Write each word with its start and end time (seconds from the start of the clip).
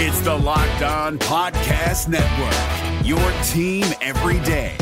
It's 0.00 0.20
the 0.20 0.32
Locked 0.32 0.82
On 0.82 1.18
Podcast 1.18 2.06
Network, 2.06 3.04
your 3.04 3.18
team 3.42 3.84
every 4.00 4.38
day. 4.46 4.76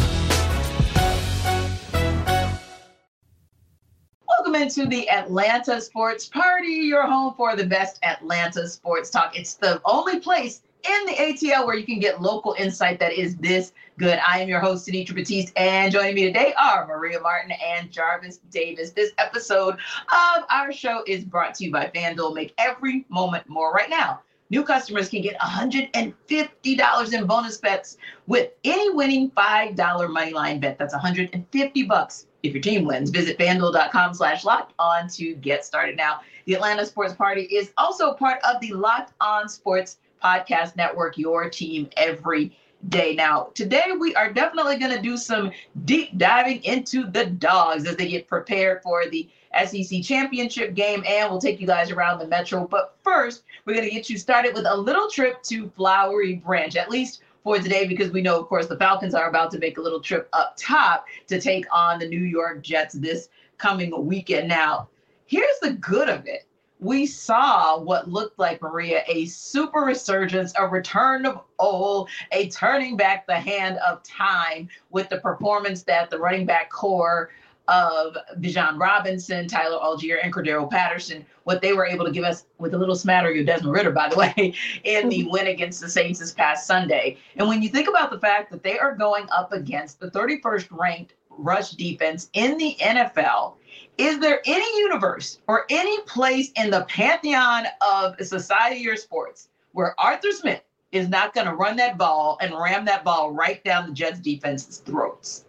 Welcome 4.29 4.57
into 4.57 4.85
the 4.85 5.09
Atlanta 5.09 5.81
Sports 5.81 6.27
Party, 6.27 6.69
your 6.69 7.07
home 7.07 7.33
for 7.35 7.57
the 7.57 7.65
best 7.65 7.99
Atlanta 8.03 8.69
sports 8.69 9.09
talk. 9.09 9.39
It's 9.39 9.55
the 9.55 9.81
only 9.87 10.21
place 10.21 10.61
in 10.87 11.07
the 11.07 11.13
ATL 11.13 11.65
where 11.65 11.77
you 11.77 11.87
can 11.87 11.99
get 11.99 12.21
local 12.21 12.55
insight 12.59 13.01
that 13.01 13.15
is 13.15 13.37
this 13.37 13.73
good. 13.99 14.19
I 14.19 14.41
am 14.41 14.51
your 14.51 14.61
host, 14.61 14.87
Tenitra 14.87 15.15
Batiste, 15.15 15.55
and 15.57 15.91
joining 15.91 16.15
me 16.15 16.27
today 16.27 16.53
are 16.63 16.87
Maria 16.87 17.21
Martin 17.21 17.53
and 17.53 17.91
Jarvis 17.91 18.41
Davis. 18.51 18.91
This 18.91 19.13
episode 19.17 19.77
of 19.77 20.45
our 20.51 20.73
show 20.73 21.05
is 21.07 21.25
brought 21.25 21.55
to 21.55 21.65
you 21.65 21.73
by 21.73 21.91
FanDuel. 21.95 22.35
Make 22.35 22.53
every 22.59 23.07
moment 23.09 23.49
more 23.49 23.73
right 23.73 23.89
now. 23.89 24.21
New 24.51 24.63
customers 24.63 25.09
can 25.09 25.23
get 25.23 25.39
$150 25.41 27.13
in 27.13 27.27
bonus 27.27 27.59
bets 27.59 27.97
with 28.27 28.51
any 28.65 28.91
winning 28.91 29.31
$5 29.33 29.77
moneyline 29.77 30.61
bet. 30.61 30.79
That's 30.79 30.95
150 30.95 31.83
bucks 31.85 32.27
if 32.45 32.53
your 32.53 32.63
team 32.63 32.85
wins. 32.85 33.11
Visit 33.11 33.39
fanduel.com 33.39 34.15
slash 34.15 34.45
locked 34.45 34.73
on 34.79 35.09
to 35.11 35.35
get 35.35 35.65
started 35.65 35.97
now. 35.97 36.21
The 36.45 36.55
Atlanta 36.55 36.87
Sports 36.87 37.15
Party 37.15 37.43
is 37.43 37.73
also 37.77 38.13
part 38.15 38.41
of 38.45 38.61
the 38.61 38.73
Locked 38.73 39.15
On 39.21 39.49
Sports 39.49 39.99
Podcast 40.23 40.77
Network, 40.77 41.19
your 41.19 41.51
team 41.51 41.89
every 41.97 42.57
day. 42.89 43.15
Now, 43.15 43.51
today 43.55 43.85
we 43.99 44.15
are 44.15 44.33
definitely 44.33 44.79
going 44.79 44.95
to 44.95 45.03
do 45.03 45.17
some 45.17 45.51
deep 45.85 46.17
diving 46.19 46.63
into 46.63 47.11
the 47.11 47.27
dogs 47.27 47.87
as 47.87 47.97
they 47.97 48.09
get 48.09 48.29
prepared 48.29 48.83
for 48.83 49.09
the 49.09 49.29
SEC 49.65 50.03
championship 50.03 50.75
game, 50.75 51.03
and 51.07 51.31
we'll 51.31 51.41
take 51.41 51.61
you 51.61 51.67
guys 51.67 51.91
around 51.91 52.19
the 52.19 52.27
metro. 52.27 52.67
But 52.67 52.97
first, 53.03 53.45
we're 53.65 53.75
going 53.75 53.89
to 53.89 53.95
get 53.95 54.11
you 54.11 54.19
started 54.19 54.55
with 54.55 54.67
a 54.67 54.77
little 54.77 55.09
trip 55.09 55.43
to 55.45 55.69
Flowery 55.71 56.37
Branch, 56.37 56.77
at 56.77 56.91
least 56.91 57.23
for 57.43 57.59
today, 57.59 57.87
because 57.87 58.11
we 58.11 58.23
know, 58.23 58.41
of 58.41 58.47
course, 58.49 58.67
the 58.67 58.77
Falcons 58.77 59.15
are 59.15 59.29
about 59.29 59.51
to 59.53 59.59
make 59.59 59.79
a 59.79 59.83
little 59.83 60.01
trip 60.01 60.29
up 60.33 60.57
top 60.57 61.07
to 61.29 61.41
take 61.41 61.65
on 61.73 61.99
the 61.99 62.09
New 62.09 62.25
York 62.25 62.63
Jets 62.63 62.95
this 62.95 63.29
coming 63.59 64.07
weekend. 64.07 64.49
Now, 64.49 64.89
here's 65.27 65.59
the 65.61 65.73
good 65.73 66.09
of 66.09 66.27
it 66.27 66.47
we 66.79 67.07
saw 67.07 67.79
what 67.79 68.11
looked 68.11 68.39
like 68.39 68.61
Maria 68.61 69.03
a 69.09 69.27
super 69.27 69.81
resurgence, 69.81 70.53
a 70.59 70.67
return 70.67 71.25
of 71.25 71.43
old, 71.59 72.11
a 72.33 72.49
turning 72.51 72.97
back 72.97 73.27
the 73.27 73.35
hand 73.35 73.79
of 73.79 74.03
time 74.03 74.69
with 74.91 75.09
the 75.09 75.19
performance 75.21 75.83
that 75.85 76.11
the 76.11 76.19
running 76.19 76.45
back 76.45 76.71
core 76.71 77.31
of 77.69 78.17
Bijan 78.39 78.79
Robinson, 78.79 79.49
Tyler 79.49 79.79
Allgeier, 79.79 80.19
and 80.23 80.33
Cordarrelle 80.33 80.71
Patterson, 80.71 81.25
what 81.45 81.63
they 81.63 81.73
were 81.73 81.87
able 81.87 82.05
to 82.05 82.11
give 82.11 82.25
us 82.25 82.47
with 82.59 82.75
a 82.75 82.79
little 82.79 82.95
smattering 82.95 83.39
of 83.41 83.47
Desmond 83.47 83.75
Ridder, 83.75 83.91
by 83.91 84.09
the 84.09 84.17
way, 84.37 84.55
in 84.85 85.09
the 85.09 85.25
win 85.31 85.49
against 85.49 85.81
the 85.81 85.89
Saints 85.89 86.21
this 86.21 86.33
past 86.33 86.67
Sunday. 86.67 87.19
And 87.37 87.49
when 87.49 87.63
you 87.63 87.69
think 87.69 87.89
about 87.89 88.11
the 88.11 88.19
fact 88.19 88.51
that 88.51 88.63
they 88.63 88.79
are 88.79 88.95
going 88.95 89.27
up 89.31 89.53
against 89.53 90.01
the 90.01 90.11
31st 90.11 90.69
ranked 90.71 91.15
rush 91.31 91.73
defense 91.73 92.31
in 92.33 92.57
the 92.59 92.77
NFL, 92.81 93.55
is 93.99 94.19
there 94.19 94.41
any 94.45 94.79
universe 94.81 95.39
or 95.47 95.65
any 95.71 96.01
place 96.03 96.53
in 96.57 96.71
the 96.71 96.85
pantheon 96.85 97.67
of 97.81 98.15
society 98.21 98.87
or 98.89 98.97
sports 98.97 99.49
where 99.73 99.99
Arthur 99.99 100.33
Smith 100.33 100.63
is 100.93 101.09
not 101.09 101.35
going 101.35 101.47
to 101.47 101.55
run 101.55 101.77
that 101.77 101.99
ball 101.99 102.39
and 102.41 102.55
ram 102.55 102.85
that 102.85 103.05
ball 103.05 103.33
right 103.33 103.63
down 103.65 103.87
the 103.87 103.93
Jets 103.93 104.21
defense's 104.21 104.79
throats? 104.79 105.46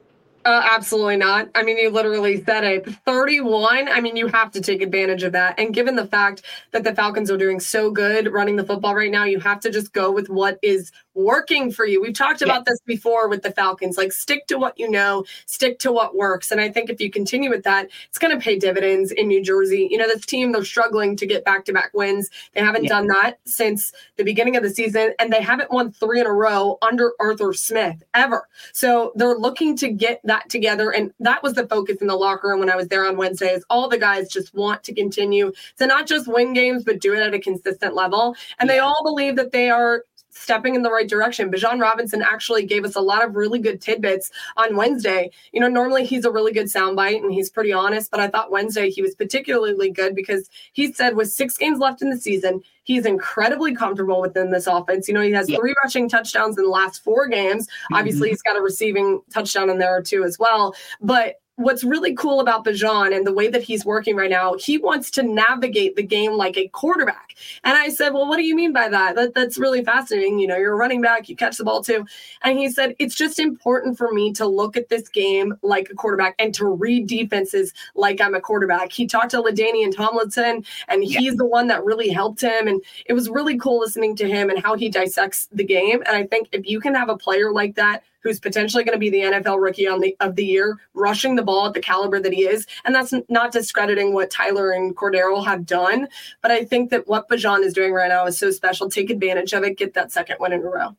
Uh, 0.48 0.62
absolutely 0.64 1.18
not. 1.18 1.50
I 1.56 1.64
mean, 1.64 1.78
you 1.78 1.90
literally 1.90 2.42
said 2.42 2.64
it. 2.64 2.90
31. 3.06 3.90
I 3.90 4.00
mean, 4.00 4.16
you 4.16 4.28
have 4.28 4.50
to 4.52 4.62
take 4.62 4.82
advantage 4.82 5.24
of 5.24 5.34
that. 5.34 5.60
And 5.60 5.74
given 5.74 5.98
the 5.98 6.08
fact 6.08 6.44
that 6.72 6.86
the 6.86 6.96
Falcons 6.96 7.30
are 7.30 7.36
doing 7.36 7.60
so 7.60 7.92
good 7.92 8.32
running 8.32 8.56
the 8.56 8.64
football 8.64 8.96
right 8.96 9.12
now, 9.12 9.26
you 9.26 9.42
have 9.42 9.60
to 9.60 9.70
just 9.70 9.92
go 9.92 10.10
with 10.10 10.30
what 10.30 10.58
is 10.64 10.94
working 11.18 11.72
for 11.72 11.86
you. 11.86 12.02
We've 12.02 12.14
talked 12.14 12.42
about 12.42 12.66
this 12.66 12.80
before 12.86 13.28
with 13.28 13.42
the 13.42 13.52
Falcons. 13.52 13.98
Like, 13.98 14.14
stick 14.14 14.46
to 14.48 14.58
what 14.58 14.80
you 14.80 14.90
know, 14.90 15.26
stick 15.48 15.80
to 15.80 15.92
what 15.92 16.16
works. 16.16 16.52
And 16.52 16.62
I 16.62 16.70
think 16.70 16.90
if 16.90 17.02
you 17.02 17.10
continue 17.10 17.50
with 17.50 17.64
that, 17.64 17.90
it's 18.08 18.20
going 18.20 18.38
to 18.38 18.42
pay 18.42 18.58
dividends 18.58 19.12
in 19.12 19.28
New 19.28 19.44
Jersey. 19.44 19.88
You 19.90 19.98
know, 19.98 20.08
this 20.08 20.26
team, 20.26 20.52
they're 20.52 20.64
struggling 20.64 21.16
to 21.18 21.26
get 21.26 21.44
back 21.44 21.66
to 21.66 21.74
back 21.74 21.92
wins. 21.94 22.30
They 22.54 22.62
haven't 22.62 22.88
done 22.88 23.08
that 23.08 23.40
since 23.46 23.92
the 24.16 24.24
beginning 24.24 24.56
of 24.56 24.64
the 24.64 24.70
season, 24.70 25.14
and 25.20 25.34
they 25.34 25.42
haven't 25.42 25.72
won 25.72 25.92
three 25.92 26.22
in 26.22 26.28
a 26.28 26.32
row 26.32 26.78
under 26.82 27.14
Arthur 27.20 27.54
Smith 27.54 28.04
ever. 28.14 28.48
So 28.72 29.12
they're 29.16 29.36
looking 29.36 29.76
to 29.78 29.90
get 29.90 30.22
that 30.24 30.50
together. 30.50 30.92
And 30.92 31.12
that 31.20 31.42
was 31.42 31.54
the 31.54 31.68
focus 31.68 31.98
in 31.98 32.08
the 32.08 32.16
locker 32.16 32.50
room 32.50 32.60
when 32.60 32.70
I 32.70 32.76
was 32.76 32.88
there 32.90 33.08
on 33.08 33.18
Wednesday 33.18 33.54
is 33.54 33.66
all 33.70 33.90
the 33.90 33.98
guys 33.98 34.30
just 34.30 34.54
want 34.54 34.84
to 34.84 34.94
continue 34.94 35.52
to 35.78 35.88
not 35.88 36.08
just 36.08 36.28
win 36.28 36.54
games, 36.54 36.84
but 36.84 37.02
do 37.02 37.14
it 37.14 37.20
at 37.20 37.34
a 37.34 37.40
consistent 37.40 37.96
level. 37.96 38.36
And 38.60 38.70
they 38.70 38.80
all 38.80 39.02
believe 39.04 39.36
that 39.38 39.52
they 39.52 39.70
are 39.70 40.04
stepping 40.38 40.76
in 40.76 40.82
the 40.82 40.92
right 40.92 41.08
direction. 41.08 41.52
Bijan 41.52 41.82
Robinson 41.82 42.22
actually 42.22 42.66
gave 42.66 42.86
us 42.86 42.96
a 42.96 43.02
lot 43.02 43.24
of 43.24 43.36
really 43.36 43.60
good 43.60 43.82
tidbits 43.82 44.32
on 44.56 44.76
Wednesday. 44.76 45.32
You 45.52 45.60
know, 45.60 45.68
normally 45.68 46.06
he's 46.06 46.26
a 46.26 46.32
really 46.32 46.54
good 46.54 46.68
soundbite 46.68 47.22
and 47.22 47.32
he's 47.32 47.50
pretty 47.50 47.74
honest, 47.74 48.12
but 48.12 48.20
I 48.20 48.28
thought 48.28 48.52
Wednesday 48.52 48.90
he 48.90 49.02
was 49.02 49.16
particularly 49.16 49.92
good 49.92 50.16
because 50.16 50.50
he 50.74 50.94
said 50.94 51.16
with 51.16 51.32
six 51.32 51.58
games 51.58 51.80
left 51.80 52.02
in 52.02 52.10
the 52.10 52.18
season, 52.18 52.62
he's 52.84 53.06
incredibly 53.06 53.76
comfortable 53.76 54.22
within 54.22 54.52
this 54.52 54.68
offense. 54.68 55.08
You 55.08 55.14
know, 55.14 55.22
he 55.22 55.32
has 55.32 55.50
yeah. 55.50 55.58
three 55.58 55.76
rushing 55.84 56.08
touchdowns 56.08 56.58
in 56.58 56.64
the 56.64 56.70
last 56.70 57.04
four 57.04 57.28
games. 57.28 57.68
Mm-hmm. 57.68 57.96
Obviously, 57.96 58.30
he's 58.30 58.42
got 58.42 58.58
a 58.58 58.62
receiving 58.62 59.22
touchdown 59.32 59.70
in 59.70 59.78
there 59.78 60.02
too 60.02 60.24
as 60.24 60.40
well. 60.40 60.74
But 61.02 61.36
what's 61.58 61.84
really 61.84 62.14
cool 62.14 62.40
about 62.40 62.64
Bijan 62.64 63.16
and 63.16 63.26
the 63.26 63.34
way 63.34 63.48
that 63.50 63.64
he's 63.64 63.84
working 63.84 64.16
right 64.16 64.30
now, 64.30 64.54
he 64.60 64.78
wants 64.78 65.10
to 65.12 65.24
navigate 65.24 65.96
the 65.96 66.04
game 66.04 66.34
like 66.34 66.56
a 66.56 66.68
quarterback. 66.70 67.36
And 67.64 67.76
I 67.76 67.90
said, 67.90 68.14
Well, 68.14 68.28
what 68.28 68.38
do 68.38 68.44
you 68.44 68.56
mean 68.56 68.74
by 68.74 68.88
that? 68.90 69.16
that? 69.16 69.34
That's 69.34 69.58
really 69.58 69.84
fascinating. 69.84 70.38
You 70.40 70.48
know, 70.48 70.56
you're 70.56 70.74
a 70.74 70.78
running 70.78 71.02
back, 71.02 71.28
you 71.28 71.36
catch 71.36 71.58
the 71.58 71.64
ball 71.64 71.84
too. 71.84 72.06
And 72.44 72.60
he 72.60 72.70
said, 72.70 72.96
It's 73.00 73.16
just 73.16 73.40
important 73.40 73.98
for 73.98 74.12
me 74.12 74.32
to 74.34 74.46
look 74.46 74.78
at 74.78 74.90
this 74.90 75.10
game 75.10 75.56
like 75.64 75.90
a 75.90 75.96
quarterback 75.96 76.36
and 76.38 76.54
to 76.56 76.68
read 76.68 77.08
defenses 77.08 77.74
like 77.96 78.22
I'm 78.22 78.36
a 78.36 78.42
quarterback. 78.42 78.92
He 78.92 79.08
talked 79.08 79.32
to 79.32 79.42
LaDainian 79.42 79.96
Tomlinson, 79.96 80.64
and 80.88 81.04
he's 81.04 81.22
yeah. 81.22 81.32
the 81.36 81.46
one 81.46 81.68
that 81.68 81.84
really 81.84 82.10
helped 82.10 82.42
him. 82.42 82.68
And 82.68 82.84
it 83.08 83.14
was 83.14 83.30
really 83.30 83.58
cool 83.58 83.80
listening 83.80 84.16
to 84.18 84.28
him 84.28 84.52
and 84.52 84.64
how 84.64 84.76
he 84.76 84.90
dissects 84.90 85.48
the 85.52 85.64
game. 85.64 86.04
And 86.06 86.16
I 86.16 86.28
think 86.28 86.50
if 86.52 86.68
you 86.68 86.80
can 86.80 86.94
have 86.94 87.10
a 87.10 87.18
player 87.18 87.52
like 87.52 87.76
that 87.76 88.04
who's 88.28 88.40
potentially 88.40 88.84
going 88.84 88.96
to 88.96 89.00
be 89.00 89.10
the 89.10 89.22
NFL 89.22 89.62
rookie 89.62 89.88
on 89.88 90.02
the, 90.02 90.16
of 90.20 90.36
the 90.36 90.46
year, 90.46 90.78
rushing 90.94 91.36
the 91.36 91.44
ball 91.44 91.68
at 91.68 91.74
the 91.74 91.80
caliber 91.80 92.20
that 92.20 92.34
he 92.34 92.48
is. 92.48 92.68
And 92.86 92.94
that's 92.94 93.14
not 93.30 93.52
discrediting 93.52 94.14
what 94.14 94.30
Tyler 94.30 94.72
and 94.72 94.96
Cordarrelle 94.96 95.46
have 95.46 95.66
done. 95.66 96.08
But 96.42 96.52
I 96.52 96.66
think 96.66 96.90
that 96.92 97.08
what 97.08 97.30
Bijan 97.30 97.64
is 97.64 97.74
doing 97.74 97.94
right 97.94 98.10
now 98.10 98.26
is 98.26 98.38
so 98.38 98.52
special. 98.52 98.90
Take 98.90 99.10
advantage 99.10 99.54
of 99.54 99.64
it, 99.64 99.78
get 99.78 99.94
that 99.94 100.12
second 100.12 100.38
win 100.40 100.54
in 100.54 100.62
a 100.62 100.70
row. 100.70 100.96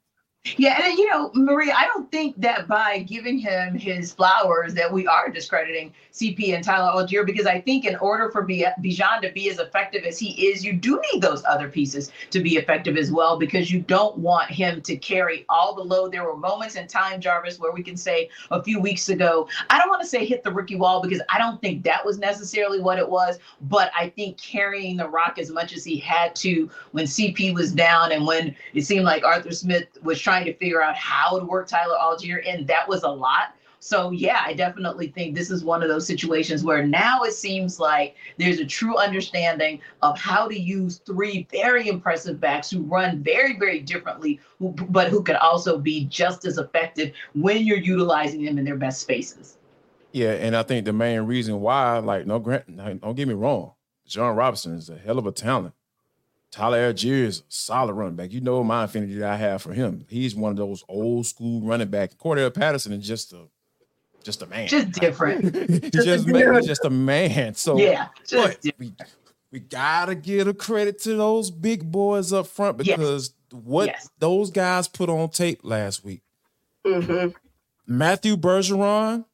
Yeah, 0.57 0.81
and 0.83 0.97
you 0.97 1.11
know, 1.11 1.31
Maria, 1.35 1.75
I 1.77 1.87
don't 1.87 2.11
think 2.11 2.41
that 2.41 2.69
by 2.69 3.01
giving 3.01 3.39
him 3.39 3.75
his 3.75 4.13
flowers 4.13 4.73
that 4.75 4.93
we 4.93 5.07
are 5.07 5.29
discrediting 5.29 5.93
CP 6.13 6.55
and 6.55 6.65
Tyler 6.65 6.91
Allgeier 6.93 7.27
because 7.27 7.47
I 7.47 7.61
think 7.61 7.85
in 7.85 7.97
order 7.97 8.31
for 8.31 8.47
Bijan 8.47 9.21
to 9.23 9.31
be 9.33 9.51
as 9.51 9.59
effective 9.59 10.05
as 10.05 10.19
he 10.19 10.49
is, 10.49 10.65
you 10.65 10.73
do 10.73 11.01
need 11.13 11.23
those 11.23 11.45
other 11.45 11.69
pieces 11.69 12.11
to 12.31 12.41
be 12.41 12.57
effective 12.57 12.97
as 12.97 13.11
well 13.11 13.39
because 13.39 13.71
you 13.71 13.81
don't 13.81 14.17
want 14.19 14.51
him 14.51 14.81
to 14.83 14.97
carry 14.97 15.45
all 15.49 15.75
the 15.75 15.83
load. 15.83 16.13
There 16.13 16.25
were 16.25 16.37
moments 16.37 16.77
in 16.77 16.87
time, 16.87 17.21
Jarvis, 17.21 17.59
where 17.59 17.73
we 17.73 17.83
can 17.83 17.97
say 17.97 18.31
a 18.51 18.63
few 18.63 18.81
weeks 18.81 19.09
ago, 19.09 19.49
I 19.71 19.79
don't 19.79 19.89
want 19.89 20.03
to 20.03 20.09
say 20.09 20.25
hit 20.25 20.45
the 20.45 20.53
rookie 20.53 20.77
wall 20.77 21.03
because 21.03 21.21
I 21.29 21.39
don't 21.39 21.61
think 21.61 21.85
that 21.85 22.05
was 22.05 22.19
necessarily 22.19 22.81
what 22.81 22.99
it 22.99 23.09
was, 23.09 23.39
but 23.63 23.91
I 23.99 24.09
think 24.11 24.41
carrying 24.41 24.97
the 24.97 25.09
rock 25.09 25.39
as 25.39 25.51
much 25.51 25.73
as 25.73 25.85
he 25.85 25.99
had 25.99 26.35
to 26.37 26.71
when 26.93 27.05
CP 27.05 27.55
was 27.55 27.73
down 27.73 28.13
and 28.13 28.27
when 28.27 28.55
it 28.75 28.83
seemed 28.83 29.05
like 29.05 29.25
Arthur 29.25 29.53
Smith 29.53 29.87
was 30.03 30.19
trying 30.29 30.45
to 30.45 30.53
figure 30.59 30.83
out 30.83 30.95
how 30.95 31.39
to 31.39 31.45
work 31.47 31.67
Tyler 31.67 31.97
Allgeier, 31.99 32.47
and 32.47 32.67
that 32.67 32.87
was 32.87 33.03
a 33.03 33.09
lot. 33.09 33.55
So 33.81 34.11
yeah, 34.11 34.43
I 34.45 34.53
definitely 34.53 35.09
think 35.09 35.35
this 35.35 35.51
is 35.51 35.65
one 35.65 35.83
of 35.83 35.89
those 35.89 36.07
situations 36.07 36.63
where 36.63 36.87
now 36.87 37.23
it 37.23 37.33
seems 37.33 37.81
like 37.81 38.15
there's 38.37 38.59
a 38.59 38.67
true 38.67 38.99
understanding 38.99 39.81
of 40.03 40.19
how 40.19 40.47
to 40.47 40.59
use 40.59 40.99
three 40.99 41.49
very 41.51 41.89
impressive 41.89 42.39
backs 42.41 42.71
who 42.71 42.83
run 42.83 43.23
very, 43.23 43.59
very 43.59 43.81
differently, 43.81 44.39
but 44.61 45.09
who 45.09 45.23
can 45.23 45.37
also 45.37 45.79
be 45.79 46.05
just 46.05 46.45
as 46.45 46.59
effective 46.59 47.15
when 47.35 47.65
you're 47.65 47.79
utilizing 47.79 48.45
them 48.45 48.59
in 48.59 48.67
their 48.67 48.77
best 48.77 49.01
spaces. 49.01 49.57
Yeah, 50.13 50.33
and 50.33 50.55
I 50.55 50.63
think 50.63 50.85
the 50.85 50.93
main 50.93 51.21
reason 51.23 51.61
why, 51.63 51.99
like, 52.01 52.27
no, 52.27 52.39
Grant, 52.39 52.77
don't 52.77 53.15
get 53.15 53.29
me 53.29 53.35
wrong, 53.35 53.73
Bijan 54.07 54.37
Robinson 54.37 54.75
is 54.75 54.91
a 54.91 54.99
hell 54.99 55.19
of 55.19 55.27
a 55.27 55.33
talent. 55.33 55.73
Tyler 56.51 56.93
Allgeier 56.93 57.25
is 57.25 57.41
a 57.41 57.43
solid 57.49 57.93
running 57.93 58.17
back. 58.17 58.33
You 58.33 58.41
know 58.41 58.65
my 58.65 58.85
affinity 58.85 59.15
that 59.17 59.31
I 59.31 59.37
have 59.37 59.63
for 59.63 59.73
him. 59.73 60.07
He's 60.09 60.35
one 60.35 60.51
of 60.51 60.57
those 60.57 60.83
old 60.89 61.27
school 61.27 61.61
running 61.63 61.89
back. 61.89 62.17
Cordarrelle 62.17 62.55
Patterson 62.55 62.93
is 62.93 63.07
just 63.07 63.33
a 63.33 63.49
just 64.23 64.43
a 64.43 64.47
man. 64.47 64.69
Just 64.69 64.93
different. 64.93 65.55
He's 65.71 65.91
just, 65.91 66.27
just, 66.27 66.67
just 66.67 66.85
a 66.85 66.91
man. 66.91 67.55
So 67.55 67.79
yeah, 67.79 68.09
we, 68.79 68.93
we 69.53 69.61
gotta 69.61 70.15
give 70.15 70.49
a 70.49 70.55
credit 70.55 71.01
to 71.03 71.17
those 71.17 71.51
big 71.51 71.91
boys 71.91 72.33
up 72.33 72.47
front 72.47 72.79
because 72.79 73.35
yes. 73.51 73.63
what 73.63 73.87
yes. 73.87 74.11
those 74.19 74.51
guys 74.51 74.89
put 74.89 75.09
on 75.09 75.29
tape 75.31 75.61
last 75.63 76.05
week. 76.05 76.23
Mm-hmm. 76.87 77.31
Matthew 77.87 78.37
Bergeron, 78.37 79.25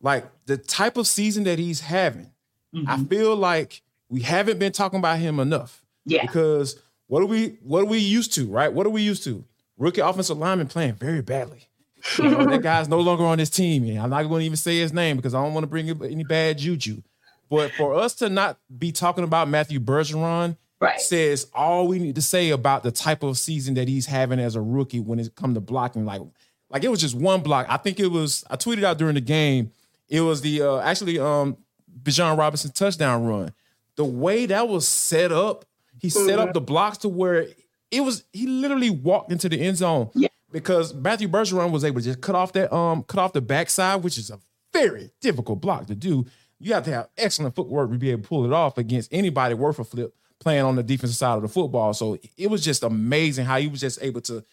like 0.00 0.26
the 0.46 0.56
type 0.56 0.96
of 0.96 1.06
season 1.06 1.44
that 1.44 1.58
he's 1.58 1.80
having, 1.80 2.32
mm-hmm. 2.74 2.88
I 2.88 2.98
feel 3.04 3.34
like 3.34 3.82
we 4.08 4.22
haven't 4.22 4.58
been 4.58 4.72
talking 4.72 4.98
about 4.98 5.18
him 5.18 5.40
enough. 5.40 5.81
Yeah. 6.04 6.22
Because 6.22 6.80
what 7.06 7.22
are 7.22 7.26
we 7.26 7.58
what 7.62 7.82
are 7.82 7.86
we 7.86 7.98
used 7.98 8.32
to, 8.34 8.46
right? 8.48 8.72
What 8.72 8.86
are 8.86 8.90
we 8.90 9.02
used 9.02 9.24
to? 9.24 9.44
Rookie 9.76 10.00
offensive 10.00 10.38
lineman 10.38 10.68
playing 10.68 10.94
very 10.94 11.22
badly. 11.22 11.68
You 12.18 12.28
know, 12.30 12.46
that 12.46 12.62
guy's 12.62 12.88
no 12.88 13.00
longer 13.00 13.24
on 13.24 13.38
this 13.38 13.50
team. 13.50 13.84
And 13.84 13.98
I'm 13.98 14.10
not 14.10 14.24
going 14.24 14.40
to 14.40 14.46
even 14.46 14.56
say 14.56 14.78
his 14.78 14.92
name 14.92 15.16
because 15.16 15.34
I 15.34 15.42
don't 15.42 15.54
want 15.54 15.64
to 15.64 15.68
bring 15.68 15.88
any 15.88 16.24
bad 16.24 16.58
juju. 16.58 17.02
But 17.48 17.70
for 17.72 17.94
us 17.94 18.14
to 18.16 18.28
not 18.28 18.58
be 18.76 18.90
talking 18.92 19.24
about 19.24 19.48
Matthew 19.48 19.78
Bergeron 19.78 20.56
Right. 20.80 21.00
says 21.00 21.46
all 21.54 21.86
we 21.86 22.00
need 22.00 22.16
to 22.16 22.22
say 22.22 22.50
about 22.50 22.82
the 22.82 22.90
type 22.90 23.22
of 23.22 23.38
season 23.38 23.74
that 23.74 23.86
he's 23.86 24.06
having 24.06 24.40
as 24.40 24.56
a 24.56 24.60
rookie 24.60 24.98
when 24.98 25.20
it 25.20 25.32
come 25.36 25.54
to 25.54 25.60
blocking. 25.60 26.04
Like, 26.04 26.22
like 26.70 26.82
it 26.82 26.88
was 26.88 27.00
just 27.00 27.14
one 27.14 27.40
block. 27.40 27.66
I 27.68 27.76
think 27.76 28.00
it 28.00 28.08
was. 28.08 28.42
I 28.50 28.56
tweeted 28.56 28.82
out 28.82 28.98
during 28.98 29.14
the 29.14 29.20
game. 29.20 29.70
It 30.08 30.22
was 30.22 30.40
the 30.40 30.62
uh, 30.62 30.80
actually 30.80 31.20
um 31.20 31.56
Bijan 32.02 32.36
Robinson 32.36 32.72
touchdown 32.72 33.24
run. 33.24 33.52
The 33.94 34.04
way 34.04 34.46
that 34.46 34.66
was 34.68 34.88
set 34.88 35.30
up, 35.30 35.64
he 36.02 36.10
set 36.10 36.38
up 36.38 36.52
the 36.52 36.60
blocks 36.60 36.98
to 36.98 37.08
where 37.08 37.46
it 37.90 38.00
was. 38.00 38.24
He 38.32 38.46
literally 38.46 38.90
walked 38.90 39.32
into 39.32 39.48
the 39.48 39.60
end 39.60 39.78
zone. 39.78 40.10
Yeah. 40.14 40.28
Because 40.50 40.92
Matthew 40.92 41.28
Bergeron 41.28 41.70
was 41.70 41.84
able 41.84 42.00
to 42.00 42.04
just 42.04 42.20
cut 42.20 42.34
off 42.34 42.52
that 42.52 42.74
um 42.74 43.04
cut 43.04 43.20
off 43.20 43.32
the 43.32 43.40
backside, 43.40 44.02
which 44.02 44.18
is 44.18 44.28
a 44.28 44.38
very 44.72 45.10
difficult 45.20 45.60
block 45.60 45.86
to 45.86 45.94
do. 45.94 46.26
You 46.58 46.74
have 46.74 46.84
to 46.84 46.92
have 46.92 47.08
excellent 47.16 47.54
footwork 47.54 47.90
to 47.90 47.98
be 47.98 48.10
able 48.10 48.22
to 48.22 48.28
pull 48.28 48.44
it 48.44 48.52
off 48.52 48.76
against 48.76 49.12
anybody 49.12 49.54
worth 49.54 49.78
a 49.78 49.84
flip 49.84 50.14
playing 50.40 50.64
on 50.64 50.76
the 50.76 50.82
defensive 50.82 51.16
side 51.16 51.36
of 51.36 51.42
the 51.42 51.48
football. 51.48 51.94
So 51.94 52.18
it 52.36 52.50
was 52.50 52.64
just 52.64 52.82
amazing 52.82 53.46
how 53.46 53.58
he 53.58 53.68
was 53.68 53.80
just 53.80 54.02
able 54.02 54.20
to 54.22 54.44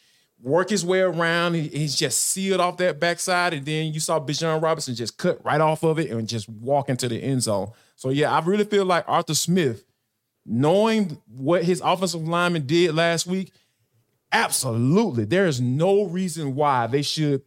work 0.42 0.70
his 0.70 0.86
way 0.86 1.02
around. 1.02 1.56
He, 1.56 1.68
he's 1.68 1.96
just 1.96 2.20
sealed 2.20 2.62
off 2.62 2.78
that 2.78 3.00
backside, 3.00 3.54
and 3.54 3.66
then 3.66 3.94
you 3.94 4.00
saw 4.00 4.20
Bijan 4.20 4.62
Robinson 4.62 4.96
just 4.96 5.18
cut 5.18 5.44
right 5.44 5.60
off 5.60 5.84
of 5.84 6.00
it 6.00 6.12
and 6.12 6.28
just 6.28 6.48
walk 6.48 6.90
into 6.90 7.08
the 7.08 7.22
end 7.22 7.44
zone. 7.44 7.72
So 7.96 8.10
yeah, 8.10 8.32
I 8.32 8.40
really 8.46 8.66
feel 8.66 8.86
like 8.86 9.04
Arthur 9.08 9.36
Smith, 9.36 9.84
knowing 10.50 11.22
what 11.28 11.64
his 11.64 11.82
offensive 11.84 12.28
lineman 12.28 12.66
did 12.66 12.96
last 12.96 13.28
week, 13.28 13.54
absolutely, 14.32 15.26
there 15.26 15.46
is 15.46 15.62
no 15.62 16.04
reason 16.04 16.56
why 16.56 16.88
they 16.88 17.02
should 17.02 17.44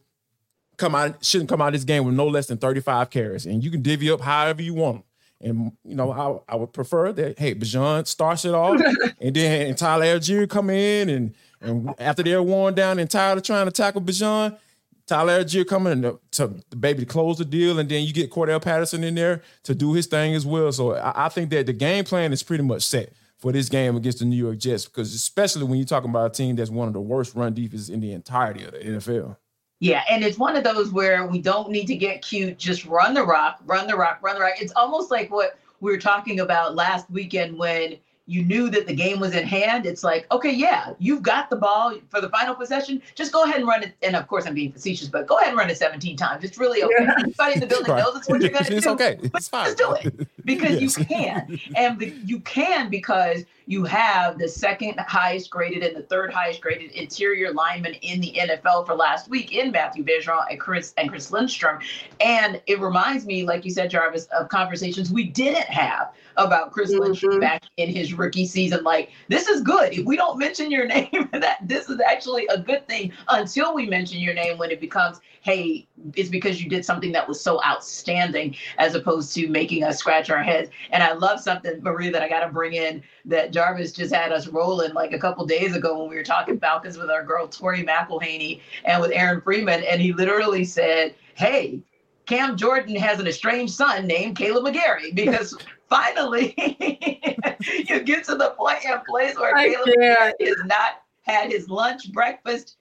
come 0.77 0.95
out 0.95 1.23
shouldn't 1.23 1.49
come 1.49 1.61
out 1.61 1.67
of 1.67 1.73
this 1.73 1.83
game 1.83 2.05
with 2.05 2.15
no 2.15 2.27
less 2.27 2.47
than 2.47 2.57
35 2.57 3.09
carries. 3.09 3.45
And 3.45 3.63
you 3.63 3.69
can 3.69 3.81
divvy 3.81 4.09
up 4.09 4.21
however 4.21 4.61
you 4.61 4.73
want 4.73 4.97
them. 4.97 5.03
And 5.41 5.71
you 5.83 5.95
know, 5.95 6.43
I, 6.47 6.53
I 6.53 6.55
would 6.55 6.71
prefer 6.71 7.11
that 7.11 7.37
hey, 7.37 7.53
Bijan 7.53 8.07
starts 8.07 8.45
it 8.45 8.53
off, 8.53 8.79
and 9.21 9.35
then 9.35 9.67
and 9.67 9.77
Tyler 9.77 10.05
Allgeier 10.05 10.49
come 10.49 10.69
in 10.69 11.09
and 11.09 11.35
and 11.59 11.93
after 11.99 12.23
they're 12.23 12.41
worn 12.41 12.73
down 12.73 12.97
and 12.99 13.09
tired 13.09 13.37
of 13.37 13.43
trying 13.43 13.65
to 13.65 13.71
tackle 13.71 14.01
Bijan, 14.01 14.57
Tyler 15.05 15.43
Allgeier 15.43 15.67
coming 15.67 16.01
to, 16.01 16.19
to 16.31 16.47
baby 16.75 16.99
to 17.01 17.05
close 17.05 17.37
the 17.37 17.45
deal, 17.45 17.79
and 17.79 17.89
then 17.89 18.03
you 18.03 18.13
get 18.13 18.31
Cordarrelle 18.31 18.61
Patterson 18.61 19.03
in 19.03 19.15
there 19.15 19.41
to 19.63 19.75
do 19.75 19.93
his 19.93 20.07
thing 20.07 20.33
as 20.33 20.45
well. 20.45 20.71
So 20.71 20.95
I, 20.95 21.25
I 21.25 21.29
think 21.29 21.49
that 21.49 21.65
the 21.65 21.73
game 21.73 22.05
plan 22.05 22.31
is 22.31 22.43
pretty 22.43 22.63
much 22.63 22.83
set 22.83 23.13
for 23.37 23.51
this 23.51 23.67
game 23.67 23.97
against 23.97 24.19
the 24.19 24.25
New 24.25 24.37
York 24.37 24.57
Jets, 24.57 24.85
because 24.85 25.13
especially 25.13 25.63
when 25.63 25.77
you're 25.77 25.85
talking 25.85 26.09
about 26.09 26.31
a 26.31 26.33
team 26.33 26.55
that's 26.55 26.69
one 26.69 26.87
of 26.87 26.93
the 26.93 27.01
worst 27.01 27.35
run 27.35 27.53
defenses 27.53 27.89
in 27.89 27.99
the 27.99 28.13
entirety 28.13 28.63
of 28.63 28.71
the 28.71 28.79
NFL. 28.79 29.35
Yeah, 29.81 30.03
and 30.09 30.23
it's 30.23 30.37
one 30.37 30.55
of 30.55 30.63
those 30.63 30.93
where 30.93 31.25
we 31.27 31.41
don't 31.41 31.69
need 31.69 31.87
to 31.87 31.97
get 31.97 32.21
cute. 32.21 32.57
Just 32.57 32.85
run 32.85 33.13
the 33.13 33.23
rock, 33.23 33.59
run 33.65 33.85
the 33.85 33.97
rock, 33.97 34.19
run 34.21 34.35
the 34.35 34.41
rock. 34.41 34.53
It's 34.61 34.71
almost 34.77 35.11
like 35.11 35.29
what 35.29 35.59
we 35.81 35.91
were 35.91 35.97
talking 35.97 36.39
about 36.39 36.75
last 36.75 37.11
weekend 37.11 37.57
when 37.57 37.97
you 38.25 38.41
knew 38.43 38.69
that 38.69 38.87
the 38.87 38.93
game 38.93 39.19
was 39.19 39.35
in 39.35 39.45
hand. 39.45 39.85
It's 39.85 40.03
like, 40.03 40.25
okay, 40.31 40.51
yeah, 40.51 40.93
you've 40.97 41.21
got 41.21 41.49
the 41.49 41.57
ball 41.57 41.95
for 42.07 42.21
the 42.21 42.29
final 42.29 42.55
possession. 42.55 43.01
Just 43.15 43.33
go 43.33 43.43
ahead 43.43 43.57
and 43.57 43.67
run 43.67 43.83
it. 43.83 43.93
And 44.01 44.15
of 44.15 44.27
course, 44.27 44.45
I'm 44.45 44.53
being 44.53 44.71
facetious, 44.71 45.09
but 45.09 45.27
go 45.27 45.37
ahead 45.39 45.49
and 45.49 45.57
run 45.57 45.69
it 45.69 45.77
17 45.77 46.15
times. 46.15 46.43
It's 46.45 46.57
really 46.57 46.83
okay. 46.83 46.93
Yeah. 47.01 47.15
Everybody 47.19 47.53
in 47.55 47.59
the 47.59 47.67
building 47.67 47.95
knows 47.95 48.15
it's 48.15 48.29
what 48.29 48.39
you're 48.41 48.49
going 48.51 48.63
to 48.63 48.69
do. 48.71 48.77
It's 48.77 48.87
okay. 48.87 49.17
It's 49.21 49.47
fine. 49.49 49.65
Just 49.65 49.77
do 49.77 49.91
it 49.93 50.27
because 50.45 50.79
Yes. 50.81 50.97
you 50.97 51.05
can, 51.09 51.59
and 51.75 51.99
the, 51.99 52.13
you 52.25 52.39
can 52.41 52.89
because 52.89 53.43
you 53.65 53.83
have 53.85 54.37
the 54.39 54.47
second 54.47 54.99
highest 54.99 55.49
graded 55.49 55.83
and 55.83 55.95
the 55.95 56.01
third 56.03 56.31
highest 56.33 56.61
graded 56.61 56.91
interior 56.91 57.53
lineman 57.53 57.93
in 57.95 58.19
the 58.21 58.33
NFL 58.39 58.85
for 58.85 58.93
last 58.95 59.29
week 59.29 59.53
in 59.53 59.71
Matthew 59.71 60.03
Bergeron 60.03 60.45
and 60.49 60.59
Chris 60.59 60.93
and 60.97 61.09
Chris 61.09 61.31
Lindstrom, 61.31 61.79
and 62.21 62.61
it 62.67 62.79
reminds 62.79 63.25
me, 63.25 63.43
like 63.43 63.63
you 63.65 63.71
said, 63.71 63.89
Jarvis, 63.89 64.25
of 64.37 64.49
conversations 64.49 65.11
we 65.11 65.23
didn't 65.25 65.65
have 65.67 66.11
about 66.37 66.71
Chris 66.71 66.91
Lindstrom 66.91 67.35
Mhm. 67.37 67.41
back 67.41 67.63
in 67.77 67.89
his 67.89 68.13
rookie 68.13 68.45
season. 68.45 68.83
Like 68.83 69.11
this 69.29 69.47
is 69.47 69.61
good. 69.61 69.93
If 69.93 70.05
we 70.05 70.15
don't 70.15 70.37
mention 70.37 70.71
your 70.71 70.85
name, 70.93 71.29
that 71.33 71.57
this 71.63 71.89
is 71.89 71.99
actually 72.05 72.47
a 72.47 72.57
good 72.57 72.87
thing 72.87 73.11
until 73.29 73.73
we 73.73 73.85
mention 73.87 74.19
your 74.19 74.33
name 74.33 74.57
when 74.57 74.71
it 74.71 74.79
becomes, 74.79 75.19
hey, 75.41 75.87
it's 76.15 76.29
because 76.29 76.61
you 76.61 76.69
did 76.69 76.85
something 76.85 77.11
that 77.11 77.27
was 77.27 77.39
so 77.41 77.61
outstanding 77.65 78.55
as 78.77 78.95
opposed 78.95 79.33
to 79.35 79.47
making 79.47 79.83
us 79.83 79.97
scratch 79.97 80.29
our 80.29 80.41
heads. 80.43 80.69
And 80.91 81.03
I 81.03 81.13
love 81.13 81.39
something, 81.39 81.81
Maria, 81.81 82.11
that 82.11 82.21
I 82.23 82.29
got 82.29 82.41
to 82.45 82.51
bring 82.51 82.73
in 82.73 83.03
that 83.25 83.51
Jarvis 83.51 83.91
just 83.91 84.13
had 84.13 84.31
us 84.31 84.47
rolling 84.47 84.93
like 84.93 85.13
a 85.13 85.19
couple 85.19 85.45
days 85.45 85.75
ago 85.75 85.99
when 85.99 86.09
we 86.09 86.15
were 86.15 86.23
talking 86.23 86.59
Falcons 86.59 86.97
with 86.97 87.09
our 87.09 87.23
girl 87.23 87.47
Tori 87.47 87.83
McElhaney 87.83 88.61
and 88.85 89.01
with 89.01 89.11
Aaron 89.13 89.41
Freeman. 89.41 89.83
And 89.83 90.01
he 90.01 90.13
literally 90.13 90.63
said, 90.65 91.15
hey, 91.35 91.79
Cam 92.25 92.55
Jordan 92.55 92.95
has 92.95 93.19
an 93.19 93.27
estranged 93.27 93.73
son 93.73 94.07
named 94.07 94.37
Kaleb 94.37 94.63
McGary 94.65 95.13
because 95.13 95.57
finally 95.93 96.53
you 97.87 98.01
get 98.01 98.23
to 98.23 98.35
the 98.35 98.53
point 98.57 98.83
and 98.85 99.03
place 99.03 99.37
where 99.37 99.55
I 99.55 99.69
Kaleb 99.69 99.95
can't. 99.99 100.35
Has 100.41 100.65
not 100.65 101.01
had 101.21 101.51
his 101.51 101.69
lunch, 101.69 102.11
breakfast, 102.11 102.77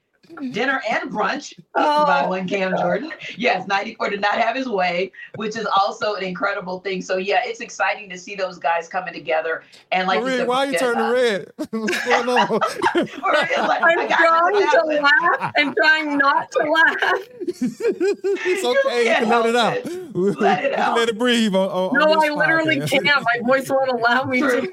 dinner, 0.52 0.82
and 0.90 1.10
brunch 1.10 1.58
Oh, 1.74 2.04
by 2.04 2.26
one 2.26 2.46
Cam 2.46 2.76
Jordan. 2.76 3.12
Yes, 3.36 3.66
94 3.66 4.10
did 4.10 4.20
not 4.20 4.34
have 4.34 4.54
his 4.54 4.68
way, 4.68 5.10
which 5.36 5.56
is 5.56 5.66
also 5.66 6.14
an 6.14 6.22
incredible 6.22 6.80
thing. 6.80 7.00
So 7.02 7.16
yeah, 7.16 7.40
it's 7.44 7.60
exciting 7.60 8.10
to 8.10 8.18
see 8.18 8.34
those 8.34 8.58
guys 8.58 8.88
coming 8.88 9.14
together. 9.14 9.62
And 9.90 10.06
like 10.06 10.18
you 10.18 10.24
Maria, 10.24 10.38
said, 10.38 10.48
why 10.48 10.56
are 10.58 10.66
you 10.66 10.78
turning 10.78 11.02
uh, 11.04 11.12
red? 11.12 11.52
What's 11.70 12.04
going 12.04 12.28
on? 12.28 12.48
Maria's 12.94 13.68
like, 13.68 13.82
I 13.82 13.92
I'm 13.92 14.08
trying 14.08 14.70
to 14.70 15.02
laugh 15.02 15.52
and 15.56 15.76
trying 15.76 16.18
not 16.18 16.50
to 16.52 16.58
laugh. 16.70 17.22
it's 17.48 18.64
okay. 18.64 18.98
You 19.00 19.26
can't 19.26 19.28
let 19.28 19.46
it 19.46 19.54
help 19.54 19.86
out. 19.86 20.14
Let 20.40 20.64
it 20.64 20.74
out. 20.74 20.96
let 20.96 21.08
it 21.08 21.18
breathe 21.18 21.54
on, 21.54 21.68
on, 21.68 21.98
No, 21.98 22.12
on 22.12 22.18
this 22.20 22.30
I 22.30 22.34
literally 22.34 22.80
can't. 22.80 23.04
My 23.04 23.40
voice 23.46 23.68
won't 23.70 23.90
allow 23.90 24.24
me 24.24 24.40
True. 24.40 24.60
to. 24.62 24.72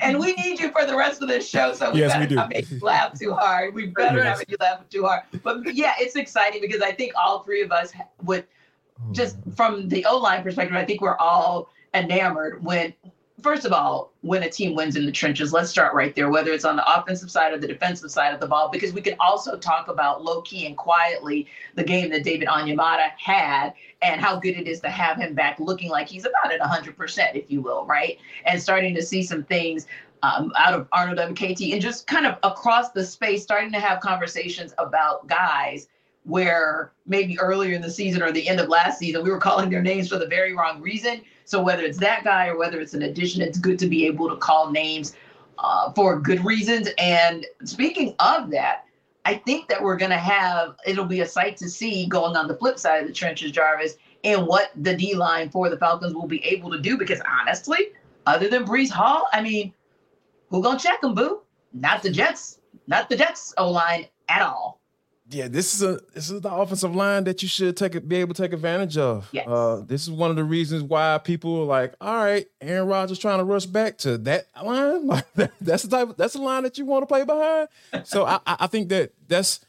And 0.00 0.18
we 0.18 0.34
need 0.34 0.60
you 0.60 0.70
for 0.70 0.84
the 0.86 0.96
rest 0.96 1.22
of 1.22 1.28
this 1.28 1.48
show, 1.48 1.72
so 1.72 1.92
we 1.92 2.00
Yes, 2.00 2.12
better 2.12 2.22
we 2.22 2.28
do. 2.28 2.34
not 2.34 2.48
make 2.50 2.70
you 2.70 2.78
laugh 2.80 3.18
too 3.18 3.34
hard. 3.34 3.74
We 3.74 3.86
better 3.86 4.18
Yes. 4.18 4.24
not 4.24 4.38
make 4.38 4.50
you 4.50 4.56
laugh 4.60 4.88
too 4.88 5.04
hard. 5.04 5.22
But 5.42 5.74
yeah, 5.74 5.94
it's 5.98 6.16
exciting 6.16 6.60
because 6.60 6.82
I 6.82 6.92
think 6.92 7.12
all 7.14 7.42
three 7.42 7.62
of 7.62 7.72
us 7.72 7.92
would 8.22 8.46
just 9.12 9.36
oh. 9.46 9.50
from 9.52 9.88
the 9.88 10.04
O 10.04 10.18
line 10.18 10.42
perspective, 10.42 10.76
I 10.76 10.84
think 10.84 11.00
we're 11.00 11.18
all 11.18 11.70
enamored 11.94 12.62
when, 12.64 12.94
first 13.42 13.64
of 13.64 13.72
all, 13.72 14.12
when 14.20 14.42
a 14.42 14.50
team 14.50 14.74
wins 14.74 14.96
in 14.96 15.04
the 15.04 15.12
trenches. 15.12 15.52
Let's 15.52 15.70
start 15.70 15.94
right 15.94 16.14
there, 16.14 16.30
whether 16.30 16.52
it's 16.52 16.64
on 16.64 16.76
the 16.76 17.00
offensive 17.00 17.30
side 17.30 17.52
or 17.52 17.58
the 17.58 17.66
defensive 17.66 18.10
side 18.10 18.32
of 18.32 18.40
the 18.40 18.46
ball, 18.46 18.68
because 18.68 18.92
we 18.92 19.00
can 19.00 19.16
also 19.20 19.56
talk 19.56 19.88
about 19.88 20.24
low 20.24 20.42
key 20.42 20.66
and 20.66 20.76
quietly 20.76 21.46
the 21.74 21.84
game 21.84 22.10
that 22.10 22.24
David 22.24 22.48
Onyemata 22.48 23.10
had 23.16 23.74
and 24.00 24.20
how 24.20 24.38
good 24.38 24.56
it 24.56 24.66
is 24.66 24.80
to 24.80 24.88
have 24.88 25.16
him 25.18 25.34
back 25.34 25.58
looking 25.58 25.90
like 25.90 26.08
he's 26.08 26.24
about 26.24 26.52
at 26.52 26.60
100%, 26.60 27.34
if 27.34 27.50
you 27.50 27.60
will, 27.60 27.84
right? 27.86 28.18
And 28.46 28.60
starting 28.62 28.94
to 28.94 29.02
see 29.02 29.22
some 29.22 29.44
things. 29.44 29.86
Um, 30.24 30.52
out 30.56 30.72
of 30.72 30.86
Arnold 30.92 31.18
Ebiketie 31.18 31.72
and 31.72 31.82
just 31.82 32.06
kind 32.06 32.26
of 32.26 32.36
across 32.44 32.92
the 32.92 33.04
space, 33.04 33.42
starting 33.42 33.72
to 33.72 33.80
have 33.80 33.98
conversations 33.98 34.72
about 34.78 35.26
guys 35.26 35.88
where 36.24 36.92
maybe 37.06 37.38
earlier 37.40 37.74
in 37.74 37.82
the 37.82 37.90
season 37.90 38.22
or 38.22 38.30
the 38.30 38.48
end 38.48 38.60
of 38.60 38.68
last 38.68 38.98
season, 38.98 39.24
we 39.24 39.30
were 39.30 39.38
calling 39.38 39.68
their 39.68 39.82
names 39.82 40.08
for 40.08 40.18
the 40.18 40.26
very 40.26 40.54
wrong 40.54 40.80
reason. 40.80 41.22
So 41.52 41.60
whether 41.60 41.82
it's 41.82 41.98
that 41.98 42.24
guy 42.24 42.46
or 42.46 42.56
whether 42.56 42.80
it's 42.80 42.94
an 42.94 43.02
addition, 43.02 43.42
it's 43.42 43.58
good 43.58 43.78
to 43.80 43.86
be 43.86 44.06
able 44.06 44.26
to 44.30 44.36
call 44.36 44.70
names 44.70 45.14
uh, 45.58 45.92
for 45.92 46.18
good 46.18 46.42
reasons. 46.42 46.88
And 46.96 47.44
speaking 47.62 48.14
of 48.20 48.50
that, 48.52 48.86
I 49.26 49.34
think 49.34 49.68
that 49.68 49.82
we're 49.82 49.98
going 49.98 50.12
to 50.12 50.16
have, 50.16 50.76
it'll 50.86 51.04
be 51.04 51.20
a 51.20 51.26
sight 51.26 51.58
to 51.58 51.68
see 51.68 52.06
going 52.06 52.36
on 52.36 52.48
the 52.48 52.56
flip 52.56 52.78
side 52.78 53.02
of 53.02 53.06
the 53.06 53.12
trenches, 53.12 53.52
Jarvis, 53.52 53.96
and 54.24 54.46
what 54.46 54.70
the 54.76 54.96
D 54.96 55.14
line 55.14 55.50
for 55.50 55.68
the 55.68 55.76
Falcons 55.76 56.14
will 56.14 56.26
be 56.26 56.42
able 56.42 56.70
to 56.70 56.80
do. 56.80 56.96
Because 56.96 57.20
honestly, 57.40 57.88
other 58.24 58.48
than 58.48 58.64
Breece 58.64 58.90
Hall, 58.90 59.28
I 59.34 59.42
mean, 59.42 59.74
who 60.48 60.62
gonna 60.62 60.78
check 60.78 61.02
them, 61.02 61.14
boo? 61.14 61.42
Not 61.74 62.02
the 62.02 62.08
Jets, 62.08 62.60
not 62.86 63.10
the 63.10 63.16
Jets 63.18 63.52
O 63.58 63.70
line 63.70 64.06
at 64.30 64.40
all. 64.40 64.80
Yeah, 65.32 65.48
this 65.48 65.74
is 65.74 65.82
a 65.82 66.00
this 66.14 66.30
is 66.30 66.40
the 66.40 66.52
offensive 66.52 66.94
line 66.94 67.24
that 67.24 67.42
you 67.42 67.48
should 67.48 67.76
take 67.76 68.06
be 68.06 68.16
able 68.16 68.34
to 68.34 68.42
take 68.42 68.52
advantage 68.52 68.98
of. 68.98 69.28
Yes. 69.32 69.46
Uh, 69.48 69.82
this 69.86 70.02
is 70.02 70.10
one 70.10 70.30
of 70.30 70.36
the 70.36 70.44
reasons 70.44 70.82
why 70.82 71.18
people 71.18 71.62
are 71.62 71.64
like, 71.64 71.94
all 72.00 72.22
right, 72.22 72.46
Aaron 72.60 72.86
Rodgers 72.86 73.18
trying 73.18 73.38
to 73.38 73.44
rush 73.44 73.66
back 73.66 73.98
to 73.98 74.18
that 74.18 74.46
line. 74.62 75.06
Like 75.12 75.32
that, 75.34 75.52
that's 75.60 75.82
the 75.82 75.96
type. 75.96 76.10
Of, 76.10 76.16
that's 76.16 76.34
the 76.34 76.40
line 76.40 76.62
that 76.62 76.78
you 76.78 76.84
want 76.84 77.02
to 77.02 77.06
play 77.06 77.24
behind. 77.24 77.68
So 78.04 78.24
I, 78.24 78.40
I 78.46 78.56
I 78.60 78.66
think 78.66 78.88
that 78.90 79.12
that's 79.26 79.60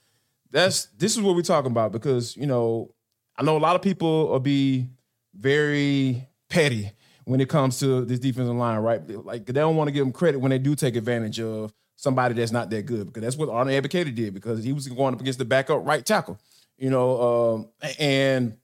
that's 0.51 0.85
this 0.97 1.15
is 1.15 1.21
what 1.21 1.35
we're 1.35 1.41
talking 1.41 1.71
about 1.71 1.91
because 1.91 2.37
you 2.37 2.45
know 2.45 2.93
I 3.37 3.43
know 3.43 3.57
a 3.57 3.59
lot 3.59 3.75
of 3.75 3.81
people 3.81 4.27
will 4.29 4.39
be 4.39 4.87
very 5.33 6.27
petty 6.49 6.91
when 7.25 7.41
it 7.41 7.49
comes 7.49 7.79
to 7.79 8.05
this 8.05 8.19
defensive 8.19 8.55
line, 8.55 8.79
right? 8.79 9.01
Like 9.25 9.45
they 9.45 9.53
don't 9.53 9.75
want 9.75 9.87
to 9.87 9.91
give 9.91 10.05
them 10.05 10.13
credit 10.13 10.39
when 10.39 10.51
they 10.51 10.59
do 10.59 10.75
take 10.75 10.95
advantage 10.95 11.39
of 11.39 11.73
somebody 12.03 12.33
that's 12.35 12.51
not 12.51 12.69
that 12.69 12.85
good 12.85 13.07
because 13.07 13.21
that's 13.21 13.37
what 13.37 13.47
Arnold 13.47 13.81
Ebiketie 13.81 14.13
did 14.13 14.33
because 14.33 14.61
he 14.61 14.73
was 14.73 14.87
going 14.89 15.13
up 15.13 15.21
against 15.21 15.39
the 15.39 15.45
backup 15.45 15.85
right 15.85 16.05
tackle, 16.05 16.37
you 16.77 16.89
know, 16.89 17.21
um, 17.55 17.69
and 17.97 18.57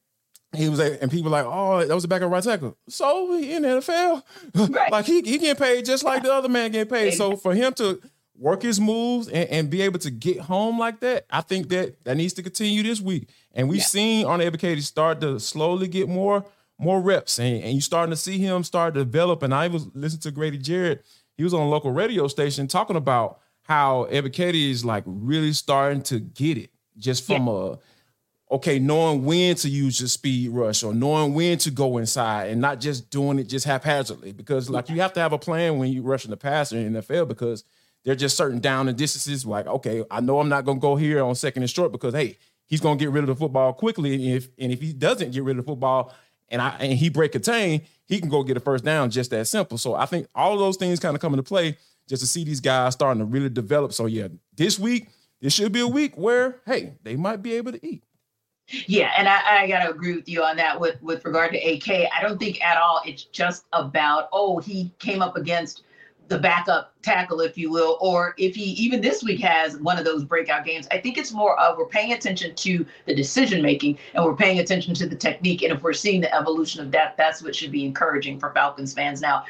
he 0.53 0.67
was 0.67 0.79
like, 0.79 0.97
and 1.01 1.09
people 1.09 1.31
like, 1.31 1.45
oh, 1.47 1.85
that 1.85 1.95
was 1.95 2.03
a 2.03 2.07
backup 2.09 2.29
right 2.29 2.43
tackle. 2.43 2.77
So 2.89 3.37
he 3.37 3.53
in 3.53 3.61
the 3.61 3.67
NFL, 3.69 4.23
Right. 4.75 4.91
like 4.91 5.05
he 5.05 5.21
he 5.21 5.37
getting 5.37 5.55
paid 5.55 5.85
just 5.85 6.03
like 6.03 6.21
the 6.21 6.33
other 6.33 6.49
man 6.49 6.71
getting 6.71 6.91
paid. 6.91 7.13
So 7.13 7.37
for 7.37 7.55
him 7.55 7.73
to 7.75 8.01
work 8.37 8.61
his 8.61 8.79
moves 8.79 9.29
and, 9.29 9.49
and, 9.49 9.69
be 9.69 9.81
able 9.81 9.99
to 9.99 10.09
get 10.09 10.39
home 10.39 10.79
like 10.79 11.01
that, 11.01 11.25
I 11.29 11.41
think 11.41 11.69
that 11.69 12.03
that 12.03 12.17
needs 12.17 12.33
to 12.33 12.43
continue 12.43 12.83
this 12.83 12.99
week. 12.99 13.29
And 13.53 13.69
we've 13.69 13.79
yeah. 13.79 13.85
seen 13.85 14.25
on 14.25 14.39
Ebiketie 14.39 14.81
start 14.81 15.21
to 15.21 15.39
slowly 15.39 15.87
get 15.87 16.09
more 16.09 16.45
more 16.77 16.99
reps, 17.01 17.39
and, 17.39 17.63
and 17.63 17.73
you 17.73 17.81
starting 17.81 18.11
to 18.11 18.17
see 18.17 18.37
him 18.37 18.63
start 18.65 18.95
to 18.95 19.05
develop. 19.05 19.43
And 19.43 19.53
I 19.53 19.67
was 19.67 19.87
listening 19.93 20.21
to 20.21 20.31
Grady 20.31 20.57
Jarrett. 20.57 21.05
He 21.39 21.43
was 21.45 21.53
on 21.53 21.61
a 21.61 21.69
local 21.69 21.93
radio 21.93 22.27
station 22.27 22.67
talking 22.67 22.97
about 22.97 23.39
how 23.61 24.09
Ebiketie 24.11 24.71
is 24.71 24.83
like 24.83 25.05
really 25.05 25.53
starting 25.53 26.01
to 26.01 26.19
get 26.19 26.57
it 26.57 26.69
just 26.97 27.25
from 27.25 27.47
yeah. 27.47 27.53
a 27.53 28.55
okay, 28.55 28.77
knowing 28.77 29.23
when 29.23 29.55
to 29.55 29.69
use 29.69 30.01
your 30.01 30.09
speed 30.09 30.49
rush 30.49 30.83
or 30.83 30.93
knowing 30.93 31.33
when 31.33 31.57
to 31.59 31.71
go 31.71 31.97
inside 31.97 32.49
and 32.49 32.59
not 32.59 32.81
just 32.81 33.09
doing 33.09 33.39
it 33.39 33.45
just 33.45 33.65
haphazardly. 33.65 34.33
Because 34.33 34.69
like 34.69 34.89
you 34.89 34.99
have 34.99 35.13
to 35.13 35.21
have 35.21 35.31
a 35.31 35.37
plan 35.37 35.77
when 35.77 35.93
you 35.93 36.01
rushing 36.01 36.29
the 36.29 36.35
passer 36.35 36.75
in 36.75 36.91
the 36.91 37.01
NFL 37.01 37.29
because 37.29 37.63
there 38.03 38.11
are 38.11 38.17
just 38.17 38.35
certain 38.35 38.59
down 38.59 38.89
and 38.89 38.97
distances. 38.97 39.45
Like, 39.45 39.65
okay, 39.65 40.03
I 40.11 40.19
know 40.19 40.41
I'm 40.41 40.49
not 40.49 40.65
gonna 40.65 40.81
go 40.81 40.97
here 40.97 41.23
on 41.23 41.35
second 41.35 41.63
and 41.63 41.69
short 41.69 41.93
because 41.93 42.13
hey, 42.13 42.35
he's 42.65 42.81
gonna 42.81 42.99
get 42.99 43.11
rid 43.11 43.23
of 43.23 43.27
the 43.27 43.35
football 43.35 43.71
quickly. 43.71 44.13
And 44.13 44.35
if 44.35 44.49
and 44.59 44.73
if 44.73 44.81
he 44.81 44.91
doesn't 44.91 45.31
get 45.31 45.45
rid 45.45 45.57
of 45.57 45.63
the 45.63 45.71
football 45.71 46.13
and 46.51 46.61
I 46.61 46.75
and 46.79 46.93
he 46.93 47.09
break 47.09 47.31
contain, 47.31 47.81
he 48.07 48.19
can 48.19 48.29
go 48.29 48.43
get 48.43 48.57
a 48.57 48.59
first 48.59 48.83
down 48.83 49.09
just 49.09 49.31
that 49.31 49.47
simple. 49.47 49.77
So 49.77 49.95
I 49.95 50.05
think 50.05 50.27
all 50.33 50.57
those 50.57 50.77
things 50.77 50.99
kind 50.99 51.15
of 51.15 51.21
come 51.21 51.33
into 51.33 51.43
play 51.43 51.77
just 52.07 52.21
to 52.21 52.27
see 52.27 52.43
these 52.43 52.59
guys 52.59 52.93
starting 52.93 53.19
to 53.19 53.25
really 53.25 53.49
develop. 53.49 53.93
So 53.93 54.07
yeah, 54.07 54.27
this 54.55 54.79
week, 54.79 55.09
this 55.41 55.53
should 55.53 55.71
be 55.71 55.79
a 55.79 55.87
week 55.87 56.17
where, 56.17 56.59
hey, 56.65 56.93
they 57.03 57.15
might 57.15 57.41
be 57.41 57.53
able 57.53 57.71
to 57.71 57.85
eat. 57.85 58.03
Yeah, 58.87 59.11
and 59.17 59.27
I, 59.27 59.63
I 59.63 59.67
got 59.67 59.83
to 59.83 59.89
agree 59.89 60.15
with 60.15 60.29
you 60.29 60.43
on 60.43 60.55
that 60.57 60.79
with, 60.79 61.01
with 61.01 61.25
regard 61.25 61.53
to 61.53 61.57
AK. 61.57 61.89
I 61.89 62.21
don't 62.21 62.39
think 62.39 62.61
at 62.63 62.77
all 62.77 63.01
it's 63.05 63.23
just 63.23 63.65
about, 63.73 64.29
oh, 64.31 64.59
he 64.59 64.91
came 64.99 65.21
up 65.21 65.37
against 65.37 65.83
the 66.29 66.37
backup 66.37 66.93
tackle, 67.01 67.41
if 67.41 67.57
you 67.57 67.71
will, 67.71 67.97
or 67.99 68.35
if 68.37 68.55
he 68.55 68.63
even 68.63 69.01
this 69.01 69.23
week 69.23 69.39
has 69.41 69.77
one 69.77 69.97
of 69.97 70.05
those 70.05 70.23
breakout 70.23 70.63
games. 70.63 70.87
I 70.91 70.99
think 70.99 71.17
it's 71.17 71.33
more 71.33 71.59
of 71.59 71.77
we're 71.77 71.87
paying 71.87 72.13
attention 72.13 72.55
to 72.55 72.85
the 73.05 73.15
decision 73.15 73.61
making 73.61 73.97
and 74.13 74.23
we're 74.23 74.35
paying 74.35 74.59
attention 74.59 74.93
to 74.93 75.07
the 75.07 75.15
technique. 75.15 75.63
And 75.63 75.73
if 75.73 75.81
we're 75.81 75.93
seeing 75.93 76.21
the 76.21 76.33
evolution 76.33 76.81
of 76.81 76.91
that, 76.91 77.17
that's 77.17 77.41
what 77.41 77.55
should 77.55 77.71
be 77.71 77.83
encouraging 77.83 78.39
for 78.39 78.53
Falcons 78.53 78.93
fans. 78.93 79.21
Now, 79.21 79.45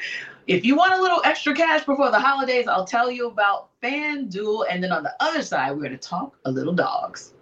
if 0.46 0.64
you 0.64 0.74
want 0.74 0.94
a 0.94 1.00
little 1.00 1.20
extra 1.24 1.54
cash 1.54 1.84
before 1.84 2.10
the 2.10 2.18
holidays, 2.18 2.66
I'll 2.66 2.86
tell 2.86 3.10
you 3.10 3.28
about 3.28 3.68
FanDuel. 3.82 4.64
And 4.70 4.82
then 4.82 4.90
on 4.90 5.02
the 5.02 5.14
other 5.20 5.42
side, 5.42 5.72
we're 5.72 5.82
going 5.82 5.92
to 5.92 5.98
talk 5.98 6.38
a 6.46 6.50
little 6.50 6.72
dogs. 6.72 7.34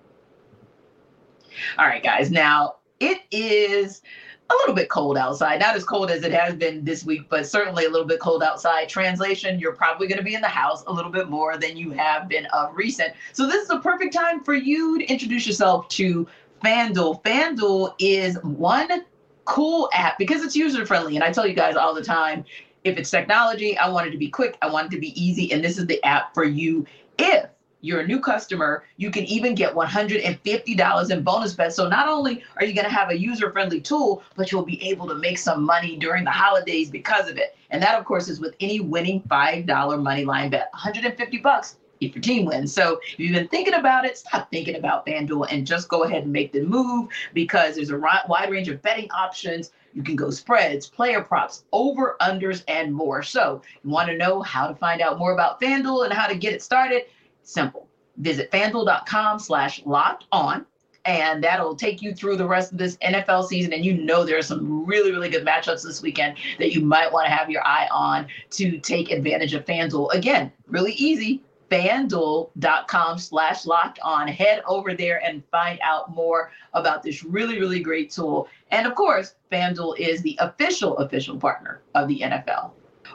All 1.78 1.86
right, 1.86 2.02
guys. 2.02 2.30
Now, 2.30 2.76
it 3.00 3.22
is 3.30 4.02
a 4.50 4.54
little 4.54 4.74
bit 4.74 4.88
cold 4.88 5.18
outside. 5.18 5.60
Not 5.60 5.76
as 5.76 5.84
cold 5.84 6.10
as 6.10 6.24
it 6.24 6.32
has 6.32 6.54
been 6.54 6.84
this 6.84 7.04
week, 7.04 7.28
but 7.28 7.46
certainly 7.46 7.84
a 7.84 7.90
little 7.90 8.06
bit 8.06 8.18
cold 8.18 8.42
outside. 8.42 8.88
Translation, 8.88 9.58
you're 9.58 9.74
probably 9.74 10.06
going 10.06 10.18
to 10.18 10.24
be 10.24 10.34
in 10.34 10.40
the 10.40 10.48
house 10.48 10.84
a 10.86 10.92
little 10.92 11.10
bit 11.10 11.28
more 11.28 11.58
than 11.58 11.76
you 11.76 11.90
have 11.90 12.28
been 12.28 12.46
of 12.46 12.74
recent. 12.74 13.12
So 13.32 13.46
this 13.46 13.64
is 13.64 13.70
a 13.70 13.78
perfect 13.78 14.14
time 14.14 14.42
for 14.42 14.54
you 14.54 14.98
to 14.98 15.04
introduce 15.04 15.46
yourself 15.46 15.88
to 15.90 16.26
FanDuel. 16.64 17.22
FanDuel 17.22 17.94
is 17.98 18.38
one 18.42 19.04
cool 19.44 19.90
app 19.92 20.18
because 20.18 20.42
it's 20.42 20.56
user 20.56 20.86
friendly. 20.86 21.16
And 21.16 21.24
I 21.24 21.32
tell 21.32 21.46
you 21.46 21.54
guys 21.54 21.76
all 21.76 21.94
the 21.94 22.04
time, 22.04 22.44
if 22.84 22.96
it's 22.96 23.10
technology, 23.10 23.76
I 23.76 23.88
want 23.88 24.06
it 24.06 24.10
to 24.12 24.18
be 24.18 24.28
quick, 24.28 24.56
I 24.62 24.70
want 24.70 24.86
it 24.86 24.96
to 24.96 25.00
be 25.00 25.20
easy, 25.20 25.52
and 25.52 25.62
this 25.62 25.78
is 25.78 25.86
the 25.86 26.02
app 26.04 26.32
for 26.32 26.44
you. 26.44 26.86
If 27.18 27.46
you're 27.80 28.00
a 28.00 28.06
new 28.06 28.20
customer, 28.20 28.84
you 28.96 29.10
can 29.10 29.24
even 29.24 29.54
get 29.54 29.74
$150 29.74 31.10
in 31.10 31.22
bonus 31.22 31.54
bets. 31.54 31.76
So 31.76 31.88
not 31.88 32.08
only 32.08 32.42
are 32.56 32.64
you 32.64 32.74
going 32.74 32.86
to 32.86 32.92
have 32.92 33.10
a 33.10 33.18
user-friendly 33.18 33.80
tool, 33.82 34.22
but 34.36 34.50
you'll 34.50 34.64
be 34.64 34.82
able 34.88 35.06
to 35.08 35.14
make 35.14 35.38
some 35.38 35.64
money 35.64 35.96
during 35.96 36.24
the 36.24 36.30
holidays 36.30 36.90
because 36.90 37.28
of 37.28 37.36
it. 37.36 37.56
And 37.70 37.82
that, 37.82 37.98
of 37.98 38.04
course, 38.04 38.28
is 38.28 38.40
with 38.40 38.54
any 38.60 38.80
winning 38.80 39.22
$5 39.22 40.02
money 40.02 40.24
line 40.24 40.50
bet, 40.50 40.68
150 40.72 41.38
bucks 41.38 41.76
if 42.00 42.14
your 42.14 42.22
team 42.22 42.44
wins. 42.44 42.72
So 42.72 43.00
if 43.12 43.18
you've 43.18 43.34
been 43.34 43.48
thinking 43.48 43.74
about 43.74 44.04
it, 44.04 44.16
stop 44.16 44.50
thinking 44.50 44.76
about 44.76 45.04
FanDuel 45.04 45.48
and 45.50 45.66
just 45.66 45.88
go 45.88 46.04
ahead 46.04 46.22
and 46.22 46.32
make 46.32 46.52
the 46.52 46.62
move 46.62 47.08
because 47.34 47.74
there's 47.74 47.90
a 47.90 47.98
wide 47.98 48.50
range 48.50 48.68
of 48.68 48.80
betting 48.82 49.10
options. 49.10 49.72
You 49.94 50.04
can 50.04 50.14
go 50.14 50.30
spreads, 50.30 50.88
player 50.88 51.20
props, 51.22 51.64
over 51.72 52.16
unders, 52.20 52.62
and 52.68 52.94
more. 52.94 53.24
So 53.24 53.62
you 53.82 53.90
want 53.90 54.08
to 54.10 54.16
know 54.16 54.42
how 54.42 54.68
to 54.68 54.76
find 54.76 55.00
out 55.00 55.18
more 55.18 55.32
about 55.32 55.60
FanDuel 55.60 56.04
and 56.04 56.12
how 56.12 56.28
to 56.28 56.36
get 56.36 56.52
it 56.52 56.62
started? 56.62 57.06
Simple. 57.48 57.88
Visit 58.18 58.50
fanduel.com 58.50 59.38
slash 59.38 59.80
locked 59.86 60.26
on 60.32 60.66
and 61.06 61.42
that'll 61.42 61.74
take 61.74 62.02
you 62.02 62.14
through 62.14 62.36
the 62.36 62.46
rest 62.46 62.72
of 62.72 62.76
this 62.76 62.98
NFL 62.98 63.46
season. 63.46 63.72
And 63.72 63.86
you 63.86 63.94
know 63.94 64.22
there 64.22 64.36
are 64.36 64.42
some 64.42 64.84
really, 64.84 65.12
really 65.12 65.30
good 65.30 65.46
matchups 65.46 65.82
this 65.82 66.02
weekend 66.02 66.36
that 66.58 66.74
you 66.74 66.82
might 66.82 67.10
want 67.10 67.24
to 67.24 67.32
have 67.32 67.48
your 67.48 67.66
eye 67.66 67.88
on 67.90 68.26
to 68.50 68.78
take 68.80 69.10
advantage 69.10 69.54
of 69.54 69.64
FanDuel. 69.64 70.12
Again, 70.12 70.52
really 70.66 70.92
easy. 70.92 71.42
FanDuel.com 71.70 73.18
slash 73.18 73.64
locked 73.64 73.98
on. 74.00 74.28
Head 74.28 74.62
over 74.66 74.92
there 74.92 75.24
and 75.24 75.42
find 75.50 75.78
out 75.82 76.14
more 76.14 76.52
about 76.74 77.02
this 77.02 77.24
really, 77.24 77.58
really 77.58 77.80
great 77.80 78.10
tool. 78.10 78.46
And 78.70 78.86
of 78.86 78.94
course, 78.94 79.36
FanDuel 79.50 79.98
is 79.98 80.20
the 80.20 80.36
official, 80.42 80.98
official 80.98 81.38
partner 81.38 81.80
of 81.94 82.08
the 82.08 82.20
NFL. 82.20 82.72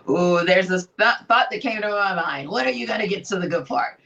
Ooh, 0.10 0.44
there's 0.44 0.68
this 0.68 0.88
th- 0.98 1.28
thought 1.28 1.52
that 1.52 1.62
came 1.62 1.82
to 1.82 1.90
my 1.90 2.16
mind. 2.16 2.50
When 2.50 2.66
are 2.66 2.72
you 2.72 2.88
going 2.88 3.00
to 3.00 3.08
get 3.08 3.26
to 3.26 3.38
the 3.38 3.48
good 3.48 3.68
part? 3.68 4.00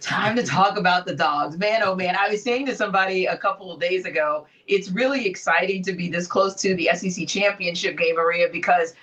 Time 0.00 0.36
to 0.36 0.42
talk 0.42 0.78
about 0.78 1.06
the 1.06 1.14
dogs. 1.14 1.56
Man, 1.56 1.82
oh 1.82 1.94
man, 1.94 2.16
I 2.18 2.28
was 2.28 2.42
saying 2.42 2.66
to 2.66 2.74
somebody 2.74 3.26
a 3.26 3.36
couple 3.36 3.72
of 3.72 3.80
days 3.80 4.04
ago, 4.04 4.46
it's 4.66 4.90
really 4.90 5.26
exciting 5.26 5.82
to 5.84 5.92
be 5.92 6.08
this 6.08 6.26
close 6.26 6.54
to 6.62 6.74
the 6.74 6.90
SEC 6.94 7.26
championship 7.26 7.96
game, 7.96 8.16
Maria, 8.16 8.48
because, 8.50 8.94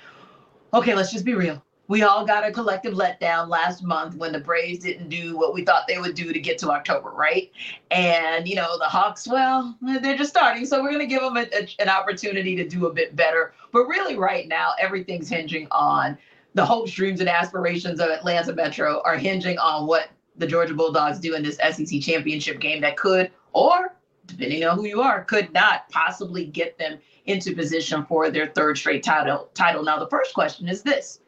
okay, 0.74 0.96
let's 0.96 1.12
just 1.12 1.26
be 1.26 1.34
real. 1.34 1.64
We 1.90 2.04
all 2.04 2.26
got 2.26 2.48
a 2.48 2.52
collective 2.52 2.94
letdown 2.94 3.50
last 3.50 3.84
month 3.84 4.16
when 4.16 4.32
the 4.32 4.40
Braves 4.40 4.80
didn't 4.80 5.10
do 5.10 5.38
what 5.38 5.54
we 5.54 5.66
thought 5.66 5.86
they 5.88 5.98
would 5.98 6.16
do 6.16 6.32
to 6.32 6.40
get 6.40 6.58
to 6.60 6.72
October, 6.72 7.10
right? 7.10 7.52
And, 7.92 8.48
you 8.48 8.56
know, 8.56 8.78
the 8.78 8.86
Hawks, 8.86 9.28
well, 9.28 9.78
they're 9.82 10.18
just 10.18 10.30
starting. 10.30 10.66
So 10.66 10.82
we're 10.82 10.92
going 10.92 11.02
to 11.02 11.08
give 11.08 11.22
them 11.22 11.36
a, 11.36 11.42
a, 11.54 11.68
an 11.80 11.90
opportunity 11.90 12.56
to 12.56 12.68
do 12.68 12.88
a 12.88 12.94
bit 12.94 13.18
better. 13.18 13.54
But 13.74 13.86
really, 13.88 14.16
right 14.16 14.48
now, 14.48 14.72
everything's 14.80 15.28
hinging 15.28 15.68
on 15.72 16.18
the 16.54 16.66
hopes, 16.66 16.92
dreams, 16.92 17.20
and 17.20 17.28
aspirations 17.28 18.00
of 18.00 18.10
Atlanta 18.10 18.54
Metro 18.54 19.02
are 19.04 19.18
hinging 19.18 19.58
on 19.58 19.86
what 19.86 20.08
the 20.38 20.48
Georgia 20.48 20.74
Bulldogs 20.74 21.20
do 21.20 21.36
in 21.36 21.44
this 21.44 21.58
SEC 21.58 22.02
championship 22.02 22.60
game 22.60 22.82
that 22.82 22.98
could, 22.98 23.32
or 23.54 23.96
depending 24.26 24.64
on 24.64 24.78
who 24.78 24.86
you 24.86 25.02
are, 25.02 25.24
could 25.24 25.52
not 25.54 25.90
possibly 25.90 26.46
get 26.46 26.78
them 26.78 26.98
into 27.26 27.56
position 27.56 28.06
for 28.06 28.30
their 28.30 28.48
third 28.48 28.78
straight 28.78 29.04
title. 29.04 29.50
Title. 29.54 29.84
Now, 29.84 30.00
the 30.00 30.08
first 30.08 30.34
question 30.34 30.68
is 30.68 30.82
this. 30.82 31.20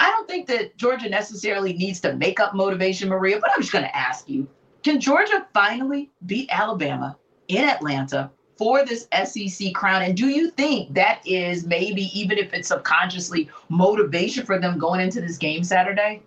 I 0.00 0.10
don't 0.10 0.28
think 0.28 0.46
that 0.48 0.76
Georgia 0.76 1.08
necessarily 1.08 1.72
needs 1.72 2.00
to 2.00 2.14
make 2.14 2.40
up 2.40 2.54
motivation, 2.54 3.08
Maria, 3.08 3.38
but 3.40 3.50
I'm 3.54 3.60
just 3.60 3.72
going 3.72 3.84
to 3.84 3.96
ask 3.96 4.28
you 4.28 4.48
can 4.82 5.00
Georgia 5.00 5.46
finally 5.54 6.10
beat 6.26 6.48
Alabama 6.50 7.16
in 7.48 7.64
Atlanta 7.68 8.30
for 8.56 8.84
this 8.84 9.08
SEC 9.24 9.72
crown? 9.74 10.02
And 10.02 10.16
do 10.16 10.28
you 10.28 10.50
think 10.50 10.94
that 10.94 11.20
is 11.26 11.66
maybe, 11.66 12.10
even 12.18 12.38
if 12.38 12.52
it's 12.52 12.68
subconsciously, 12.68 13.48
motivation 13.68 14.44
for 14.44 14.58
them 14.58 14.78
going 14.78 15.00
into 15.00 15.20
this 15.20 15.38
game 15.38 15.64
Saturday? 15.64 16.22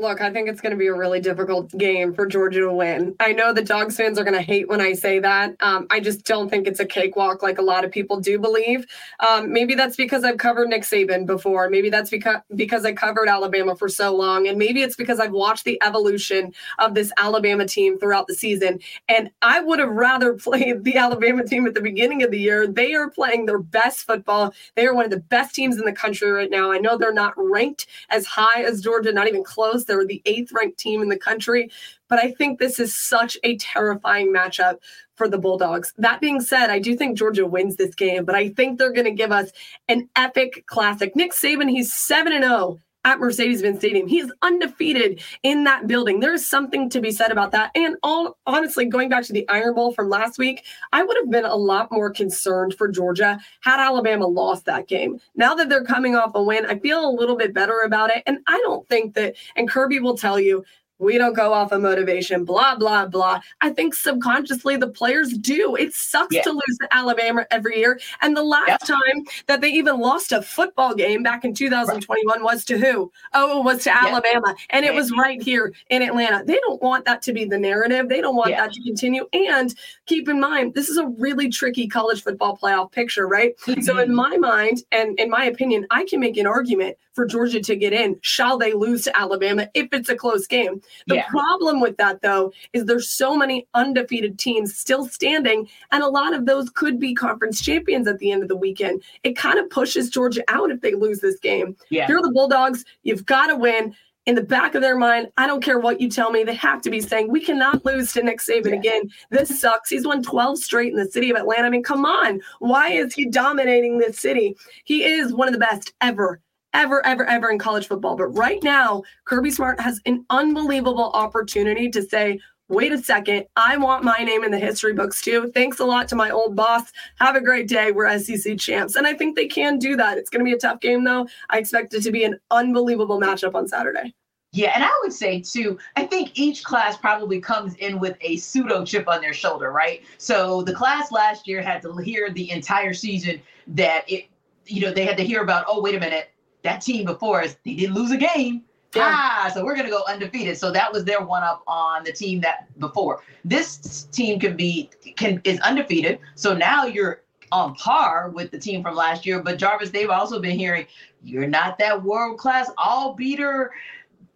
Look, 0.00 0.22
I 0.22 0.32
think 0.32 0.48
it's 0.48 0.62
going 0.62 0.70
to 0.70 0.78
be 0.78 0.86
a 0.86 0.94
really 0.94 1.20
difficult 1.20 1.76
game 1.76 2.14
for 2.14 2.24
Georgia 2.24 2.60
to 2.60 2.72
win. 2.72 3.14
I 3.20 3.32
know 3.32 3.52
the 3.52 3.62
Dogs 3.62 3.98
fans 3.98 4.18
are 4.18 4.24
going 4.24 4.34
to 4.34 4.40
hate 4.40 4.66
when 4.66 4.80
I 4.80 4.94
say 4.94 5.18
that. 5.18 5.56
Um, 5.60 5.86
I 5.90 6.00
just 6.00 6.24
don't 6.24 6.48
think 6.48 6.66
it's 6.66 6.80
a 6.80 6.86
cakewalk 6.86 7.42
like 7.42 7.58
a 7.58 7.62
lot 7.62 7.84
of 7.84 7.90
people 7.90 8.18
do 8.18 8.38
believe. 8.38 8.86
Um, 9.28 9.52
maybe 9.52 9.74
that's 9.74 9.96
because 9.96 10.24
I've 10.24 10.38
covered 10.38 10.68
Nick 10.68 10.84
Saban 10.84 11.26
before. 11.26 11.68
Maybe 11.68 11.90
that's 11.90 12.08
because 12.08 12.40
because 12.56 12.86
I 12.86 12.92
covered 12.92 13.28
Alabama 13.28 13.76
for 13.76 13.90
so 13.90 14.16
long, 14.16 14.48
and 14.48 14.58
maybe 14.58 14.82
it's 14.82 14.96
because 14.96 15.20
I've 15.20 15.32
watched 15.32 15.66
the 15.66 15.78
evolution 15.82 16.54
of 16.78 16.94
this 16.94 17.12
Alabama 17.18 17.66
team 17.66 17.98
throughout 17.98 18.26
the 18.26 18.34
season. 18.34 18.80
And 19.06 19.30
I 19.42 19.60
would 19.60 19.80
have 19.80 19.90
rather 19.90 20.32
played 20.34 20.82
the 20.82 20.96
Alabama 20.96 21.44
team 21.44 21.66
at 21.66 21.74
the 21.74 21.82
beginning 21.82 22.22
of 22.22 22.30
the 22.30 22.40
year. 22.40 22.66
They 22.66 22.94
are 22.94 23.10
playing 23.10 23.44
their 23.44 23.58
best 23.58 24.06
football. 24.06 24.54
They 24.76 24.86
are 24.86 24.94
one 24.94 25.04
of 25.04 25.10
the 25.10 25.20
best 25.20 25.54
teams 25.54 25.76
in 25.76 25.84
the 25.84 25.92
country 25.92 26.30
right 26.30 26.50
now. 26.50 26.72
I 26.72 26.78
know 26.78 26.96
they're 26.96 27.12
not 27.12 27.34
ranked 27.36 27.86
as 28.08 28.24
high 28.24 28.62
as 28.62 28.80
Georgia, 28.80 29.12
not 29.12 29.28
even 29.28 29.44
close 29.44 29.84
they're 29.90 30.06
the 30.06 30.22
eighth 30.24 30.52
ranked 30.52 30.78
team 30.78 31.02
in 31.02 31.08
the 31.08 31.18
country. 31.18 31.70
But 32.08 32.20
I 32.20 32.30
think 32.30 32.58
this 32.58 32.78
is 32.78 32.96
such 32.96 33.36
a 33.42 33.56
terrifying 33.56 34.32
matchup 34.32 34.76
for 35.16 35.28
the 35.28 35.38
Bulldogs. 35.38 35.92
That 35.98 36.20
being 36.20 36.40
said, 36.40 36.70
I 36.70 36.78
do 36.78 36.96
think 36.96 37.18
Georgia 37.18 37.44
wins 37.44 37.76
this 37.76 37.94
game, 37.94 38.24
but 38.24 38.36
I 38.36 38.50
think 38.50 38.78
they're 38.78 38.92
going 38.92 39.04
to 39.04 39.10
give 39.10 39.32
us 39.32 39.50
an 39.88 40.08
epic 40.14 40.64
classic. 40.66 41.16
Nick 41.16 41.32
Saban, 41.32 41.68
he's 41.68 41.92
7 41.92 42.32
and 42.32 42.44
0 42.44 42.80
at 43.04 43.18
Mercedes-Benz 43.18 43.78
Stadium. 43.78 44.06
He 44.06 44.20
is 44.20 44.32
undefeated 44.42 45.22
in 45.42 45.64
that 45.64 45.86
building. 45.86 46.20
There 46.20 46.34
is 46.34 46.46
something 46.46 46.90
to 46.90 47.00
be 47.00 47.10
said 47.10 47.30
about 47.30 47.50
that. 47.52 47.70
And 47.74 47.96
all 48.02 48.36
honestly, 48.46 48.84
going 48.84 49.08
back 49.08 49.24
to 49.24 49.32
the 49.32 49.48
Iron 49.48 49.74
Bowl 49.74 49.92
from 49.92 50.08
last 50.08 50.38
week, 50.38 50.64
I 50.92 51.02
would 51.02 51.16
have 51.16 51.30
been 51.30 51.44
a 51.44 51.56
lot 51.56 51.90
more 51.90 52.10
concerned 52.10 52.74
for 52.74 52.88
Georgia 52.88 53.38
had 53.60 53.80
Alabama 53.80 54.26
lost 54.26 54.64
that 54.66 54.86
game. 54.86 55.18
Now 55.34 55.54
that 55.54 55.68
they're 55.68 55.84
coming 55.84 56.14
off 56.14 56.32
a 56.34 56.42
win, 56.42 56.66
I 56.66 56.78
feel 56.78 57.08
a 57.08 57.10
little 57.10 57.36
bit 57.36 57.54
better 57.54 57.80
about 57.80 58.10
it. 58.10 58.22
And 58.26 58.38
I 58.46 58.58
don't 58.58 58.86
think 58.88 59.14
that, 59.14 59.34
and 59.56 59.68
Kirby 59.68 60.00
will 60.00 60.16
tell 60.16 60.38
you, 60.38 60.64
we 61.00 61.18
don't 61.18 61.34
go 61.34 61.52
off 61.52 61.72
of 61.72 61.80
motivation, 61.80 62.44
blah, 62.44 62.76
blah, 62.76 63.06
blah. 63.06 63.40
I 63.60 63.70
think 63.70 63.94
subconsciously 63.94 64.76
the 64.76 64.88
players 64.88 65.32
do. 65.32 65.74
It 65.74 65.94
sucks 65.94 66.34
yeah. 66.34 66.42
to 66.42 66.50
lose 66.50 66.78
to 66.80 66.88
Alabama 66.92 67.46
every 67.50 67.78
year. 67.78 67.98
And 68.20 68.36
the 68.36 68.42
last 68.42 68.68
yep. 68.68 68.80
time 68.80 69.24
that 69.46 69.62
they 69.62 69.70
even 69.70 69.98
lost 69.98 70.30
a 70.30 70.42
football 70.42 70.94
game 70.94 71.22
back 71.22 71.44
in 71.44 71.54
2021 71.54 72.36
right. 72.36 72.44
was 72.44 72.64
to 72.66 72.78
who? 72.78 73.10
Oh, 73.32 73.60
it 73.60 73.64
was 73.64 73.84
to 73.84 73.96
Alabama. 73.96 74.54
And 74.68 74.84
it 74.84 74.94
was 74.94 75.10
right 75.12 75.42
here 75.42 75.72
in 75.88 76.02
Atlanta. 76.02 76.44
They 76.44 76.58
don't 76.60 76.82
want 76.82 77.06
that 77.06 77.22
to 77.22 77.32
be 77.32 77.46
the 77.46 77.58
narrative. 77.58 78.08
They 78.08 78.20
don't 78.20 78.36
want 78.36 78.50
yeah. 78.50 78.66
that 78.66 78.72
to 78.74 78.82
continue. 78.82 79.26
And 79.32 79.74
keep 80.04 80.28
in 80.28 80.38
mind, 80.38 80.74
this 80.74 80.90
is 80.90 80.98
a 80.98 81.06
really 81.06 81.48
tricky 81.48 81.88
college 81.88 82.22
football 82.22 82.58
playoff 82.58 82.92
picture, 82.92 83.26
right? 83.26 83.58
so 83.60 83.72
in 83.72 83.84
mm-hmm. 83.84 84.14
my 84.14 84.36
mind 84.36 84.82
and 84.92 85.18
in 85.18 85.30
my 85.30 85.46
opinion, 85.46 85.86
I 85.90 86.04
can 86.04 86.20
make 86.20 86.36
an 86.36 86.46
argument 86.46 86.98
for 87.14 87.26
Georgia 87.26 87.60
to 87.60 87.76
get 87.76 87.92
in, 87.92 88.18
shall 88.22 88.58
they 88.58 88.72
lose 88.72 89.04
to 89.04 89.16
Alabama 89.16 89.68
if 89.74 89.88
it's 89.92 90.08
a 90.08 90.16
close 90.16 90.46
game. 90.46 90.80
The 91.06 91.16
yeah. 91.16 91.28
problem 91.28 91.80
with 91.80 91.96
that, 91.96 92.22
though, 92.22 92.52
is 92.72 92.84
there's 92.84 93.08
so 93.08 93.36
many 93.36 93.66
undefeated 93.74 94.38
teams 94.38 94.76
still 94.76 95.06
standing, 95.06 95.68
and 95.90 96.02
a 96.02 96.08
lot 96.08 96.34
of 96.34 96.46
those 96.46 96.70
could 96.70 97.00
be 97.00 97.14
conference 97.14 97.60
champions 97.60 98.06
at 98.06 98.18
the 98.18 98.30
end 98.30 98.42
of 98.42 98.48
the 98.48 98.56
weekend. 98.56 99.02
It 99.22 99.36
kind 99.36 99.58
of 99.58 99.68
pushes 99.70 100.10
Georgia 100.10 100.42
out 100.48 100.70
if 100.70 100.80
they 100.80 100.94
lose 100.94 101.20
this 101.20 101.38
game. 101.38 101.76
Yeah. 101.90 102.06
You're 102.08 102.22
the 102.22 102.32
Bulldogs, 102.32 102.84
you've 103.02 103.26
got 103.26 103.48
to 103.48 103.56
win. 103.56 103.94
In 104.26 104.34
the 104.34 104.42
back 104.42 104.74
of 104.74 104.82
their 104.82 104.98
mind, 104.98 105.28
I 105.38 105.46
don't 105.46 105.64
care 105.64 105.78
what 105.78 105.98
you 105.98 106.08
tell 106.08 106.30
me, 106.30 106.44
they 106.44 106.54
have 106.54 106.82
to 106.82 106.90
be 106.90 107.00
saying, 107.00 107.30
We 107.30 107.40
cannot 107.40 107.84
lose 107.86 108.12
to 108.12 108.22
Nick 108.22 108.38
Saban 108.38 108.66
yeah. 108.66 108.76
again. 108.76 109.10
This 109.30 109.58
sucks. 109.58 109.88
He's 109.88 110.06
won 110.06 110.22
12 110.22 110.58
straight 110.58 110.92
in 110.92 110.98
the 110.98 111.10
city 111.10 111.30
of 111.30 111.38
Atlanta. 111.38 111.66
I 111.66 111.70
mean, 111.70 111.82
come 111.82 112.04
on. 112.04 112.40
Why 112.58 112.90
is 112.90 113.14
he 113.14 113.24
dominating 113.24 113.98
this 113.98 114.18
city? 114.18 114.56
He 114.84 115.04
is 115.04 115.32
one 115.32 115.48
of 115.48 115.54
the 115.54 115.58
best 115.58 115.94
ever 116.02 116.38
ever, 116.74 117.04
ever, 117.04 117.24
ever 117.24 117.50
in 117.50 117.58
college 117.58 117.86
football. 117.86 118.16
But 118.16 118.28
right 118.28 118.62
now, 118.62 119.02
Kirby 119.24 119.50
Smart 119.50 119.80
has 119.80 120.00
an 120.06 120.24
unbelievable 120.30 121.10
opportunity 121.14 121.90
to 121.90 122.02
say, 122.02 122.40
wait 122.68 122.92
a 122.92 122.98
second, 122.98 123.46
I 123.56 123.76
want 123.76 124.04
my 124.04 124.18
name 124.18 124.44
in 124.44 124.52
the 124.52 124.58
history 124.58 124.92
books 124.92 125.20
too. 125.20 125.50
Thanks 125.52 125.80
a 125.80 125.84
lot 125.84 126.08
to 126.08 126.16
my 126.16 126.30
old 126.30 126.54
boss. 126.54 126.92
Have 127.18 127.34
a 127.34 127.40
great 127.40 127.68
day. 127.68 127.90
We're 127.90 128.16
SEC 128.18 128.58
champs. 128.58 128.94
And 128.94 129.06
I 129.06 129.14
think 129.14 129.36
they 129.36 129.48
can 129.48 129.78
do 129.78 129.96
that. 129.96 130.18
It's 130.18 130.30
going 130.30 130.44
to 130.44 130.48
be 130.48 130.54
a 130.54 130.58
tough 130.58 130.80
game, 130.80 131.04
though. 131.04 131.26
I 131.50 131.58
expect 131.58 131.92
it 131.94 132.02
to 132.02 132.12
be 132.12 132.24
an 132.24 132.38
unbelievable 132.50 133.20
matchup 133.20 133.54
on 133.54 133.66
Saturday. 133.66 134.14
Yeah, 134.52 134.72
and 134.74 134.82
I 134.82 134.90
would 135.02 135.12
say 135.12 135.40
too, 135.40 135.78
I 135.94 136.06
think 136.06 136.36
each 136.36 136.64
class 136.64 136.96
probably 136.96 137.40
comes 137.40 137.74
in 137.76 138.00
with 138.00 138.16
a 138.20 138.36
pseudo 138.36 138.84
chip 138.84 139.06
on 139.08 139.20
their 139.20 139.32
shoulder, 139.32 139.70
right? 139.70 140.02
So 140.18 140.62
the 140.62 140.74
class 140.74 141.12
last 141.12 141.46
year 141.46 141.62
had 141.62 141.82
to 141.82 141.96
hear 141.98 142.30
the 142.30 142.50
entire 142.50 142.92
season 142.92 143.40
that 143.68 144.10
it, 144.10 144.26
you 144.66 144.80
know, 144.80 144.92
they 144.92 145.04
had 145.04 145.16
to 145.18 145.24
hear 145.24 145.42
about, 145.42 145.66
oh, 145.68 145.80
wait 145.80 145.94
a 145.94 146.00
minute, 146.00 146.30
that 146.62 146.80
team 146.80 147.04
before 147.04 147.42
us, 147.42 147.56
they 147.64 147.74
didn't 147.74 147.94
lose 147.94 148.10
a 148.10 148.16
game. 148.16 148.62
Yeah. 148.94 149.02
Ah, 149.06 149.50
so 149.54 149.64
we're 149.64 149.76
gonna 149.76 149.90
go 149.90 150.02
undefeated. 150.08 150.58
So 150.58 150.72
that 150.72 150.92
was 150.92 151.04
their 151.04 151.22
one 151.22 151.44
up 151.44 151.62
on 151.66 152.02
the 152.02 152.12
team 152.12 152.40
that 152.40 152.66
before. 152.80 153.22
This 153.44 154.08
team 154.10 154.40
can 154.40 154.56
be 154.56 154.90
can 155.16 155.40
is 155.44 155.60
undefeated. 155.60 156.18
So 156.34 156.54
now 156.54 156.86
you're 156.86 157.22
on 157.52 157.74
par 157.74 158.30
with 158.30 158.50
the 158.50 158.58
team 158.58 158.82
from 158.82 158.96
last 158.96 159.24
year. 159.24 159.42
But 159.42 159.58
Jarvis, 159.58 159.90
they've 159.90 160.10
also 160.10 160.40
been 160.40 160.58
hearing 160.58 160.86
you're 161.22 161.46
not 161.46 161.78
that 161.78 162.02
world 162.02 162.38
class 162.38 162.70
all 162.78 163.14
beater 163.14 163.72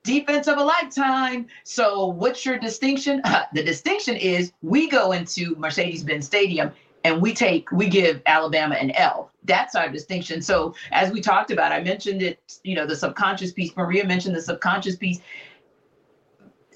defense 0.05 0.47
of 0.47 0.59
a 0.59 0.63
lifetime. 0.63 1.47
So 1.65 2.07
what's 2.07 2.45
your 2.45 2.59
distinction? 2.59 3.23
the 3.55 3.63
distinction 3.63 4.17
is 4.17 4.53
we 4.63 4.89
go 4.89 5.13
into 5.13 5.57
Mercedes-Benz 5.57 6.27
Stadium 6.27 6.71
and 7.03 7.21
we 7.21 7.35
take 7.35 7.71
we 7.73 7.89
give 7.89 8.23
Alabama 8.27 8.77
an 8.77 8.93
L. 8.93 9.31
That's 9.45 9.75
our 9.75 9.89
distinction. 9.89 10.43
So 10.43 10.75
as 10.91 11.13
we 11.13 11.21
talked 11.21 11.51
about, 11.51 11.73
I 11.73 11.83
mentioned 11.83 12.23
it, 12.23 12.59
you 12.65 12.75
know, 12.75 12.87
the 12.87 12.97
subconscious 12.97 13.53
piece. 13.53 13.77
Maria 13.77 14.07
mentioned 14.07 14.35
the 14.35 14.43
subconscious 14.43 14.97
piece. 14.97 15.21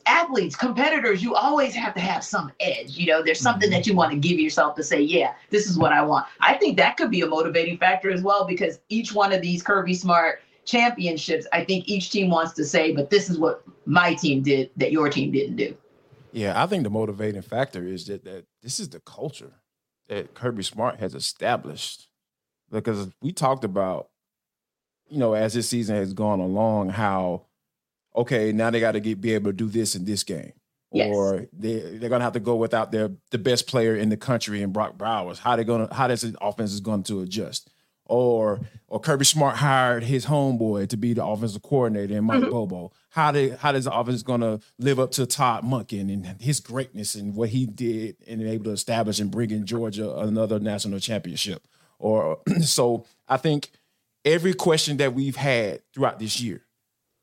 Athletes, 0.07 0.57
competitors, 0.57 1.23
you 1.23 1.35
always 1.35 1.75
have 1.75 1.95
to 1.95 2.01
have 2.01 2.25
some 2.25 2.51
edge. 2.61 2.97
You 2.97 3.07
know, 3.07 3.23
there's 3.23 3.41
something 3.41 3.69
mm-hmm. 3.69 3.79
that 3.79 3.87
you 3.87 3.95
want 3.95 4.13
to 4.13 4.19
give 4.19 4.39
yourself 4.39 4.75
to 4.77 4.83
say, 4.83 5.01
yeah, 5.01 5.35
this 5.51 5.67
is 5.69 5.77
what 5.77 5.93
I 5.93 6.03
want. 6.03 6.27
I 6.41 6.55
think 6.55 6.79
that 6.79 6.97
could 6.97 7.11
be 7.11 7.21
a 7.21 7.27
motivating 7.27 7.77
factor 7.77 8.11
as 8.11 8.23
well 8.23 8.47
because 8.47 8.81
each 8.89 9.13
one 9.13 9.33
of 9.33 9.43
these 9.43 9.63
Kirby 9.63 9.95
Smart 9.95 10.41
championships, 10.65 11.47
I 11.53 11.65
think 11.65 11.89
each 11.89 12.11
team 12.11 12.31
wants 12.31 12.53
to 12.55 12.65
say, 12.65 12.93
but 12.93 13.11
this 13.11 13.29
is 13.29 13.39
what 13.39 13.63
my 13.87 14.15
team 14.15 14.43
did 14.43 14.71
that 14.77 14.93
your 14.93 15.11
team 15.11 15.33
didn't 15.33 15.57
do. 15.57 15.77
Yeah, 16.33 16.63
I 16.63 16.67
think 16.67 16.85
the 16.85 16.91
motivating 16.91 17.43
factor 17.43 17.87
is 17.87 18.07
that 18.07 18.25
that 18.25 18.45
this 18.63 18.79
is 18.79 18.91
the 18.91 19.01
culture 19.01 19.55
that 20.09 20.35
Kirby 20.35 20.63
Smart 20.63 21.01
has 21.01 21.15
established. 21.15 22.08
Because 22.71 23.09
we 23.21 23.33
talked 23.33 23.65
about, 23.65 24.09
you 25.09 25.19
know, 25.19 25.35
as 25.35 25.55
this 25.55 25.69
season 25.69 25.97
has 25.97 26.13
gone 26.13 26.41
along, 26.41 26.91
how 26.91 27.47
okay, 28.15 28.53
now 28.53 28.71
they 28.71 28.81
got 28.81 28.93
to 28.93 29.01
be 29.01 29.35
able 29.35 29.51
to 29.51 29.57
do 29.57 29.69
this 29.69 29.95
in 29.95 30.05
this 30.05 30.23
game. 30.23 30.53
Yes. 30.91 31.15
Or 31.15 31.47
they 31.53 31.99
they're 31.99 32.09
gonna 32.09 32.25
have 32.25 32.33
to 32.33 32.41
go 32.41 32.57
without 32.57 32.93
their 32.93 33.11
the 33.31 33.39
best 33.39 33.67
player 33.67 33.95
in 33.95 34.09
the 34.09 34.17
country 34.17 34.63
in 34.63 34.73
Brock 34.73 34.97
Bowers. 34.97 35.39
How 35.39 35.55
they 35.57 35.65
gonna 35.65 35.93
how 35.93 36.09
this 36.09 36.25
offense 36.41 36.73
is 36.73 36.81
going 36.81 37.03
to 37.05 37.21
adjust? 37.21 37.71
Or 38.07 38.61
or 38.87 38.99
Kirby 38.99 39.27
Smart 39.27 39.57
hired 39.57 40.05
his 40.05 40.27
homeboy 40.27 40.89
to 40.89 40.97
be 40.97 41.13
the 41.13 41.25
offensive 41.25 41.63
coordinator 41.63 42.17
and 42.17 42.27
Mike 42.27 42.41
mm-hmm. 42.41 42.51
Bobo 42.51 42.93
how 43.11 43.33
they 43.33 43.49
how 43.51 43.73
does 43.73 43.85
the 43.85 43.93
offense 43.93 44.23
going 44.23 44.41
to 44.41 44.61
live 44.79 45.01
up 45.01 45.11
to 45.13 45.27
Todd 45.27 45.65
Monken 45.65 46.13
and 46.13 46.41
his 46.41 46.61
greatness 46.61 47.15
and 47.15 47.35
what 47.35 47.49
he 47.49 47.67
did 47.67 48.17
and 48.27 48.41
able 48.43 48.65
to 48.65 48.71
establish 48.71 49.19
and 49.19 49.31
bring 49.31 49.51
in 49.51 49.67
Georgia 49.67 50.15
another 50.19 50.61
national 50.61 51.01
championship. 51.01 51.67
Or 51.99 52.41
so 52.63 53.05
I 53.29 53.37
think 53.37 53.71
every 54.25 54.55
question 54.55 54.97
that 54.99 55.15
we've 55.15 55.37
had 55.37 55.83
throughout 55.93 56.19
this 56.19 56.41
year, 56.41 56.65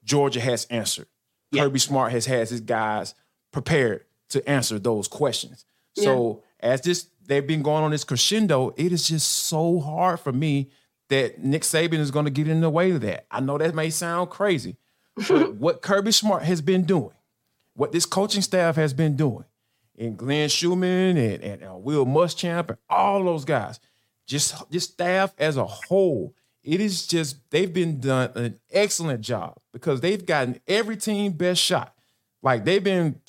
Georgia 0.03 0.39
has 0.39 0.65
answered. 0.65 1.07
Yeah. 1.51 1.63
Kirby 1.63 1.79
Smart 1.79 2.11
has 2.11 2.25
had 2.25 2.49
his 2.49 2.61
guys 2.61 3.15
prepared 3.51 4.05
to 4.29 4.47
answer 4.49 4.79
those 4.79 5.07
questions. 5.07 5.65
Yeah. 5.95 6.05
So 6.05 6.43
as 6.59 6.81
this 6.81 7.07
they've 7.27 7.45
been 7.45 7.63
going 7.63 7.83
on 7.83 7.91
this 7.91 8.03
crescendo, 8.03 8.73
it 8.77 8.91
is 8.91 9.07
just 9.07 9.29
so 9.29 9.79
hard 9.79 10.19
for 10.19 10.31
me 10.31 10.69
that 11.09 11.43
Nick 11.43 11.61
Saban 11.63 11.99
is 11.99 12.11
going 12.11 12.25
to 12.25 12.31
get 12.31 12.47
in 12.47 12.61
the 12.61 12.69
way 12.69 12.91
of 12.91 13.01
that. 13.01 13.25
I 13.29 13.39
know 13.39 13.57
that 13.57 13.75
may 13.75 13.89
sound 13.89 14.29
crazy, 14.29 14.77
but 15.27 15.55
what 15.55 15.81
Kirby 15.81 16.11
Smart 16.11 16.43
has 16.43 16.61
been 16.61 16.83
doing, 16.83 17.13
what 17.75 17.91
this 17.91 18.05
coaching 18.05 18.41
staff 18.41 18.75
has 18.75 18.93
been 18.93 19.15
doing, 19.15 19.45
and 19.97 20.17
Glenn 20.17 20.49
Schumann 20.49 21.17
and, 21.17 21.43
and 21.43 21.63
uh, 21.63 21.75
Will 21.75 22.05
Muschamp 22.05 22.69
and 22.69 22.77
all 22.89 23.23
those 23.23 23.45
guys, 23.45 23.79
just 24.27 24.69
just 24.71 24.93
staff 24.93 25.33
as 25.38 25.57
a 25.57 25.65
whole, 25.65 26.33
it 26.63 26.81
is 26.81 27.07
just 27.07 27.49
they've 27.51 27.73
been 27.73 27.99
done 27.99 28.31
an 28.35 28.59
excellent 28.71 29.21
job 29.21 29.57
because 29.71 30.01
they've 30.01 30.25
gotten 30.25 30.59
every 30.67 30.97
team 30.97 31.33
best 31.33 31.61
shot. 31.61 31.93
Like 32.41 32.65
they've 32.65 32.83
been 32.83 33.21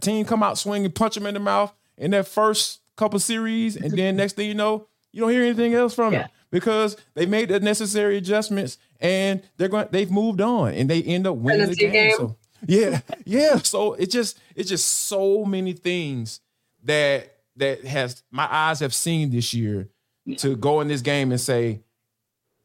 team 0.00 0.24
come 0.24 0.42
out 0.42 0.58
swinging, 0.58 0.90
punch 0.92 1.14
them 1.14 1.26
in 1.26 1.34
the 1.34 1.40
mouth 1.40 1.72
in 1.96 2.10
that 2.12 2.26
first 2.26 2.80
couple 2.96 3.18
series, 3.18 3.76
and 3.76 3.92
then 3.92 4.16
next 4.16 4.34
thing 4.34 4.48
you 4.48 4.54
know, 4.54 4.86
you 5.12 5.20
don't 5.20 5.30
hear 5.30 5.42
anything 5.42 5.74
else 5.74 5.94
from 5.94 6.12
yeah. 6.12 6.24
it 6.24 6.30
because 6.50 6.96
they 7.14 7.26
made 7.26 7.48
the 7.48 7.60
necessary 7.60 8.16
adjustments 8.16 8.78
and 9.00 9.42
they're 9.56 9.68
going 9.68 9.88
they've 9.90 10.10
moved 10.10 10.40
on 10.40 10.72
and 10.72 10.90
they 10.90 11.02
end 11.02 11.26
up 11.26 11.36
winning 11.36 11.68
the 11.68 11.76
game. 11.76 11.92
game. 11.92 12.16
So 12.16 12.36
yeah, 12.66 13.00
yeah. 13.24 13.58
So 13.58 13.94
it 13.94 14.10
just 14.10 14.38
it's 14.54 14.68
just 14.68 14.86
so 14.86 15.44
many 15.44 15.72
things 15.72 16.40
that 16.84 17.36
that 17.56 17.84
has 17.84 18.22
my 18.30 18.48
eyes 18.50 18.80
have 18.80 18.94
seen 18.94 19.30
this 19.30 19.54
year 19.54 19.88
to 20.38 20.56
go 20.56 20.80
in 20.80 20.88
this 20.88 21.00
game 21.00 21.30
and 21.30 21.40
say, 21.40 21.80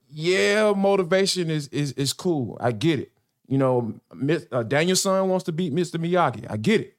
yeah, 0.09 0.73
motivation 0.75 1.49
is 1.49 1.67
is 1.69 1.91
is 1.93 2.13
cool. 2.13 2.57
I 2.61 2.71
get 2.71 2.99
it. 2.99 3.11
You 3.47 3.57
know, 3.57 3.93
uh, 4.51 4.63
Daniel-san 4.63 5.29
wants 5.29 5.45
to 5.45 5.51
beat 5.51 5.73
Mr. 5.73 5.99
Miyagi. 5.99 6.47
I 6.49 6.57
get 6.57 6.81
it. 6.81 6.97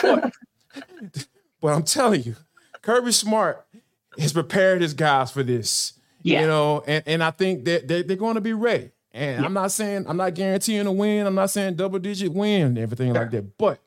But, 0.00 0.32
but 1.60 1.68
I'm 1.68 1.82
telling 1.82 2.22
you, 2.22 2.36
Kirby 2.82 3.10
Smart 3.10 3.66
has 4.18 4.32
prepared 4.32 4.82
his 4.82 4.94
guys 4.94 5.32
for 5.32 5.42
this. 5.42 5.94
Yeah. 6.22 6.42
You 6.42 6.46
know, 6.46 6.84
and, 6.86 7.02
and 7.06 7.24
I 7.24 7.30
think 7.30 7.64
that 7.64 7.88
they're, 7.88 8.02
they're 8.02 8.16
going 8.16 8.34
to 8.34 8.40
be 8.40 8.52
ready. 8.52 8.90
And 9.12 9.40
yeah. 9.40 9.46
I'm 9.46 9.52
not 9.52 9.72
saying 9.72 10.04
I'm 10.06 10.16
not 10.16 10.34
guaranteeing 10.34 10.86
a 10.86 10.92
win. 10.92 11.26
I'm 11.26 11.34
not 11.34 11.50
saying 11.50 11.74
double 11.74 11.98
digit 11.98 12.32
win 12.32 12.66
and 12.66 12.78
everything 12.78 13.12
sure. 13.12 13.22
like 13.22 13.30
that. 13.32 13.58
But 13.58 13.80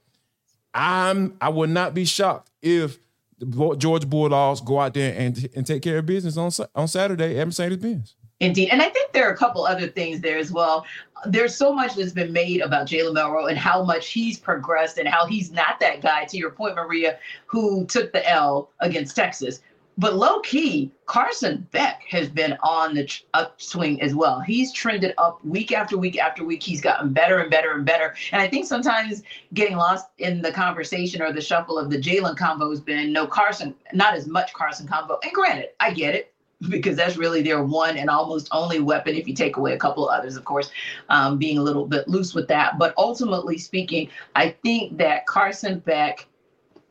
I'm 0.74 1.38
I 1.40 1.50
would 1.50 1.70
not 1.70 1.94
be 1.94 2.06
shocked 2.06 2.50
if 2.62 3.00
the 3.46 3.76
Georgia 3.76 4.08
Bulldogs 4.08 4.62
go 4.62 4.80
out 4.80 4.94
there 4.94 5.16
and 5.18 5.50
and 5.56 5.66
take 5.66 5.84
care 5.84 6.00
of 6.00 6.06
business 6.06 6.38
on 6.38 6.52
on 6.76 6.88
Saturday 6.88 7.40
at 7.40 7.46
Mercedes 7.46 7.78
Benz. 7.78 8.16
Indeed. 8.40 8.70
And 8.70 8.82
I 8.82 8.90
think 8.90 9.14
there 9.14 9.28
are 9.28 9.32
a 9.32 9.38
couple 9.38 9.66
other 9.66 9.88
things 9.88 10.20
there 10.20 10.38
as 10.38 10.52
well. 10.52 10.86
There's 11.26 11.56
so 11.56 11.72
much 11.72 11.96
that's 11.96 12.12
been 12.12 12.34
made 12.34 12.60
about 12.60 12.88
Jalen 12.88 13.14
Milroe 13.14 13.46
and 13.46 13.58
how 13.58 13.84
much 13.84 14.10
he's 14.10 14.38
progressed 14.38 14.98
and 14.98 15.08
how 15.08 15.26
he's 15.26 15.52
not 15.52 15.80
that 15.80 16.02
guy, 16.02 16.26
to 16.26 16.38
your 16.38 16.50
point, 16.50 16.76
Maria, 16.76 17.20
who 17.46 17.86
took 17.86 18.12
the 18.12 18.30
L 18.30 18.72
against 18.82 19.16
Texas. 19.16 19.62
But 19.98 20.16
low 20.16 20.40
key, 20.40 20.92
Carson 21.06 21.68
Beck 21.72 22.04
has 22.10 22.28
been 22.28 22.58
on 22.64 22.96
the 22.96 23.08
upswing 23.34 24.02
as 24.02 24.16
well. 24.16 24.40
He's 24.40 24.74
trended 24.74 25.14
up 25.18 25.44
week 25.46 25.72
after 25.72 25.98
week 25.98 26.18
after 26.18 26.44
week. 26.44 26.64
He's 26.64 26.82
gotten 26.82 27.14
better 27.14 27.38
and 27.40 27.52
better 27.52 27.74
and 27.74 27.86
better. 27.86 28.16
And 28.32 28.42
I 28.42 28.48
think 28.48 28.66
sometimes 28.66 29.22
getting 29.54 29.78
lost 29.78 30.08
in 30.18 30.42
the 30.42 30.52
conversation 30.52 31.22
or 31.22 31.32
the 31.32 31.42
shuffle 31.42 31.78
of 31.78 31.92
the 31.92 31.98
Jalen 32.00 32.38
combo 32.38 32.70
has 32.72 32.82
been 32.82 33.14
no 33.14 33.28
Carson, 33.28 33.76
not 33.94 34.16
as 34.16 34.28
much 34.28 34.54
Carson 34.54 34.88
combo. 34.88 35.20
And 35.24 35.32
granted, 35.32 35.70
I 35.80 35.94
get 35.94 36.16
it. 36.16 36.34
because 36.70 36.96
that's 36.96 37.18
really 37.18 37.42
their 37.42 37.64
one 37.64 37.98
and 37.98 38.10
almost 38.10 38.48
only 38.52 38.80
weapon 38.80 39.16
if 39.16 39.28
you 39.28 39.34
take 39.34 39.58
away 39.58 39.74
a 39.74 39.78
couple 39.78 40.08
others, 40.08 40.38
of 40.38 40.46
course, 40.46 40.72
um, 41.10 41.38
being 41.38 41.58
a 41.58 41.64
little 41.64 41.86
bit 41.86 42.08
loose 42.08 42.34
with 42.34 42.48
that. 42.48 42.78
But 42.78 42.94
ultimately 42.98 43.58
speaking, 43.58 44.10
I 44.36 44.56
think 44.64 44.98
that 44.98 45.26
Carson 45.26 45.80
Beck 45.80 46.26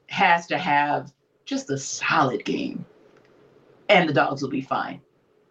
has 0.09 0.47
to 0.49 0.59
have 0.59 1.13
just 1.47 1.71
a 1.71 1.79
solid 1.79 2.45
game 2.45 2.85
and 3.93 4.09
the 4.09 4.13
dogs 4.13 4.43
will 4.43 4.51
be 4.51 4.63
fine. 4.63 5.01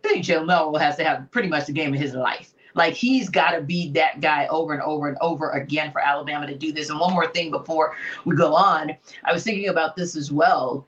Think 0.04 0.26
Jalen 0.26 0.48
Milroe 0.48 0.80
has 0.80 0.96
to 0.98 1.04
have 1.04 1.30
pretty 1.32 1.48
much 1.48 1.68
the 1.68 1.74
game 1.74 1.94
of 1.94 2.00
his 2.00 2.14
life. 2.14 2.54
Like 2.74 2.94
he's 2.94 3.30
got 3.30 3.52
to 3.52 3.62
be 3.62 3.92
that 3.92 4.22
guy 4.22 4.48
over 4.48 4.74
and 4.74 4.82
over 4.82 5.08
and 5.08 5.18
over 5.22 5.52
again 5.52 5.92
for 5.92 6.00
Alabama 6.00 6.48
to 6.48 6.56
do 6.56 6.72
this. 6.72 6.90
And 6.90 7.00
one 7.00 7.14
more 7.14 7.28
thing 7.28 7.52
before 7.52 7.96
we 8.26 8.36
go 8.36 8.54
on, 8.54 8.92
I 9.24 9.34
was 9.34 9.44
thinking 9.44 9.70
about 9.70 9.96
this 9.96 10.16
as 10.16 10.32
well. 10.32 10.88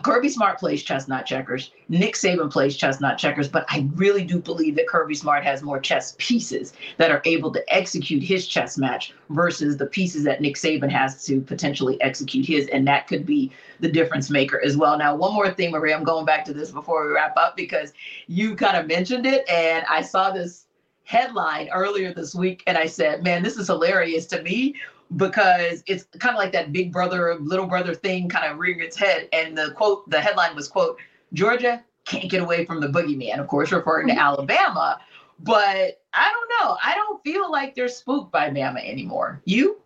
Kirby 0.00 0.30
Smart 0.30 0.58
plays 0.58 0.82
chestnut 0.82 1.26
checkers. 1.26 1.70
Nick 1.88 2.14
Saban 2.14 2.50
plays 2.50 2.76
chestnut 2.76 3.18
checkers, 3.18 3.48
but 3.48 3.66
I 3.68 3.86
really 3.94 4.24
do 4.24 4.40
believe 4.40 4.74
that 4.76 4.88
Kirby 4.88 5.14
Smart 5.14 5.44
has 5.44 5.62
more 5.62 5.78
chess 5.78 6.16
pieces 6.18 6.72
that 6.96 7.10
are 7.10 7.20
able 7.24 7.52
to 7.52 7.74
execute 7.74 8.22
his 8.22 8.46
chess 8.46 8.78
match 8.78 9.12
versus 9.30 9.76
the 9.76 9.86
pieces 9.86 10.24
that 10.24 10.40
Nick 10.40 10.56
Saban 10.56 10.90
has 10.90 11.24
to 11.26 11.40
potentially 11.42 12.00
execute 12.00 12.46
his, 12.46 12.68
and 12.68 12.86
that 12.88 13.06
could 13.06 13.26
be 13.26 13.52
the 13.80 13.90
difference 13.90 14.30
maker 14.30 14.60
as 14.64 14.76
well. 14.76 14.96
Now, 14.96 15.14
one 15.14 15.34
more 15.34 15.50
thing, 15.50 15.72
Marie, 15.72 15.92
I'm 15.92 16.04
going 16.04 16.24
back 16.24 16.44
to 16.46 16.54
this 16.54 16.70
before 16.70 17.06
we 17.06 17.12
wrap 17.12 17.36
up 17.36 17.56
because 17.56 17.92
you 18.26 18.56
kind 18.56 18.76
of 18.76 18.86
mentioned 18.86 19.26
it, 19.26 19.48
and 19.48 19.84
I 19.90 20.00
saw 20.00 20.30
this 20.30 20.66
headline 21.04 21.68
earlier 21.68 22.14
this 22.14 22.34
week, 22.34 22.62
and 22.66 22.78
I 22.78 22.86
said, 22.86 23.22
"Man, 23.22 23.42
this 23.42 23.56
is 23.56 23.66
hilarious 23.66 24.26
to 24.26 24.42
me." 24.42 24.74
Because 25.16 25.82
it's 25.86 26.04
kind 26.18 26.34
of 26.34 26.38
like 26.38 26.52
that 26.52 26.72
big 26.72 26.92
brother 26.92 27.36
little 27.40 27.66
brother 27.66 27.94
thing 27.94 28.28
kind 28.28 28.50
of 28.50 28.58
rearing 28.58 28.80
its 28.80 28.96
head 28.96 29.28
and 29.32 29.56
the 29.56 29.72
quote 29.72 30.08
the 30.08 30.20
headline 30.20 30.54
was 30.56 30.68
quote 30.68 30.98
georgia 31.32 31.82
can't 32.04 32.30
get 32.30 32.42
away 32.42 32.64
from 32.64 32.80
the 32.80 32.88
boogeyman 32.88 33.38
of 33.38 33.46
course 33.46 33.72
referring 33.72 34.06
to 34.06 34.12
mm-hmm. 34.12 34.22
alabama 34.22 35.00
but 35.40 36.00
i 36.14 36.30
don't 36.30 36.50
know 36.60 36.76
i 36.82 36.94
don't 36.94 37.22
feel 37.22 37.50
like 37.50 37.74
they're 37.74 37.88
spooked 37.88 38.32
by 38.32 38.48
bama 38.48 38.88
anymore. 38.88 39.40
You? 39.44 39.78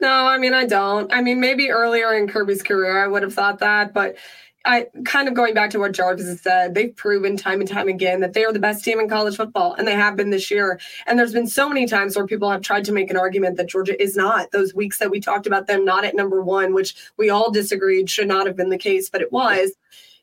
No 0.00 0.26
i 0.26 0.38
mean 0.38 0.54
i 0.54 0.66
don't. 0.66 1.12
I 1.12 1.22
mean 1.22 1.40
maybe 1.40 1.70
earlier 1.70 2.12
in 2.14 2.28
kirby's 2.28 2.62
career 2.62 3.02
i 3.02 3.06
would 3.06 3.22
have 3.22 3.34
thought 3.34 3.58
that 3.60 3.94
but 3.94 4.16
I 4.64 4.86
kind 5.04 5.28
of 5.28 5.34
going 5.34 5.54
back 5.54 5.70
to 5.70 5.78
what 5.78 5.92
Jarvis 5.92 6.26
has 6.26 6.40
said, 6.40 6.74
they've 6.74 6.94
proven 6.94 7.36
time 7.36 7.60
and 7.60 7.68
time 7.68 7.88
again 7.88 8.20
that 8.20 8.32
they 8.32 8.44
are 8.44 8.52
the 8.52 8.58
best 8.58 8.84
team 8.84 9.00
in 9.00 9.08
college 9.08 9.36
football, 9.36 9.74
and 9.74 9.86
they 9.86 9.94
have 9.94 10.16
been 10.16 10.30
this 10.30 10.50
year. 10.50 10.78
And 11.06 11.18
there's 11.18 11.32
been 11.32 11.48
so 11.48 11.68
many 11.68 11.86
times 11.86 12.16
where 12.16 12.26
people 12.26 12.50
have 12.50 12.62
tried 12.62 12.84
to 12.84 12.92
make 12.92 13.10
an 13.10 13.16
argument 13.16 13.56
that 13.56 13.68
Georgia 13.68 14.00
is 14.00 14.16
not. 14.16 14.52
Those 14.52 14.74
weeks 14.74 14.98
that 14.98 15.10
we 15.10 15.20
talked 15.20 15.46
about 15.46 15.66
them 15.66 15.84
not 15.84 16.04
at 16.04 16.14
number 16.14 16.42
one, 16.42 16.74
which 16.74 16.94
we 17.16 17.28
all 17.30 17.50
disagreed 17.50 18.08
should 18.08 18.28
not 18.28 18.46
have 18.46 18.56
been 18.56 18.70
the 18.70 18.78
case, 18.78 19.10
but 19.10 19.20
it 19.20 19.32
was. 19.32 19.72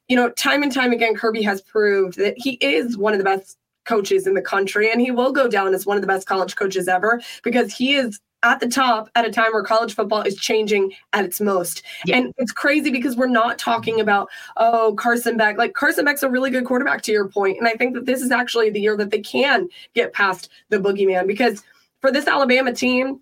You 0.07 0.15
know, 0.15 0.29
time 0.31 0.63
and 0.63 0.71
time 0.71 0.91
again, 0.91 1.15
Kirby 1.15 1.43
has 1.43 1.61
proved 1.61 2.17
that 2.17 2.35
he 2.37 2.51
is 2.61 2.97
one 2.97 3.13
of 3.13 3.19
the 3.19 3.25
best 3.25 3.57
coaches 3.85 4.25
in 4.25 4.35
the 4.35 4.41
country, 4.41 4.91
and 4.91 5.01
he 5.01 5.11
will 5.11 5.31
go 5.31 5.47
down 5.47 5.73
as 5.73 5.85
one 5.85 5.97
of 5.97 6.01
the 6.01 6.07
best 6.07 6.27
college 6.27 6.55
coaches 6.55 6.87
ever 6.87 7.21
because 7.43 7.73
he 7.73 7.95
is 7.95 8.19
at 8.43 8.59
the 8.59 8.67
top 8.67 9.09
at 9.15 9.25
a 9.25 9.31
time 9.31 9.51
where 9.51 9.63
college 9.63 9.93
football 9.93 10.21
is 10.21 10.35
changing 10.35 10.93
at 11.13 11.25
its 11.25 11.41
most. 11.41 11.83
Yeah. 12.05 12.17
And 12.17 12.33
it's 12.37 12.51
crazy 12.51 12.89
because 12.89 13.15
we're 13.15 13.27
not 13.27 13.59
talking 13.59 13.99
about, 13.99 14.29
oh, 14.57 14.95
Carson 14.97 15.37
Beck. 15.37 15.57
Like 15.57 15.73
Carson 15.73 16.05
Beck's 16.05 16.23
a 16.23 16.29
really 16.29 16.49
good 16.49 16.65
quarterback 16.65 17.01
to 17.03 17.11
your 17.11 17.27
point. 17.27 17.57
And 17.57 17.67
I 17.67 17.73
think 17.73 17.93
that 17.95 18.05
this 18.05 18.21
is 18.21 18.31
actually 18.31 18.69
the 18.69 18.79
year 18.79 18.95
that 18.97 19.11
they 19.11 19.19
can 19.19 19.67
get 19.93 20.13
past 20.13 20.49
the 20.69 20.77
boogeyman 20.77 21.27
because 21.27 21.63
for 22.01 22.11
this 22.11 22.27
Alabama 22.27 22.73
team, 22.73 23.19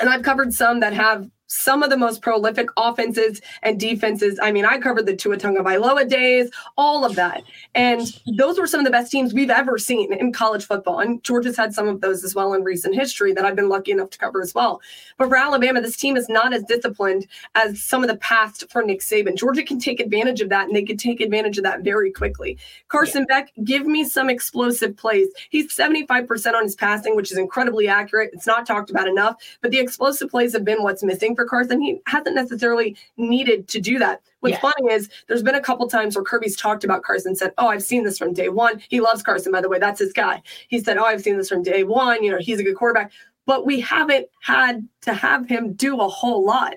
and 0.00 0.08
I've 0.08 0.22
covered 0.22 0.54
some 0.54 0.80
that 0.80 0.92
have 0.92 1.28
some 1.52 1.82
of 1.82 1.90
the 1.90 1.96
most 1.96 2.22
prolific 2.22 2.68
offenses 2.76 3.40
and 3.62 3.78
defenses. 3.78 4.38
I 4.42 4.52
mean, 4.52 4.64
I 4.64 4.78
covered 4.78 5.06
the 5.06 5.14
Tua 5.14 5.36
Tagovailoa 5.36 6.08
days, 6.08 6.50
all 6.76 7.04
of 7.04 7.14
that. 7.16 7.42
And 7.74 8.02
those 8.36 8.58
were 8.58 8.66
some 8.66 8.80
of 8.80 8.84
the 8.84 8.90
best 8.90 9.12
teams 9.12 9.34
we've 9.34 9.50
ever 9.50 9.76
seen 9.78 10.12
in 10.12 10.32
college 10.32 10.64
football. 10.64 11.00
And 11.00 11.22
Georgia's 11.22 11.56
had 11.56 11.74
some 11.74 11.88
of 11.88 12.00
those 12.00 12.24
as 12.24 12.34
well 12.34 12.54
in 12.54 12.64
recent 12.64 12.94
history 12.94 13.32
that 13.34 13.44
I've 13.44 13.56
been 13.56 13.68
lucky 13.68 13.92
enough 13.92 14.10
to 14.10 14.18
cover 14.18 14.40
as 14.40 14.54
well. 14.54 14.80
But 15.18 15.28
for 15.28 15.36
Alabama, 15.36 15.80
this 15.80 15.96
team 15.96 16.16
is 16.16 16.28
not 16.28 16.54
as 16.54 16.62
disciplined 16.64 17.26
as 17.54 17.82
some 17.82 18.02
of 18.02 18.08
the 18.08 18.16
past 18.16 18.70
for 18.70 18.82
Nick 18.82 19.00
Saban. 19.00 19.36
Georgia 19.36 19.62
can 19.62 19.78
take 19.78 20.00
advantage 20.00 20.40
of 20.40 20.48
that, 20.48 20.66
and 20.66 20.74
they 20.74 20.82
can 20.82 20.96
take 20.96 21.20
advantage 21.20 21.58
of 21.58 21.64
that 21.64 21.82
very 21.82 22.10
quickly. 22.10 22.58
Carson 22.88 23.26
yeah. 23.28 23.40
Beck, 23.40 23.52
give 23.64 23.86
me 23.86 24.04
some 24.04 24.30
explosive 24.30 24.96
plays. 24.96 25.28
He's 25.50 25.74
75% 25.74 26.54
on 26.54 26.64
his 26.64 26.74
passing, 26.74 27.14
which 27.14 27.30
is 27.30 27.38
incredibly 27.38 27.88
accurate. 27.88 28.30
It's 28.32 28.46
not 28.46 28.66
talked 28.66 28.90
about 28.90 29.08
enough, 29.08 29.36
but 29.60 29.70
the 29.70 29.78
explosive 29.78 30.30
plays 30.30 30.52
have 30.52 30.64
been 30.64 30.82
what's 30.82 31.02
missing 31.02 31.34
for 31.34 31.41
for 31.42 31.48
Carson. 31.48 31.80
He 31.80 32.00
hasn't 32.06 32.34
necessarily 32.34 32.96
needed 33.16 33.68
to 33.68 33.80
do 33.80 33.98
that. 33.98 34.22
What's 34.40 34.54
yeah. 34.54 34.60
funny 34.60 34.92
is 34.92 35.08
there's 35.28 35.42
been 35.42 35.54
a 35.54 35.60
couple 35.60 35.88
times 35.88 36.14
where 36.14 36.24
Kirby's 36.24 36.56
talked 36.56 36.84
about 36.84 37.02
Carson, 37.02 37.34
said, 37.34 37.52
Oh, 37.58 37.68
I've 37.68 37.82
seen 37.82 38.04
this 38.04 38.18
from 38.18 38.32
day 38.32 38.48
one. 38.48 38.82
He 38.88 39.00
loves 39.00 39.22
Carson, 39.22 39.52
by 39.52 39.60
the 39.60 39.68
way. 39.68 39.78
That's 39.78 40.00
his 40.00 40.12
guy. 40.12 40.42
He 40.68 40.80
said, 40.80 40.98
Oh, 40.98 41.04
I've 41.04 41.22
seen 41.22 41.36
this 41.36 41.48
from 41.48 41.62
day 41.62 41.84
one. 41.84 42.22
You 42.22 42.32
know, 42.32 42.38
he's 42.38 42.60
a 42.60 42.64
good 42.64 42.76
quarterback. 42.76 43.12
But 43.44 43.66
we 43.66 43.80
haven't 43.80 44.28
had 44.40 44.86
to 45.02 45.14
have 45.14 45.48
him 45.48 45.72
do 45.72 46.00
a 46.00 46.08
whole 46.08 46.44
lot. 46.44 46.74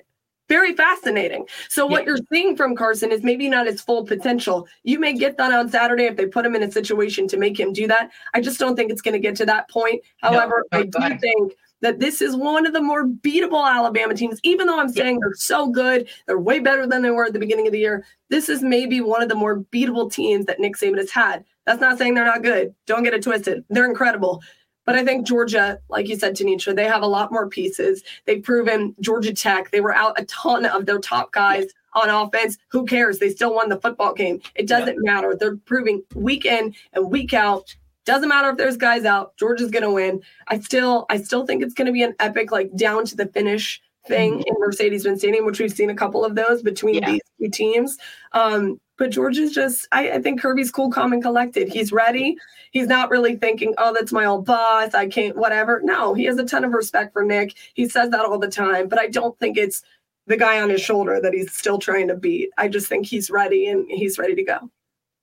Very 0.48 0.74
fascinating. 0.74 1.46
So, 1.68 1.86
what 1.86 2.02
yeah. 2.02 2.10
you're 2.10 2.18
seeing 2.32 2.56
from 2.56 2.76
Carson 2.76 3.10
is 3.10 3.24
maybe 3.24 3.48
not 3.48 3.66
his 3.66 3.80
full 3.80 4.04
potential. 4.04 4.68
You 4.84 5.00
may 5.00 5.12
get 5.12 5.36
that 5.38 5.52
on 5.52 5.68
Saturday 5.68 6.04
if 6.04 6.16
they 6.16 6.26
put 6.26 6.46
him 6.46 6.54
in 6.54 6.62
a 6.62 6.70
situation 6.70 7.26
to 7.28 7.36
make 7.36 7.58
him 7.58 7.72
do 7.72 7.88
that. 7.88 8.10
I 8.32 8.40
just 8.40 8.60
don't 8.60 8.76
think 8.76 8.92
it's 8.92 9.02
going 9.02 9.14
to 9.14 9.20
get 9.20 9.34
to 9.36 9.46
that 9.46 9.68
point. 9.68 10.02
However, 10.18 10.64
no, 10.72 10.78
I 10.78 10.82
do 10.84 11.18
think 11.18 11.56
that 11.80 12.00
this 12.00 12.20
is 12.20 12.36
one 12.36 12.66
of 12.66 12.72
the 12.72 12.80
more 12.80 13.06
beatable 13.06 13.68
Alabama 13.68 14.14
teams, 14.14 14.40
even 14.42 14.66
though 14.66 14.80
I'm 14.80 14.88
saying 14.88 15.20
they're 15.20 15.34
so 15.34 15.68
good, 15.68 16.08
they're 16.26 16.38
way 16.38 16.58
better 16.58 16.86
than 16.86 17.02
they 17.02 17.10
were 17.10 17.26
at 17.26 17.32
the 17.32 17.38
beginning 17.38 17.66
of 17.66 17.72
the 17.72 17.78
year. 17.78 18.04
This 18.30 18.48
is 18.48 18.62
maybe 18.62 19.00
one 19.00 19.22
of 19.22 19.28
the 19.28 19.34
more 19.34 19.60
beatable 19.60 20.10
teams 20.10 20.46
that 20.46 20.60
Nick 20.60 20.76
Saban 20.76 20.98
has 20.98 21.10
had. 21.10 21.44
That's 21.66 21.80
not 21.80 21.98
saying 21.98 22.14
they're 22.14 22.24
not 22.24 22.42
good. 22.42 22.74
Don't 22.86 23.02
get 23.02 23.14
it 23.14 23.22
twisted. 23.22 23.64
They're 23.68 23.88
incredible. 23.88 24.42
But 24.84 24.94
I 24.94 25.04
think 25.04 25.26
Georgia, 25.26 25.80
like 25.88 26.08
you 26.08 26.16
said, 26.16 26.36
Tenitra, 26.36 26.74
they 26.74 26.84
have 26.84 27.02
a 27.02 27.08
lot 27.08 27.32
more 27.32 27.48
pieces. 27.48 28.04
They've 28.24 28.42
proven 28.42 28.94
Georgia 29.00 29.34
Tech, 29.34 29.72
they 29.72 29.80
were 29.80 29.94
out 29.94 30.18
a 30.18 30.24
ton 30.26 30.64
of 30.64 30.86
their 30.86 31.00
top 31.00 31.32
guys 31.32 31.66
on 31.94 32.08
offense. 32.08 32.56
Who 32.68 32.86
cares? 32.86 33.18
They 33.18 33.30
still 33.30 33.52
won 33.52 33.68
the 33.68 33.80
football 33.80 34.14
game. 34.14 34.40
It 34.54 34.68
doesn't 34.68 35.02
matter. 35.02 35.34
They're 35.34 35.56
proving 35.56 36.04
week 36.14 36.44
in 36.44 36.74
and 36.92 37.10
week 37.10 37.34
out 37.34 37.74
doesn't 38.06 38.28
matter 38.28 38.48
if 38.50 38.56
there's 38.56 38.76
guys 38.76 39.04
out. 39.04 39.36
Georgia's 39.36 39.70
gonna 39.70 39.92
win. 39.92 40.22
I 40.48 40.60
still, 40.60 41.06
I 41.10 41.20
still 41.20 41.44
think 41.44 41.62
it's 41.62 41.74
gonna 41.74 41.92
be 41.92 42.02
an 42.02 42.14
epic, 42.18 42.50
like 42.50 42.74
down 42.76 43.04
to 43.06 43.16
the 43.16 43.26
finish 43.26 43.82
thing 44.06 44.34
mm-hmm. 44.34 44.42
in 44.46 44.54
Mercedes-Benz 44.58 45.18
Stadium, 45.18 45.44
which 45.44 45.60
we've 45.60 45.72
seen 45.72 45.90
a 45.90 45.94
couple 45.94 46.24
of 46.24 46.34
those 46.34 46.62
between 46.62 46.94
yeah. 46.94 47.10
these 47.10 47.20
two 47.40 47.50
teams. 47.50 47.98
Um, 48.32 48.80
but 48.98 49.16
is 49.16 49.52
just, 49.52 49.86
I, 49.92 50.12
I, 50.12 50.22
think 50.22 50.40
Kirby's 50.40 50.70
cool, 50.70 50.90
calm, 50.90 51.12
and 51.12 51.22
collected. 51.22 51.68
He's 51.68 51.92
ready. 51.92 52.36
He's 52.70 52.86
not 52.86 53.10
really 53.10 53.36
thinking, 53.36 53.74
oh, 53.76 53.92
that's 53.92 54.12
my 54.12 54.24
old 54.24 54.46
boss. 54.46 54.94
I 54.94 55.06
can't, 55.06 55.36
whatever. 55.36 55.82
No, 55.84 56.14
he 56.14 56.24
has 56.24 56.38
a 56.38 56.46
ton 56.46 56.64
of 56.64 56.72
respect 56.72 57.12
for 57.12 57.22
Nick. 57.22 57.56
He 57.74 57.88
says 57.88 58.10
that 58.10 58.24
all 58.24 58.38
the 58.38 58.48
time, 58.48 58.88
but 58.88 58.98
I 58.98 59.08
don't 59.08 59.38
think 59.38 59.58
it's 59.58 59.82
the 60.26 60.36
guy 60.36 60.60
on 60.60 60.70
his 60.70 60.80
shoulder 60.80 61.20
that 61.20 61.34
he's 61.34 61.52
still 61.52 61.78
trying 61.78 62.08
to 62.08 62.14
beat. 62.14 62.50
I 62.56 62.68
just 62.68 62.88
think 62.88 63.06
he's 63.06 63.30
ready 63.30 63.68
and 63.68 63.86
he's 63.88 64.18
ready 64.18 64.34
to 64.34 64.42
go. 64.42 64.70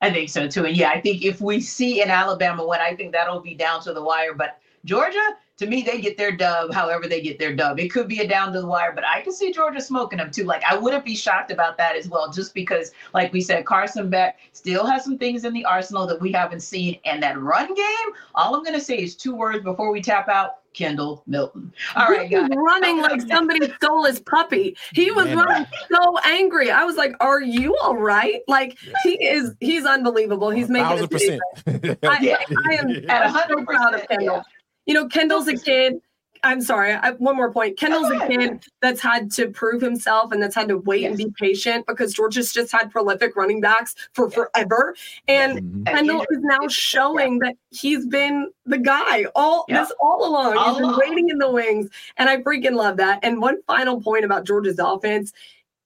I 0.04 0.12
think 0.12 0.28
so 0.30 0.50
too. 0.50 0.66
And 0.66 0.76
yeah, 0.76 0.90
I 0.90 1.00
think 1.00 1.24
if 1.24 1.40
we 1.40 1.62
see 1.62 2.02
in 2.02 2.10
Alabama 2.10 2.68
win, 2.68 2.82
I 2.82 2.94
think 2.94 3.14
that'll 3.14 3.40
be 3.40 3.56
down 3.56 3.82
to 3.84 3.94
the 3.94 4.04
wire. 4.04 4.34
But 4.34 4.60
Georgia, 4.84 5.38
to 5.56 5.66
me, 5.66 5.82
they 5.82 6.02
get 6.02 6.18
their 6.18 6.36
dub 6.36 6.74
however 6.74 7.08
they 7.08 7.22
get 7.22 7.40
their 7.40 7.56
dub. 7.56 7.80
It 7.80 7.88
could 7.90 8.10
be 8.10 8.20
a 8.20 8.28
down 8.28 8.52
to 8.52 8.60
the 8.60 8.68
wire, 8.68 8.92
but 8.92 9.06
I 9.06 9.22
can 9.22 9.32
see 9.32 9.54
Georgia 9.54 9.80
smoking 9.80 10.18
them 10.18 10.30
too. 10.30 10.44
Like 10.44 10.62
I 10.70 10.76
wouldn't 10.76 11.06
be 11.06 11.16
shocked 11.16 11.52
about 11.52 11.78
that 11.78 11.96
as 11.96 12.10
well, 12.10 12.30
just 12.30 12.54
because, 12.54 12.92
like 13.14 13.32
we 13.32 13.40
said, 13.40 13.66
Carson 13.66 14.10
Beck 14.10 14.40
still 14.52 14.86
has 14.86 15.06
some 15.06 15.18
things 15.18 15.46
in 15.46 15.54
the 15.54 15.64
arsenal 15.64 16.06
that 16.08 16.20
we 16.20 16.34
haven't 16.34 16.64
seen. 16.64 17.00
And 17.06 17.24
that 17.24 17.40
run 17.40 17.74
game, 17.74 18.14
all 18.36 18.56
I'm 18.56 18.64
gonna 18.64 18.82
say 18.82 18.98
is 18.98 19.16
two 19.16 19.34
words 19.34 19.64
before 19.64 19.90
we 19.94 20.02
tap 20.02 20.28
out. 20.28 20.63
Kendall 20.74 21.24
Milton. 21.28 21.74
All 21.96 22.08
right, 22.10 22.30
guys. 22.30 22.50
running 22.56 23.02
like 23.02 23.22
somebody 23.22 23.72
stole 23.74 24.06
his 24.06 24.20
puppy. 24.20 24.76
He 24.94 25.12
was 25.12 25.26
Man, 25.26 25.38
running 25.38 25.68
so 25.92 26.18
angry. 26.26 26.72
I 26.72 26.84
was 26.84 26.96
like, 26.96 27.14
"Are 27.20 27.42
you 27.42 27.76
all 27.82 27.98
right?" 27.98 28.42
Like 28.48 28.78
he 29.04 29.24
is. 29.24 29.54
He's 29.60 29.86
unbelievable. 29.86 30.50
He's 30.50 30.70
making 30.70 31.04
a 31.04 31.08
percent. 31.08 31.42
I, 31.68 32.18
yeah. 32.22 32.38
I, 32.70 32.74
am 32.76 32.90
at 33.10 33.30
hundred 33.30 33.66
proud 33.66 33.96
of 33.96 34.08
Kendall. 34.08 34.38
Yeah. 34.38 34.44
You 34.86 34.94
know, 34.96 35.08
Kendall's 35.08 35.48
a 35.48 35.58
kid 35.58 36.02
I'm 36.44 36.62
sorry. 36.62 36.94
I, 36.94 37.12
one 37.12 37.38
more 37.38 37.52
point. 37.52 37.78
Kendall's 37.78 38.12
a 38.12 38.28
kid 38.28 38.66
that's 38.82 39.00
had 39.00 39.32
to 39.32 39.50
prove 39.50 39.82
himself 39.82 40.32
and 40.34 40.44
that's 40.44 40.56
had 40.56 40.68
to 40.68 40.78
wait 40.78 41.02
yes. 41.02 41.10
and 41.10 41.18
be 41.18 41.34
patient 41.40 41.88
because 41.88 42.14
Georgia's 42.14 42.52
just 42.52 42.72
had 42.72 42.92
prolific 42.92 43.36
running 43.36 43.62
backs 43.62 43.96
for 44.12 44.30
forever. 44.30 44.94
And 45.28 45.60
mm-hmm. 45.60 45.84
Kendall 45.84 46.26
is 46.30 46.40
now 46.42 46.68
showing 46.68 47.40
that 47.40 47.56
he's 47.72 48.06
been 48.06 48.52
the 48.66 48.78
guy 48.78 49.26
all 49.36 49.66
this 49.70 49.92
all 50.02 50.28
along. 50.28 50.58
All 50.58 50.70
he's 50.70 50.78
been 50.80 50.90
along. 50.90 51.00
waiting 51.00 51.30
in 51.30 51.38
the 51.38 51.50
wings, 51.50 51.90
and 52.18 52.30
I 52.30 52.38
freaking 52.38 52.74
love 52.74 52.98
that. 52.98 53.20
And 53.24 53.42
one 53.42 53.62
final 53.64 54.02
point 54.02 54.26
about 54.26 54.46
Georgia's 54.46 54.80
offense 54.80 55.32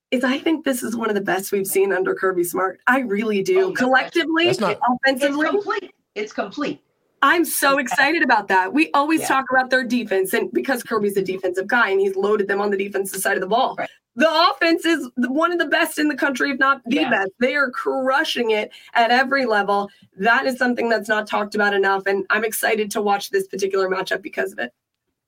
is 0.09 0.23
I 0.23 0.39
think 0.39 0.65
this 0.65 0.81
is 0.81 0.95
one 0.95 1.09
of 1.09 1.15
the 1.15 1.21
best 1.21 1.51
we've 1.51 1.67
seen 1.67 1.93
under 1.93 2.15
Kirby 2.15 2.43
Smart. 2.43 2.79
I 2.87 2.99
really 2.99 3.43
do. 3.43 3.65
Oh, 3.65 3.71
Collectively, 3.73 4.45
not, 4.59 4.79
offensively, 5.05 5.45
it's 5.45 5.51
complete. 5.51 5.91
It's 6.15 6.33
complete 6.33 6.81
I'm 7.21 7.45
so 7.45 7.77
excited 7.79 8.23
about 8.23 8.47
that. 8.49 8.73
We 8.73 8.91
always 8.91 9.21
yeah. 9.21 9.27
talk 9.27 9.45
about 9.49 9.69
their 9.69 9.83
defense, 9.83 10.33
and 10.33 10.51
because 10.51 10.83
Kirby's 10.83 11.17
a 11.17 11.23
defensive 11.23 11.67
guy 11.67 11.89
and 11.89 11.99
he's 11.99 12.15
loaded 12.15 12.47
them 12.47 12.61
on 12.61 12.69
the 12.69 12.77
defensive 12.77 13.21
side 13.21 13.35
of 13.35 13.41
the 13.41 13.47
ball. 13.47 13.75
Right. 13.77 13.89
The 14.15 14.49
offense 14.51 14.83
is 14.83 15.09
one 15.15 15.51
of 15.51 15.59
the 15.59 15.67
best 15.67 15.99
in 15.99 16.07
the 16.07 16.15
country, 16.15 16.49
if 16.49 16.57
not 16.57 16.81
the 16.85 16.95
yeah. 16.95 17.09
best. 17.09 17.29
They 17.39 17.55
are 17.55 17.69
crushing 17.69 18.49
it 18.49 18.71
at 18.95 19.11
every 19.11 19.45
level. 19.45 19.91
That 20.17 20.47
is 20.47 20.57
something 20.57 20.89
that's 20.89 21.07
not 21.07 21.27
talked 21.27 21.53
about 21.53 21.75
enough. 21.75 22.07
And 22.07 22.25
I'm 22.31 22.43
excited 22.43 22.89
to 22.91 23.01
watch 23.01 23.29
this 23.29 23.47
particular 23.47 23.87
matchup 23.87 24.23
because 24.23 24.53
of 24.53 24.59
it. 24.59 24.73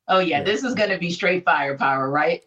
Oh, 0.08 0.17
yeah. 0.17 0.39
yeah. 0.39 0.43
This 0.43 0.63
is 0.63 0.73
going 0.73 0.89
to 0.89 0.97
be 0.97 1.12
straight 1.12 1.45
firepower, 1.45 2.10
right? 2.10 2.43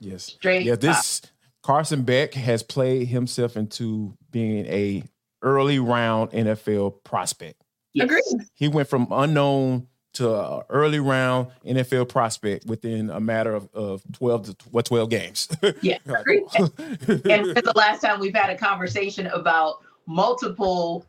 Yes. 0.00 0.24
Straight. 0.24 0.64
Yeah. 0.64 0.76
This 0.76 1.20
Carson 1.62 2.02
Beck 2.02 2.32
has 2.32 2.62
played 2.62 3.08
himself 3.08 3.54
into 3.54 4.16
being 4.30 4.64
a 4.66 5.02
early 5.42 5.80
round 5.80 6.30
NFL 6.30 7.04
prospect. 7.04 7.63
Yes. 7.94 8.04
Agreed. 8.04 8.48
He 8.54 8.68
went 8.68 8.88
from 8.88 9.08
unknown 9.10 9.86
to 10.14 10.64
early 10.68 11.00
round 11.00 11.48
NFL 11.66 12.08
prospect 12.08 12.66
within 12.66 13.10
a 13.10 13.20
matter 13.20 13.54
of, 13.54 13.68
of 13.74 14.02
12 14.12 14.44
to 14.46 14.56
what 14.70 14.84
12 14.86 15.10
games. 15.10 15.48
yeah. 15.80 15.98
and, 16.06 16.20
and 16.28 17.56
the 17.56 17.72
last 17.74 18.00
time 18.00 18.20
we've 18.20 18.34
had 18.34 18.50
a 18.50 18.56
conversation 18.56 19.26
about 19.28 19.78
multiple 20.06 21.06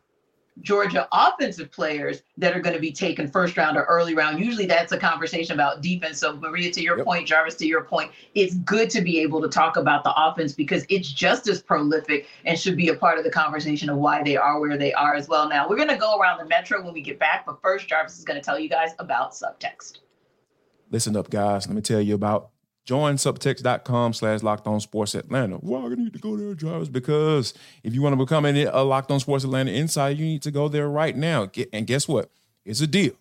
Georgia 0.62 1.06
offensive 1.12 1.70
players 1.70 2.22
that 2.38 2.56
are 2.56 2.60
going 2.60 2.74
to 2.74 2.80
be 2.80 2.90
taken 2.90 3.28
first 3.30 3.56
round 3.56 3.76
or 3.76 3.84
early 3.84 4.14
round. 4.14 4.40
Usually 4.40 4.66
that's 4.66 4.92
a 4.92 4.98
conversation 4.98 5.54
about 5.54 5.82
defense. 5.82 6.18
So, 6.18 6.36
Maria, 6.36 6.72
to 6.72 6.82
your 6.82 6.96
yep. 6.96 7.06
point, 7.06 7.26
Jarvis, 7.28 7.54
to 7.56 7.66
your 7.66 7.84
point, 7.84 8.10
it's 8.34 8.54
good 8.56 8.88
to 8.90 9.02
be 9.02 9.20
able 9.20 9.42
to 9.42 9.48
talk 9.48 9.76
about 9.76 10.02
the 10.02 10.14
offense 10.16 10.52
because 10.52 10.86
it's 10.88 11.10
just 11.12 11.46
as 11.48 11.62
prolific 11.62 12.26
and 12.44 12.58
should 12.58 12.76
be 12.76 12.88
a 12.88 12.94
part 12.94 13.18
of 13.18 13.24
the 13.24 13.30
conversation 13.30 13.90
of 13.90 13.98
why 13.98 14.22
they 14.22 14.36
are 14.36 14.58
where 14.58 14.78
they 14.78 14.94
are 14.94 15.14
as 15.14 15.28
well. 15.28 15.48
Now, 15.48 15.68
we're 15.68 15.76
going 15.76 15.88
to 15.88 15.96
go 15.96 16.18
around 16.18 16.38
the 16.38 16.46
metro 16.46 16.82
when 16.82 16.94
we 16.94 17.02
get 17.02 17.18
back, 17.18 17.44
but 17.44 17.60
first, 17.60 17.88
Jarvis 17.88 18.18
is 18.18 18.24
going 18.24 18.40
to 18.40 18.44
tell 18.44 18.58
you 18.58 18.68
guys 18.68 18.92
about 18.98 19.32
subtext. 19.32 19.98
Listen 20.90 21.16
up, 21.16 21.30
guys. 21.30 21.66
Let 21.66 21.74
me 21.74 21.82
tell 21.82 22.00
you 22.00 22.14
about 22.14 22.50
Join 22.86 23.16
subtext.com 23.16 24.12
slash 24.12 24.44
locked 24.44 24.68
on 24.68 24.78
sports 24.78 25.16
Atlanta. 25.16 25.56
Why 25.56 25.84
I 25.84 25.88
need 25.96 26.12
to 26.12 26.20
go 26.20 26.36
there, 26.36 26.54
drivers? 26.54 26.88
Because 26.88 27.52
if 27.82 27.92
you 27.92 28.00
want 28.00 28.12
to 28.12 28.16
become 28.16 28.46
a 28.46 28.84
locked 28.84 29.10
on 29.10 29.18
sports 29.18 29.42
Atlanta 29.42 29.72
insider, 29.72 30.14
you 30.14 30.24
need 30.24 30.42
to 30.42 30.52
go 30.52 30.68
there 30.68 30.88
right 30.88 31.16
now. 31.16 31.50
And 31.72 31.84
guess 31.84 32.06
what? 32.06 32.30
It's 32.64 32.80
a 32.80 32.86
deal. 32.86 33.14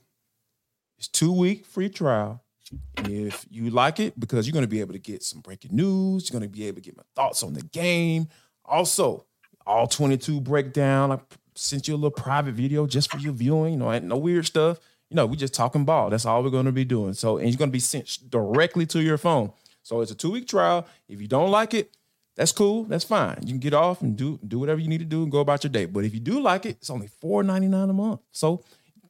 It's 1.00 1.08
two 1.08 1.32
week 1.32 1.66
free 1.66 1.90
trial. 1.90 2.44
If 2.98 3.44
you 3.50 3.72
like 3.72 4.00
it, 4.00 4.20
because 4.20 4.46
you're 4.46 4.54
going 4.54 4.66
to 4.66 4.70
be 4.70 4.82
able 4.82 4.94
to 4.94 5.00
get 5.00 5.24
some 5.24 5.42
breaking 5.42 5.76
news, 5.76 6.30
you're 6.30 6.40
going 6.40 6.50
to 6.50 6.56
be 6.56 6.68
able 6.68 6.76
to 6.76 6.82
get 6.82 6.96
my 6.96 7.04
thoughts 7.16 7.42
on 7.42 7.54
the 7.54 7.64
game. 7.64 8.28
Also, 8.66 9.26
all 9.66 9.88
22 9.88 10.42
breakdown. 10.42 11.12
I 11.12 11.20
sent 11.56 11.88
you 11.88 11.96
a 11.96 11.98
little 11.98 12.12
private 12.12 12.54
video 12.54 12.86
just 12.86 13.12
for 13.12 13.18
your 13.18 13.34
viewing. 13.34 13.74
You 13.74 13.80
know, 13.80 13.98
no 13.98 14.18
weird 14.18 14.46
stuff 14.46 14.80
you 15.10 15.16
know, 15.16 15.26
we 15.26 15.38
just 15.38 15.54
talking 15.54 15.86
ball. 15.86 16.10
That's 16.10 16.26
all 16.26 16.44
we're 16.44 16.50
going 16.50 16.66
to 16.66 16.72
be 16.72 16.86
doing. 16.86 17.14
So, 17.14 17.38
and 17.38 17.48
you're 17.50 17.58
going 17.58 17.70
to 17.70 17.74
be 17.74 17.80
sent 17.80 18.20
directly 18.30 18.86
to 18.88 19.02
your 19.02 19.18
phone. 19.18 19.52
So 19.84 20.02
it's 20.02 20.12
a 20.12 20.16
two 20.16 20.32
week 20.32 20.48
trial. 20.48 20.88
If 21.08 21.22
you 21.22 21.28
don't 21.28 21.52
like 21.52 21.74
it, 21.74 21.96
that's 22.36 22.52
cool. 22.52 22.84
That's 22.84 23.06
fine. 23.06 23.38
You 23.42 23.50
can 23.50 23.60
get 23.60 23.74
off 23.74 24.02
and 24.02 24.18
do 24.18 24.40
do 24.46 24.60
whatever 24.60 24.80
you 24.80 24.90
need 24.90 24.98
to 25.00 25.06
do 25.06 25.24
and 25.24 25.32
go 25.32 25.40
about 25.40 25.64
your 25.64 25.72
day. 25.72 25.86
But 25.86 26.06
if 26.06 26.14
you 26.14 26.20
do 26.20 26.40
like 26.42 26.66
it, 26.66 26.78
it's 26.82 26.90
only 26.90 27.08
four 27.08 27.44
ninety 27.44 27.68
nine 27.68 27.90
a 27.90 27.94
month. 27.94 28.22
So 28.32 28.64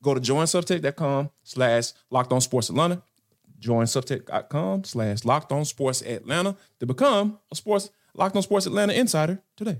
go 0.03 0.13
to 0.13 0.19
joinsubtext.com 0.19 1.31
slash 1.43 1.93
locked 2.12 2.31
on 2.31 2.41
sports 2.41 2.69
Atlanta. 2.69 3.01
Joinsubtext.com 3.60 4.84
slash 4.84 5.25
locked 5.25 5.51
on 5.51 5.65
sports 5.65 6.01
Atlanta 6.01 6.55
to 6.79 6.86
become 6.86 7.39
a 7.51 7.55
sports 7.55 7.89
locked 8.13 8.36
on 8.36 8.43
sports 8.43 8.65
Atlanta 8.65 8.93
insider 8.93 9.41
today. 9.55 9.79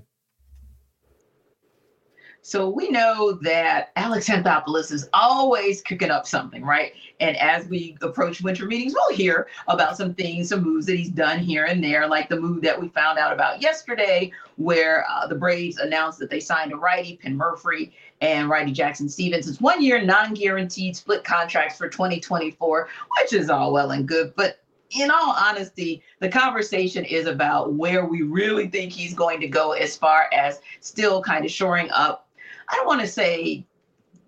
So 2.46 2.68
we 2.68 2.90
know 2.90 3.32
that 3.42 3.90
Alex 3.96 4.28
Anthopoulos 4.28 4.92
is 4.92 5.08
always 5.12 5.82
cooking 5.82 6.12
up 6.12 6.28
something, 6.28 6.64
right? 6.64 6.92
And 7.18 7.36
as 7.38 7.66
we 7.66 7.96
approach 8.02 8.40
winter 8.40 8.66
meetings, 8.66 8.94
we'll 8.94 9.16
hear 9.16 9.48
about 9.66 9.96
some 9.96 10.14
things, 10.14 10.50
some 10.50 10.62
moves 10.62 10.86
that 10.86 10.94
he's 10.94 11.08
done 11.08 11.40
here 11.40 11.64
and 11.64 11.82
there, 11.82 12.06
like 12.06 12.28
the 12.28 12.40
move 12.40 12.62
that 12.62 12.80
we 12.80 12.86
found 12.90 13.18
out 13.18 13.32
about 13.32 13.60
yesterday, 13.60 14.30
where 14.54 15.04
uh, 15.10 15.26
the 15.26 15.34
Braves 15.34 15.78
announced 15.78 16.20
that 16.20 16.30
they 16.30 16.38
signed 16.38 16.72
a 16.72 16.76
righty, 16.76 17.16
Penn 17.16 17.36
Murphy, 17.36 17.92
and 18.20 18.48
righty 18.48 18.70
Jackson 18.70 19.08
Stephens. 19.08 19.48
It's 19.48 19.60
one 19.60 19.82
year, 19.82 20.00
non 20.00 20.32
guaranteed 20.32 20.94
split 20.94 21.24
contracts 21.24 21.76
for 21.76 21.88
2024, 21.88 22.88
which 23.20 23.32
is 23.32 23.50
all 23.50 23.72
well 23.72 23.90
and 23.90 24.06
good. 24.06 24.32
But 24.36 24.60
in 24.90 25.10
all 25.10 25.34
honesty, 25.36 26.00
the 26.20 26.28
conversation 26.28 27.04
is 27.04 27.26
about 27.26 27.72
where 27.72 28.06
we 28.06 28.22
really 28.22 28.68
think 28.68 28.92
he's 28.92 29.14
going 29.14 29.40
to 29.40 29.48
go 29.48 29.72
as 29.72 29.96
far 29.96 30.28
as 30.32 30.60
still 30.78 31.20
kind 31.20 31.44
of 31.44 31.50
shoring 31.50 31.90
up 31.90 32.25
I 32.68 32.76
don't 32.76 32.86
want 32.86 33.00
to 33.00 33.06
say 33.06 33.64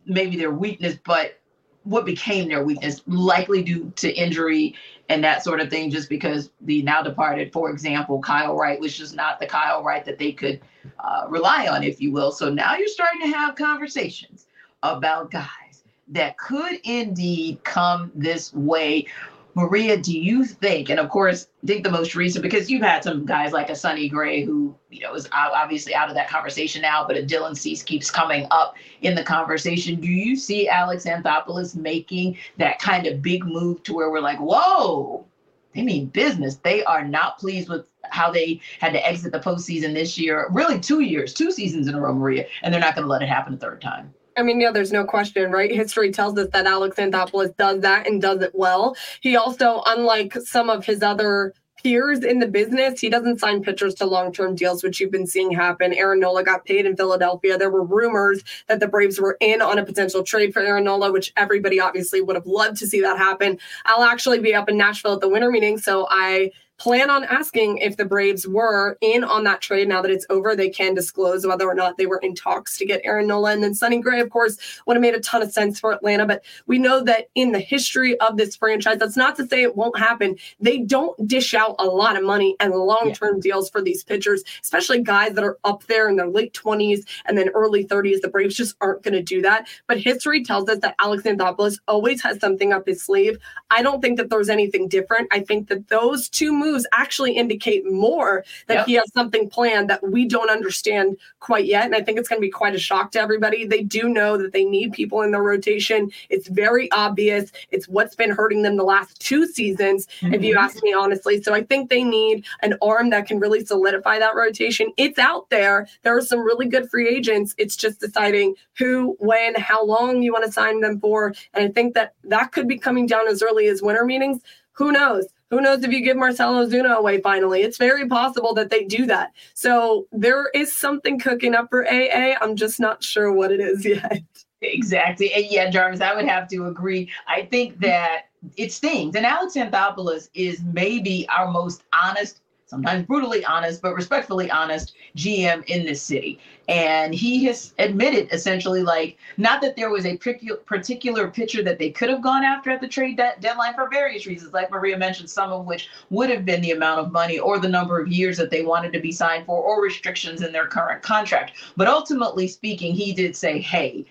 maybe 0.06 0.36
their 0.36 0.52
weakness, 0.52 0.96
but 1.04 1.40
what 1.84 2.04
became 2.04 2.48
their 2.48 2.64
weakness, 2.64 3.02
likely 3.06 3.62
due 3.62 3.92
to 3.96 4.12
injury 4.12 4.74
and 5.08 5.24
that 5.24 5.42
sort 5.42 5.60
of 5.60 5.70
thing, 5.70 5.90
just 5.90 6.08
because 6.08 6.50
the 6.60 6.82
now 6.82 7.02
departed, 7.02 7.52
for 7.52 7.70
example, 7.70 8.20
Kyle 8.20 8.54
Wright 8.54 8.78
was 8.78 8.96
just 8.96 9.14
not 9.14 9.40
the 9.40 9.46
Kyle 9.46 9.82
Wright 9.82 10.04
that 10.04 10.18
they 10.18 10.32
could 10.32 10.60
uh, 11.02 11.24
rely 11.28 11.66
on, 11.66 11.82
if 11.82 12.00
you 12.00 12.12
will. 12.12 12.30
So 12.30 12.50
now 12.50 12.76
you're 12.76 12.88
starting 12.88 13.22
to 13.22 13.28
have 13.28 13.54
conversations 13.54 14.46
about 14.82 15.30
guys 15.30 15.84
that 16.08 16.36
could 16.36 16.80
indeed 16.84 17.62
come 17.64 18.12
this 18.14 18.52
way 18.52 19.06
Maria, 19.54 19.96
do 19.96 20.16
you 20.16 20.44
think, 20.44 20.88
and 20.88 21.00
of 21.00 21.08
course, 21.08 21.48
think 21.66 21.82
the 21.82 21.90
most 21.90 22.14
recent, 22.14 22.42
because 22.42 22.70
you've 22.70 22.82
had 22.82 23.02
some 23.02 23.26
guys 23.26 23.52
like 23.52 23.70
a 23.70 23.74
Sonny 23.74 24.08
Gray 24.08 24.44
who, 24.44 24.74
you 24.90 25.00
know, 25.00 25.14
is 25.14 25.28
obviously 25.32 25.94
out 25.94 26.08
of 26.08 26.14
that 26.14 26.28
conversation 26.28 26.82
now, 26.82 27.04
but 27.06 27.16
a 27.16 27.22
Dylan 27.22 27.56
Cease 27.56 27.82
keeps 27.82 28.10
coming 28.10 28.46
up 28.50 28.76
in 29.02 29.14
the 29.14 29.24
conversation. 29.24 30.00
Do 30.00 30.06
you 30.06 30.36
see 30.36 30.68
Alex 30.68 31.04
Anthopoulos 31.04 31.74
making 31.74 32.36
that 32.58 32.78
kind 32.78 33.06
of 33.06 33.20
big 33.20 33.44
move 33.44 33.82
to 33.84 33.94
where 33.94 34.10
we're 34.10 34.20
like, 34.20 34.38
whoa, 34.38 35.26
they 35.74 35.82
mean 35.82 36.06
business. 36.06 36.56
They 36.56 36.84
are 36.84 37.04
not 37.04 37.38
pleased 37.38 37.68
with 37.68 37.86
how 38.04 38.30
they 38.30 38.60
had 38.80 38.92
to 38.92 39.06
exit 39.06 39.32
the 39.32 39.40
postseason 39.40 39.92
this 39.92 40.16
year, 40.16 40.48
really 40.50 40.78
two 40.80 41.00
years, 41.00 41.34
two 41.34 41.50
seasons 41.50 41.88
in 41.88 41.94
a 41.94 42.00
row, 42.00 42.14
Maria, 42.14 42.46
and 42.62 42.72
they're 42.72 42.80
not 42.80 42.94
going 42.94 43.04
to 43.04 43.10
let 43.10 43.22
it 43.22 43.28
happen 43.28 43.54
a 43.54 43.56
third 43.56 43.80
time. 43.80 44.14
I 44.38 44.42
mean, 44.42 44.60
yeah, 44.60 44.70
there's 44.70 44.92
no 44.92 45.04
question, 45.04 45.50
right? 45.50 45.70
History 45.70 46.12
tells 46.12 46.38
us 46.38 46.48
that 46.52 46.66
Alex 46.66 46.96
Anthopoulos 46.96 47.56
does 47.56 47.80
that 47.80 48.06
and 48.06 48.22
does 48.22 48.40
it 48.40 48.52
well. 48.54 48.96
He 49.20 49.36
also, 49.36 49.82
unlike 49.86 50.34
some 50.34 50.70
of 50.70 50.86
his 50.86 51.02
other 51.02 51.54
peers 51.82 52.24
in 52.24 52.38
the 52.38 52.46
business, 52.46 53.00
he 53.00 53.08
doesn't 53.08 53.40
sign 53.40 53.62
pitchers 53.62 53.94
to 53.94 54.06
long-term 54.06 54.54
deals, 54.54 54.82
which 54.82 55.00
you've 55.00 55.10
been 55.10 55.26
seeing 55.26 55.50
happen. 55.50 55.92
Aaron 55.92 56.20
Nola 56.20 56.44
got 56.44 56.64
paid 56.64 56.86
in 56.86 56.96
Philadelphia. 56.96 57.58
There 57.58 57.70
were 57.70 57.84
rumors 57.84 58.42
that 58.68 58.80
the 58.80 58.88
Braves 58.88 59.20
were 59.20 59.36
in 59.40 59.60
on 59.60 59.78
a 59.78 59.84
potential 59.84 60.22
trade 60.22 60.52
for 60.52 60.60
Aaron 60.60 60.84
Nola, 60.84 61.12
which 61.12 61.32
everybody 61.36 61.80
obviously 61.80 62.20
would 62.20 62.36
have 62.36 62.46
loved 62.46 62.76
to 62.78 62.86
see 62.86 63.00
that 63.00 63.18
happen. 63.18 63.58
I'll 63.86 64.04
actually 64.04 64.38
be 64.38 64.54
up 64.54 64.68
in 64.68 64.76
Nashville 64.76 65.14
at 65.14 65.20
the 65.20 65.28
winter 65.28 65.50
meeting, 65.50 65.78
so 65.78 66.06
I 66.10 66.52
plan 66.78 67.10
on 67.10 67.24
asking 67.24 67.78
if 67.78 67.96
the 67.96 68.04
Braves 68.04 68.46
were 68.46 68.96
in 69.00 69.24
on 69.24 69.44
that 69.44 69.60
trade. 69.60 69.88
Now 69.88 70.00
that 70.00 70.10
it's 70.10 70.26
over, 70.30 70.54
they 70.54 70.70
can 70.70 70.94
disclose 70.94 71.46
whether 71.46 71.68
or 71.68 71.74
not 71.74 71.96
they 71.96 72.06
were 72.06 72.18
in 72.18 72.34
talks 72.34 72.78
to 72.78 72.86
get 72.86 73.00
Aaron 73.04 73.26
Nola. 73.26 73.52
And 73.52 73.62
then 73.62 73.74
Sonny 73.74 74.00
Gray, 74.00 74.20
of 74.20 74.30
course, 74.30 74.56
would 74.86 74.96
have 74.96 75.02
made 75.02 75.14
a 75.14 75.20
ton 75.20 75.42
of 75.42 75.50
sense 75.50 75.80
for 75.80 75.92
Atlanta. 75.92 76.24
But 76.24 76.44
we 76.66 76.78
know 76.78 77.02
that 77.02 77.28
in 77.34 77.52
the 77.52 77.58
history 77.58 78.18
of 78.20 78.36
this 78.36 78.54
franchise, 78.54 78.98
that's 78.98 79.16
not 79.16 79.36
to 79.36 79.46
say 79.46 79.62
it 79.62 79.76
won't 79.76 79.98
happen. 79.98 80.36
They 80.60 80.78
don't 80.78 81.26
dish 81.26 81.52
out 81.52 81.74
a 81.78 81.84
lot 81.84 82.16
of 82.16 82.22
money 82.22 82.54
and 82.60 82.72
long 82.72 83.12
term 83.12 83.36
yeah. 83.36 83.42
deals 83.42 83.68
for 83.68 83.82
these 83.82 84.04
pitchers, 84.04 84.44
especially 84.62 85.02
guys 85.02 85.34
that 85.34 85.44
are 85.44 85.58
up 85.64 85.84
there 85.86 86.08
in 86.08 86.16
their 86.16 86.28
late 86.28 86.54
20s 86.54 87.00
and 87.26 87.36
then 87.36 87.48
early 87.50 87.84
30s. 87.84 88.20
The 88.20 88.28
Braves 88.28 88.54
just 88.54 88.76
aren't 88.80 89.02
going 89.02 89.14
to 89.14 89.22
do 89.22 89.42
that. 89.42 89.66
But 89.88 89.98
history 89.98 90.44
tells 90.44 90.68
us 90.68 90.78
that 90.78 90.94
Alex 91.00 91.24
Anthopoulos 91.24 91.80
always 91.88 92.22
has 92.22 92.38
something 92.38 92.72
up 92.72 92.86
his 92.86 93.02
sleeve. 93.02 93.38
I 93.70 93.82
don't 93.82 94.00
think 94.00 94.16
that 94.18 94.30
there's 94.30 94.48
anything 94.48 94.86
different. 94.86 95.28
I 95.32 95.40
think 95.40 95.68
that 95.68 95.88
those 95.88 96.28
two 96.28 96.52
moves 96.52 96.67
moves 96.68 96.86
actually 96.92 97.32
indicate 97.32 97.90
more 97.90 98.44
that 98.66 98.74
yep. 98.74 98.86
he 98.86 98.94
has 98.94 99.10
something 99.12 99.48
planned 99.48 99.88
that 99.90 100.02
we 100.02 100.26
don't 100.26 100.50
understand 100.50 101.16
quite 101.40 101.64
yet. 101.64 101.84
And 101.84 101.94
I 101.94 102.02
think 102.02 102.18
it's 102.18 102.28
going 102.28 102.40
to 102.40 102.46
be 102.46 102.50
quite 102.50 102.74
a 102.74 102.78
shock 102.78 103.12
to 103.12 103.20
everybody. 103.20 103.66
They 103.66 103.82
do 103.82 104.08
know 104.08 104.36
that 104.36 104.52
they 104.52 104.64
need 104.64 104.92
people 104.92 105.22
in 105.22 105.30
their 105.30 105.42
rotation. 105.42 106.10
It's 106.28 106.48
very 106.48 106.90
obvious. 106.92 107.50
It's 107.70 107.88
what's 107.88 108.14
been 108.14 108.30
hurting 108.30 108.62
them 108.62 108.76
the 108.76 108.84
last 108.84 109.20
two 109.20 109.46
seasons, 109.46 110.06
mm-hmm. 110.20 110.34
if 110.34 110.42
you 110.42 110.54
mm-hmm. 110.54 110.64
ask 110.64 110.82
me 110.82 110.92
honestly. 110.92 111.42
So 111.42 111.54
I 111.54 111.62
think 111.62 111.88
they 111.88 112.04
need 112.04 112.44
an 112.62 112.74
arm 112.82 113.10
that 113.10 113.26
can 113.26 113.38
really 113.38 113.64
solidify 113.64 114.18
that 114.18 114.34
rotation. 114.34 114.92
It's 114.96 115.18
out 115.18 115.48
there. 115.50 115.88
There 116.02 116.16
are 116.16 116.22
some 116.22 116.40
really 116.40 116.66
good 116.66 116.90
free 116.90 117.08
agents. 117.08 117.54
It's 117.58 117.76
just 117.76 118.00
deciding 118.00 118.54
who, 118.76 119.16
when, 119.18 119.54
how 119.56 119.84
long 119.84 120.22
you 120.22 120.32
want 120.32 120.44
to 120.44 120.52
sign 120.52 120.80
them 120.80 121.00
for. 121.00 121.34
And 121.54 121.64
I 121.64 121.68
think 121.68 121.94
that 121.94 122.14
that 122.24 122.52
could 122.52 122.68
be 122.68 122.78
coming 122.78 123.06
down 123.06 123.28
as 123.28 123.42
early 123.42 123.66
as 123.66 123.82
winter 123.82 124.04
meetings. 124.04 124.40
Who 124.72 124.92
knows? 124.92 125.26
Who 125.50 125.60
knows 125.60 125.82
if 125.82 125.92
you 125.92 126.02
give 126.02 126.16
Marcell 126.16 126.54
Ozuna 126.54 126.96
away 126.96 127.20
finally? 127.20 127.62
It's 127.62 127.78
very 127.78 128.06
possible 128.06 128.52
that 128.54 128.70
they 128.70 128.84
do 128.84 129.06
that. 129.06 129.32
So 129.54 130.06
there 130.12 130.50
is 130.54 130.74
something 130.74 131.18
cooking 131.18 131.54
up 131.54 131.68
for 131.70 131.86
AA. 131.86 132.34
I'm 132.40 132.54
just 132.54 132.78
not 132.78 133.02
sure 133.02 133.32
what 133.32 133.50
it 133.50 133.60
is 133.60 133.84
yet. 133.84 134.22
Exactly. 134.60 135.32
And 135.32 135.46
yeah, 135.48 135.70
Jarvis, 135.70 136.00
I 136.00 136.14
would 136.14 136.26
have 136.26 136.48
to 136.48 136.66
agree. 136.66 137.10
I 137.26 137.42
think 137.42 137.78
that 137.80 138.26
it 138.56 138.72
stings. 138.72 139.14
And 139.14 139.24
Alex 139.24 139.54
Anthopoulos 139.54 140.28
is 140.34 140.62
maybe 140.72 141.26
our 141.28 141.50
most 141.50 141.84
honest 141.92 142.40
sometimes 142.68 143.06
brutally 143.06 143.42
honest, 143.46 143.80
but 143.80 143.94
respectfully 143.94 144.50
honest 144.50 144.94
GM 145.16 145.64
in 145.64 145.86
this 145.86 146.02
city. 146.02 146.38
And 146.68 147.14
he 147.14 147.44
has 147.46 147.72
admitted 147.78 148.28
essentially, 148.30 148.82
like, 148.82 149.16
not 149.38 149.62
that 149.62 149.74
there 149.74 149.90
was 149.90 150.04
a 150.04 150.18
particular 150.18 151.28
pitcher 151.28 151.62
that 151.62 151.78
they 151.78 151.90
could 151.90 152.10
have 152.10 152.22
gone 152.22 152.44
after 152.44 152.70
at 152.70 152.82
the 152.82 152.88
trade 152.88 153.16
de- 153.16 153.34
deadline 153.40 153.74
for 153.74 153.88
various 153.88 154.26
reasons, 154.26 154.52
like 154.52 154.70
Maria 154.70 154.98
mentioned, 154.98 155.30
some 155.30 155.50
of 155.50 155.64
which 155.64 155.88
would 156.10 156.28
have 156.28 156.44
been 156.44 156.60
the 156.60 156.72
amount 156.72 157.00
of 157.00 157.10
money 157.10 157.38
or 157.38 157.58
the 157.58 157.68
number 157.68 157.98
of 157.98 158.08
years 158.08 158.36
that 158.36 158.50
they 158.50 158.62
wanted 158.62 158.92
to 158.92 159.00
be 159.00 159.12
signed 159.12 159.46
for 159.46 159.62
or 159.62 159.82
restrictions 159.82 160.42
in 160.42 160.52
their 160.52 160.66
current 160.66 161.02
contract. 161.02 161.52
But 161.76 161.88
ultimately 161.88 162.46
speaking, 162.48 162.94
he 162.94 163.14
did 163.14 163.34
say, 163.34 163.60
hey, 163.60 164.04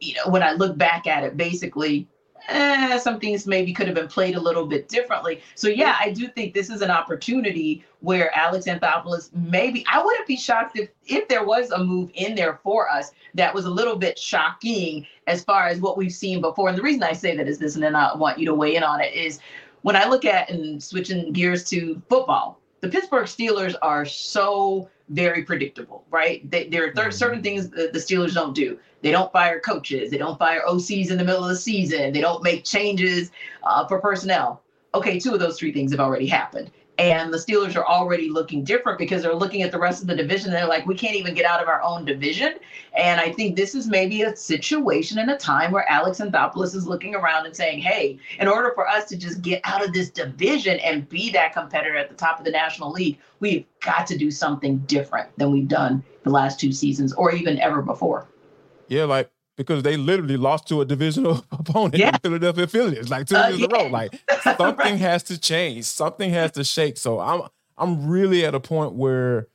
you 0.00 0.14
know, 0.14 0.32
when 0.32 0.42
I 0.42 0.52
look 0.52 0.76
back 0.76 1.06
at 1.06 1.22
it, 1.22 1.36
basically, 1.36 2.08
eh, 2.48 2.98
some 2.98 3.20
things 3.20 3.46
maybe 3.46 3.72
could 3.72 3.86
have 3.86 3.94
been 3.94 4.08
played 4.08 4.34
a 4.34 4.40
little 4.40 4.66
bit 4.66 4.88
differently. 4.88 5.42
So 5.54 5.68
yeah, 5.68 5.96
I 6.00 6.10
do 6.10 6.28
think 6.28 6.54
this 6.54 6.70
is 6.70 6.82
an 6.82 6.90
opportunity 6.90 7.84
where 8.00 8.34
Alex 8.36 8.66
Anthopoulos 8.66 9.30
maybe 9.34 9.84
I 9.90 10.02
wouldn't 10.02 10.26
be 10.26 10.36
shocked 10.36 10.78
if 10.78 10.90
if 11.06 11.28
there 11.28 11.44
was 11.44 11.70
a 11.70 11.82
move 11.82 12.10
in 12.14 12.34
there 12.34 12.60
for 12.62 12.90
us 12.90 13.12
that 13.34 13.54
was 13.54 13.64
a 13.64 13.70
little 13.70 13.96
bit 13.96 14.18
shocking 14.18 15.06
as 15.26 15.44
far 15.44 15.66
as 15.66 15.80
what 15.80 15.96
we've 15.96 16.12
seen 16.12 16.40
before. 16.40 16.68
And 16.68 16.78
the 16.78 16.82
reason 16.82 17.02
I 17.02 17.12
say 17.12 17.36
that 17.36 17.48
is 17.48 17.58
this, 17.58 17.74
and 17.74 17.82
then 17.82 17.96
I 17.96 18.14
want 18.14 18.38
you 18.38 18.46
to 18.46 18.54
weigh 18.54 18.76
in 18.76 18.82
on 18.82 19.00
it, 19.00 19.14
is 19.14 19.40
when 19.82 19.96
I 19.96 20.06
look 20.06 20.24
at 20.24 20.50
and 20.50 20.82
switching 20.82 21.32
gears 21.32 21.64
to 21.70 22.00
football, 22.08 22.59
the 22.80 22.88
Pittsburgh 22.88 23.26
Steelers 23.26 23.74
are 23.82 24.04
so 24.04 24.88
very 25.08 25.42
predictable, 25.42 26.04
right? 26.10 26.48
They, 26.50 26.68
there 26.68 26.84
are 26.84 26.92
th- 26.92 26.96
mm-hmm. 26.96 27.10
certain 27.10 27.42
things 27.42 27.68
that 27.70 27.92
the 27.92 27.98
Steelers 27.98 28.34
don't 28.34 28.54
do. 28.54 28.78
They 29.02 29.10
don't 29.10 29.32
fire 29.32 29.60
coaches. 29.60 30.10
They 30.10 30.18
don't 30.18 30.38
fire 30.38 30.62
OCs 30.68 31.10
in 31.10 31.18
the 31.18 31.24
middle 31.24 31.42
of 31.42 31.48
the 31.48 31.56
season. 31.56 32.12
They 32.12 32.20
don't 32.20 32.42
make 32.42 32.64
changes 32.64 33.30
uh, 33.62 33.86
for 33.86 34.00
personnel. 34.00 34.62
Okay, 34.94 35.18
two 35.18 35.32
of 35.32 35.40
those 35.40 35.58
three 35.58 35.72
things 35.72 35.90
have 35.92 36.00
already 36.00 36.26
happened. 36.26 36.70
And 37.00 37.32
the 37.32 37.38
Steelers 37.38 37.76
are 37.76 37.86
already 37.86 38.28
looking 38.28 38.62
different 38.62 38.98
because 38.98 39.22
they're 39.22 39.34
looking 39.34 39.62
at 39.62 39.72
the 39.72 39.78
rest 39.78 40.02
of 40.02 40.06
the 40.06 40.14
division. 40.14 40.50
they're 40.50 40.66
like, 40.66 40.84
we 40.84 40.94
can't 40.94 41.16
even 41.16 41.34
get 41.34 41.46
out 41.46 41.62
of 41.62 41.66
our 41.66 41.80
own 41.80 42.04
division. 42.04 42.56
And 42.94 43.18
I 43.18 43.32
think 43.32 43.56
this 43.56 43.74
is 43.74 43.86
maybe 43.86 44.20
a 44.20 44.36
situation 44.36 45.18
and 45.18 45.30
a 45.30 45.36
time 45.38 45.72
where 45.72 45.88
Alex 45.88 46.20
Anthopoulos 46.20 46.74
is 46.74 46.86
looking 46.86 47.14
around 47.14 47.46
and 47.46 47.56
saying, 47.56 47.78
hey, 47.80 48.18
in 48.38 48.48
order 48.48 48.72
for 48.74 48.86
us 48.86 49.06
to 49.06 49.16
just 49.16 49.40
get 49.40 49.62
out 49.64 49.82
of 49.82 49.94
this 49.94 50.10
division 50.10 50.78
and 50.80 51.08
be 51.08 51.30
that 51.30 51.54
competitor 51.54 51.96
at 51.96 52.10
the 52.10 52.16
top 52.16 52.38
of 52.38 52.44
the 52.44 52.50
National 52.50 52.90
League, 52.92 53.18
we've 53.40 53.64
got 53.80 54.06
to 54.08 54.18
do 54.18 54.30
something 54.30 54.76
different 54.80 55.30
than 55.38 55.50
we've 55.50 55.68
done 55.68 56.04
the 56.24 56.30
last 56.30 56.60
two 56.60 56.70
seasons 56.70 57.14
or 57.14 57.32
even 57.32 57.58
ever 57.60 57.80
before. 57.80 58.28
Yeah, 58.88 59.04
like 59.04 59.30
because 59.60 59.82
they 59.82 59.94
literally 59.98 60.38
lost 60.38 60.66
to 60.66 60.80
a 60.80 60.86
divisional 60.86 61.44
opponent 61.52 61.98
yeah. 61.98 62.08
in 62.08 62.14
Philadelphia 62.22 62.66
Phillies 62.66 63.10
like 63.10 63.26
two 63.26 63.36
uh, 63.36 63.48
years 63.48 63.60
yeah. 63.60 63.66
in 63.66 63.72
a 63.72 63.74
row. 63.74 63.86
Like 63.88 64.18
something 64.42 64.74
right. 64.74 64.98
has 64.98 65.22
to 65.24 65.38
change, 65.38 65.84
something 65.84 66.30
has 66.30 66.52
to 66.52 66.64
shake. 66.64 66.96
So 66.96 67.20
I'm 67.20 67.42
I'm 67.76 68.08
really 68.08 68.46
at 68.46 68.54
a 68.54 68.60
point 68.60 68.94
where 68.94 69.48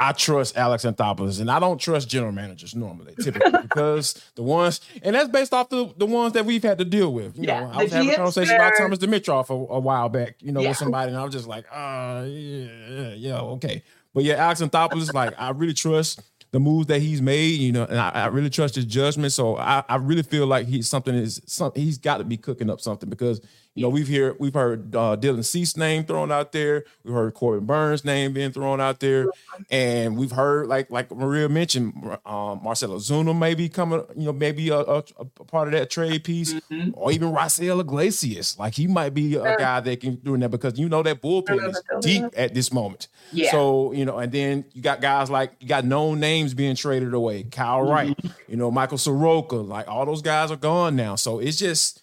I 0.00 0.12
trust 0.12 0.56
Alex 0.56 0.86
Anthopoulos, 0.86 1.38
and 1.38 1.50
I 1.50 1.60
don't 1.60 1.78
trust 1.78 2.08
general 2.08 2.32
managers 2.32 2.74
normally, 2.74 3.14
typically, 3.22 3.60
because 3.62 4.20
the 4.36 4.42
ones, 4.42 4.80
and 5.02 5.14
that's 5.14 5.28
based 5.28 5.52
off 5.52 5.68
the, 5.68 5.92
the 5.98 6.06
ones 6.06 6.32
that 6.32 6.46
we've 6.46 6.62
had 6.62 6.78
to 6.78 6.84
deal 6.86 7.12
with. 7.12 7.36
You 7.36 7.44
yeah, 7.44 7.60
know, 7.60 7.70
I 7.72 7.82
was 7.82 7.92
having 7.92 8.10
a 8.10 8.16
conversation 8.16 8.54
about 8.54 8.72
Thomas 8.76 8.98
Dimitroff 8.98 9.50
a, 9.50 9.52
a 9.52 9.78
while 9.78 10.08
back, 10.08 10.36
you 10.40 10.50
know, 10.50 10.60
yeah. 10.60 10.70
with 10.70 10.78
somebody, 10.78 11.10
and 11.10 11.20
I 11.20 11.24
was 11.24 11.32
just 11.32 11.46
like, 11.46 11.66
uh, 11.70 12.24
yeah, 12.26 13.12
yeah, 13.14 13.40
okay. 13.40 13.84
But 14.14 14.24
yeah, 14.24 14.34
Alex 14.34 14.60
Anthopoulos, 14.60 15.12
like, 15.12 15.34
I 15.38 15.50
really 15.50 15.74
trust 15.74 16.20
the 16.52 16.60
moves 16.60 16.86
that 16.86 17.00
he's 17.00 17.22
made, 17.22 17.60
you 17.60 17.72
know, 17.72 17.84
and 17.84 17.98
I, 17.98 18.10
I 18.10 18.26
really 18.26 18.50
trust 18.50 18.74
his 18.74 18.84
judgment. 18.84 19.32
So 19.32 19.56
I, 19.56 19.82
I, 19.88 19.96
really 19.96 20.22
feel 20.22 20.46
like 20.46 20.66
he's 20.66 20.86
something 20.86 21.14
is 21.14 21.40
some 21.46 21.72
he's 21.74 21.96
got 21.96 22.18
to 22.18 22.24
be 22.24 22.36
cooking 22.36 22.68
up 22.68 22.80
something 22.80 23.08
because 23.08 23.40
you 23.74 23.82
know 23.82 23.88
we've 23.88 24.08
heard 24.08 24.36
we've 24.38 24.54
heard 24.54 24.94
uh, 24.94 25.16
Dylan 25.16 25.44
Cease 25.44 25.76
name 25.76 26.04
thrown 26.04 26.30
out 26.30 26.52
there, 26.52 26.84
we've 27.04 27.14
heard 27.14 27.32
Corbin 27.34 27.64
Burnes 27.64 28.04
name 28.04 28.32
being 28.32 28.52
thrown 28.52 28.80
out 28.80 29.00
there, 29.00 29.26
and 29.70 30.16
we've 30.16 30.32
heard 30.32 30.66
like 30.66 30.90
like 30.90 31.10
Maria 31.10 31.48
mentioned, 31.48 31.94
um, 32.26 32.60
Marcell 32.62 32.90
Ozuna 32.90 33.38
maybe 33.38 33.68
coming, 33.68 34.04
you 34.16 34.26
know, 34.26 34.32
maybe 34.32 34.68
a, 34.68 34.78
a, 34.78 34.98
a 35.18 35.24
part 35.24 35.68
of 35.68 35.72
that 35.72 35.90
trade 35.90 36.24
piece, 36.24 36.52
mm-hmm. 36.54 36.90
or 36.94 37.12
even 37.12 37.32
Raisel 37.32 37.80
Iglesias, 37.80 38.58
like 38.58 38.74
he 38.74 38.86
might 38.86 39.14
be 39.14 39.36
a 39.36 39.56
guy 39.56 39.80
that 39.80 40.00
can 40.00 40.16
do 40.16 40.36
that 40.36 40.50
because 40.50 40.78
you 40.78 40.88
know 40.88 41.02
that 41.02 41.22
bullpen 41.22 41.70
is 41.70 41.82
deep 42.00 42.24
at 42.36 42.54
this 42.54 42.72
moment. 42.72 43.08
Yeah. 43.32 43.50
So 43.50 43.92
you 43.92 44.04
know, 44.04 44.18
and 44.18 44.30
then 44.30 44.64
you 44.72 44.82
got 44.82 45.00
guys 45.00 45.30
like 45.30 45.52
you 45.60 45.68
got 45.68 45.84
known 45.84 46.20
names 46.20 46.52
being 46.52 46.76
traded 46.76 47.14
away, 47.14 47.44
Kyle 47.44 47.82
Wright, 47.82 48.16
mm-hmm. 48.16 48.50
you 48.50 48.56
know, 48.56 48.70
Michael 48.70 48.98
Soroka, 48.98 49.56
like 49.56 49.88
all 49.88 50.04
those 50.04 50.22
guys 50.22 50.50
are 50.50 50.56
gone 50.56 50.94
now. 50.94 51.14
So 51.14 51.38
it's 51.38 51.56
just 51.56 52.01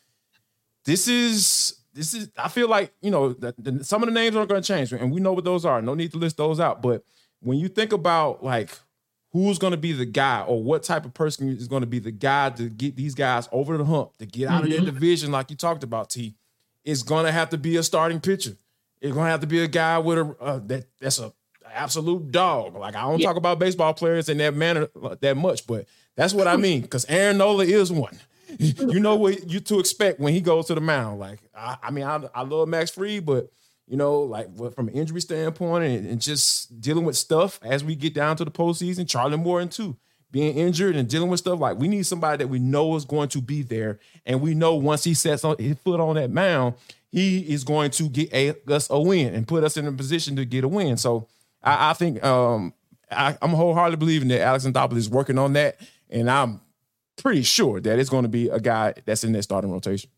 this 0.85 1.07
is 1.07 1.79
this 1.93 2.13
is 2.13 2.29
I 2.37 2.47
feel 2.47 2.69
like 2.69 2.93
you 3.01 3.11
know 3.11 3.33
the, 3.33 3.53
the, 3.57 3.83
some 3.83 4.03
of 4.03 4.07
the 4.07 4.13
names 4.13 4.35
aren't 4.35 4.49
going 4.49 4.61
to 4.61 4.67
change, 4.67 4.91
and 4.91 5.11
we 5.11 5.19
know 5.19 5.33
what 5.33 5.43
those 5.43 5.65
are. 5.65 5.81
No 5.81 5.93
need 5.93 6.11
to 6.11 6.17
list 6.17 6.37
those 6.37 6.59
out. 6.59 6.81
But 6.81 7.03
when 7.41 7.57
you 7.57 7.67
think 7.67 7.93
about 7.93 8.43
like 8.43 8.71
who's 9.31 9.59
going 9.59 9.71
to 9.71 9.77
be 9.77 9.91
the 9.91 10.05
guy 10.05 10.41
or 10.41 10.61
what 10.61 10.83
type 10.83 11.05
of 11.05 11.13
person 11.13 11.49
is 11.49 11.67
going 11.67 11.81
to 11.81 11.87
be 11.87 11.99
the 11.99 12.11
guy 12.11 12.49
to 12.49 12.69
get 12.69 12.95
these 12.95 13.15
guys 13.15 13.47
over 13.51 13.77
the 13.77 13.85
hump 13.85 14.17
to 14.17 14.25
get 14.25 14.47
out 14.47 14.55
mm-hmm. 14.55 14.63
of 14.63 14.69
their 14.69 14.79
mm-hmm. 14.79 14.93
division, 14.93 15.31
like 15.31 15.49
you 15.49 15.55
talked 15.55 15.83
about, 15.83 16.09
T, 16.09 16.35
it's 16.83 17.03
going 17.03 17.25
to 17.25 17.31
have 17.31 17.49
to 17.49 17.57
be 17.57 17.77
a 17.77 17.83
starting 17.83 18.19
pitcher. 18.19 18.55
It's 19.01 19.13
going 19.13 19.25
to 19.25 19.31
have 19.31 19.41
to 19.41 19.47
be 19.47 19.63
a 19.63 19.67
guy 19.67 19.97
with 19.99 20.17
a 20.17 20.35
uh, 20.41 20.59
that 20.67 20.85
that's 20.99 21.19
a 21.19 21.31
absolute 21.73 22.31
dog. 22.31 22.75
Like 22.75 22.95
I 22.95 23.01
don't 23.01 23.19
yeah. 23.19 23.27
talk 23.27 23.37
about 23.37 23.59
baseball 23.59 23.93
players 23.93 24.27
in 24.29 24.37
that 24.39 24.55
manner 24.55 24.87
uh, 25.01 25.15
that 25.21 25.37
much, 25.37 25.65
but 25.67 25.85
that's 26.15 26.33
what 26.33 26.47
I 26.47 26.57
mean. 26.57 26.81
Because 26.81 27.05
Aaron 27.05 27.37
Nola 27.37 27.63
is 27.63 27.91
one. 27.91 28.17
You 28.57 28.99
know 28.99 29.15
what 29.15 29.49
you 29.49 29.59
to 29.59 29.79
expect 29.79 30.19
when 30.19 30.33
he 30.33 30.41
goes 30.41 30.67
to 30.67 30.75
the 30.75 30.81
mound. 30.81 31.19
Like 31.19 31.39
I, 31.55 31.77
I 31.83 31.91
mean, 31.91 32.03
I, 32.03 32.21
I 32.33 32.41
love 32.43 32.67
Max 32.67 32.91
Fried, 32.91 33.25
but 33.25 33.51
you 33.87 33.97
know, 33.97 34.21
like 34.21 34.55
from 34.75 34.87
an 34.87 34.93
injury 34.93 35.21
standpoint 35.21 35.83
and, 35.83 36.07
and, 36.07 36.21
just 36.21 36.79
dealing 36.79 37.05
with 37.05 37.17
stuff 37.17 37.59
as 37.63 37.83
we 37.83 37.95
get 37.95 38.13
down 38.13 38.35
to 38.37 38.45
the 38.45 38.51
postseason, 38.51 39.09
Charlie 39.09 39.37
Morton 39.37 39.67
too, 39.67 39.97
being 40.31 40.55
injured 40.55 40.95
and 40.95 41.09
dealing 41.09 41.29
with 41.29 41.39
stuff. 41.39 41.59
Like 41.59 41.77
we 41.77 41.87
need 41.87 42.05
somebody 42.05 42.37
that 42.37 42.47
we 42.47 42.59
know 42.59 42.95
is 42.95 43.05
going 43.05 43.29
to 43.29 43.41
be 43.41 43.63
there, 43.63 43.99
and 44.25 44.41
we 44.41 44.53
know 44.53 44.75
once 44.75 45.03
he 45.03 45.13
sets 45.13 45.43
on 45.43 45.55
his 45.57 45.77
foot 45.79 45.99
on 45.99 46.15
that 46.15 46.29
mound, 46.29 46.75
he 47.11 47.39
is 47.39 47.63
going 47.63 47.91
to 47.91 48.09
get 48.09 48.31
a, 48.31 48.55
us 48.71 48.89
a 48.89 48.99
win 48.99 49.33
and 49.33 49.47
put 49.47 49.63
us 49.63 49.75
in 49.75 49.87
a 49.87 49.91
position 49.91 50.35
to 50.35 50.45
get 50.45 50.63
a 50.63 50.67
win. 50.67 50.97
So 50.97 51.27
I, 51.63 51.89
I 51.89 51.93
think 51.93 52.23
um, 52.23 52.73
I, 53.11 53.37
am 53.41 53.49
wholeheartedly 53.49 53.97
believing 53.97 54.27
that 54.29 54.41
Alex 54.41 54.65
Anthopoulos 54.65 54.97
is 54.97 55.09
working 55.09 55.39
on 55.39 55.53
that, 55.53 55.79
and 56.09 56.29
I'm 56.29 56.61
pretty 57.21 57.43
sure 57.43 57.79
that 57.79 57.99
it's 57.99 58.09
going 58.09 58.23
to 58.23 58.29
be 58.29 58.49
a 58.49 58.59
guy 58.59 58.93
that's 59.05 59.23
in 59.23 59.31
that 59.33 59.43
starting 59.43 59.71
rotation. 59.71 60.09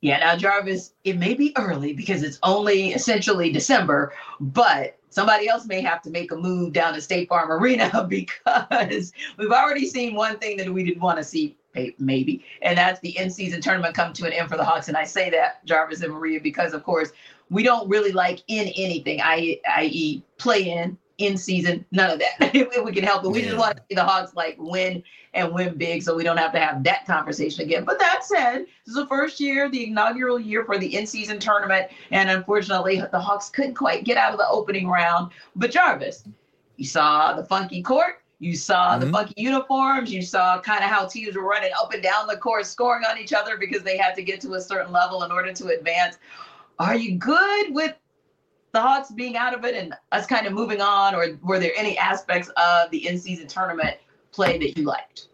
Yeah, 0.00 0.18
now 0.18 0.36
Jarvis, 0.36 0.92
it 1.04 1.16
may 1.16 1.32
be 1.32 1.56
early 1.56 1.94
because 1.94 2.22
it's 2.22 2.38
only 2.42 2.92
essentially 2.92 3.50
December, 3.50 4.12
but 4.38 4.98
somebody 5.08 5.48
else 5.48 5.64
may 5.64 5.80
have 5.80 6.02
to 6.02 6.10
make 6.10 6.30
a 6.30 6.36
move 6.36 6.74
down 6.74 6.92
to 6.92 7.00
State 7.00 7.28
Farm 7.28 7.50
Arena 7.50 8.04
because 8.08 9.12
we've 9.38 9.50
already 9.50 9.86
seen 9.86 10.14
one 10.14 10.38
thing 10.38 10.58
that 10.58 10.70
we 10.70 10.84
didn't 10.84 11.00
want 11.00 11.16
to 11.16 11.24
see 11.24 11.56
maybe, 11.98 12.44
and 12.62 12.76
that's 12.76 13.00
the 13.00 13.16
in-season 13.16 13.60
tournament 13.60 13.94
come 13.94 14.12
to 14.12 14.26
an 14.26 14.32
end 14.32 14.48
for 14.48 14.56
the 14.56 14.64
Hawks. 14.64 14.88
And 14.88 14.96
I 14.96 15.04
say 15.04 15.30
that 15.30 15.64
Jarvis 15.64 16.02
and 16.02 16.12
Maria 16.12 16.38
because, 16.38 16.74
of 16.74 16.84
course, 16.84 17.10
we 17.50 17.62
don't 17.62 17.88
really 17.88 18.12
like 18.12 18.42
in 18.48 18.68
anything, 18.76 19.20
i.e., 19.22 20.22
play 20.38 20.70
in, 20.70 20.98
in 21.18 21.36
season, 21.36 21.84
none 21.92 22.10
of 22.10 22.18
that. 22.18 22.34
if 22.54 22.84
we 22.84 22.92
can 22.92 23.04
help 23.04 23.24
it, 23.24 23.28
we 23.28 23.40
yeah. 23.40 23.46
just 23.46 23.58
want 23.58 23.76
to 23.76 23.82
see 23.88 23.94
the 23.94 24.04
Hawks 24.04 24.34
like 24.34 24.56
win 24.58 25.02
and 25.32 25.52
win 25.52 25.76
big, 25.76 26.02
so 26.02 26.14
we 26.14 26.24
don't 26.24 26.36
have 26.36 26.52
to 26.52 26.60
have 26.60 26.82
that 26.84 27.06
conversation 27.06 27.64
again. 27.64 27.84
But 27.84 27.98
that 27.98 28.24
said, 28.24 28.66
this 28.84 28.88
is 28.88 28.94
the 28.94 29.06
first 29.06 29.40
year, 29.40 29.68
the 29.68 29.88
inaugural 29.88 30.38
year 30.38 30.64
for 30.64 30.78
the 30.78 30.96
in-season 30.96 31.40
tournament, 31.40 31.90
and 32.10 32.30
unfortunately, 32.30 33.02
the 33.10 33.20
Hawks 33.20 33.50
couldn't 33.50 33.74
quite 33.74 34.04
get 34.04 34.16
out 34.16 34.32
of 34.32 34.38
the 34.38 34.48
opening 34.48 34.88
round. 34.88 35.32
But 35.56 35.70
Jarvis, 35.70 36.24
you 36.76 36.86
saw 36.86 37.34
the 37.34 37.44
funky 37.44 37.82
court. 37.82 38.20
You 38.40 38.56
saw 38.56 38.92
mm-hmm. 38.92 39.06
the 39.06 39.10
funky 39.10 39.34
uniforms. 39.36 40.12
You 40.12 40.22
saw 40.22 40.60
kind 40.60 40.84
of 40.84 40.90
how 40.90 41.06
teams 41.06 41.36
were 41.36 41.48
running 41.48 41.70
up 41.80 41.92
and 41.92 42.02
down 42.02 42.26
the 42.26 42.36
court, 42.36 42.66
scoring 42.66 43.04
on 43.08 43.18
each 43.18 43.32
other 43.32 43.56
because 43.56 43.82
they 43.82 43.96
had 43.96 44.14
to 44.16 44.22
get 44.22 44.40
to 44.42 44.54
a 44.54 44.60
certain 44.60 44.92
level 44.92 45.22
in 45.22 45.32
order 45.32 45.52
to 45.52 45.68
advance. 45.68 46.18
Are 46.78 46.96
you 46.96 47.16
good 47.16 47.72
with 47.72 47.94
thoughts 48.74 49.10
being 49.12 49.36
out 49.36 49.54
of 49.54 49.64
it 49.64 49.74
and 49.74 49.94
us 50.12 50.26
kind 50.26 50.46
of 50.46 50.52
moving 50.52 50.82
on, 50.82 51.14
or 51.14 51.38
were 51.42 51.58
there 51.58 51.72
any 51.76 51.96
aspects 51.96 52.50
of 52.56 52.90
the 52.90 53.06
in 53.06 53.18
season 53.18 53.46
tournament 53.46 53.96
play 54.32 54.58
that 54.58 54.76
you 54.76 54.84
liked? 54.84 55.28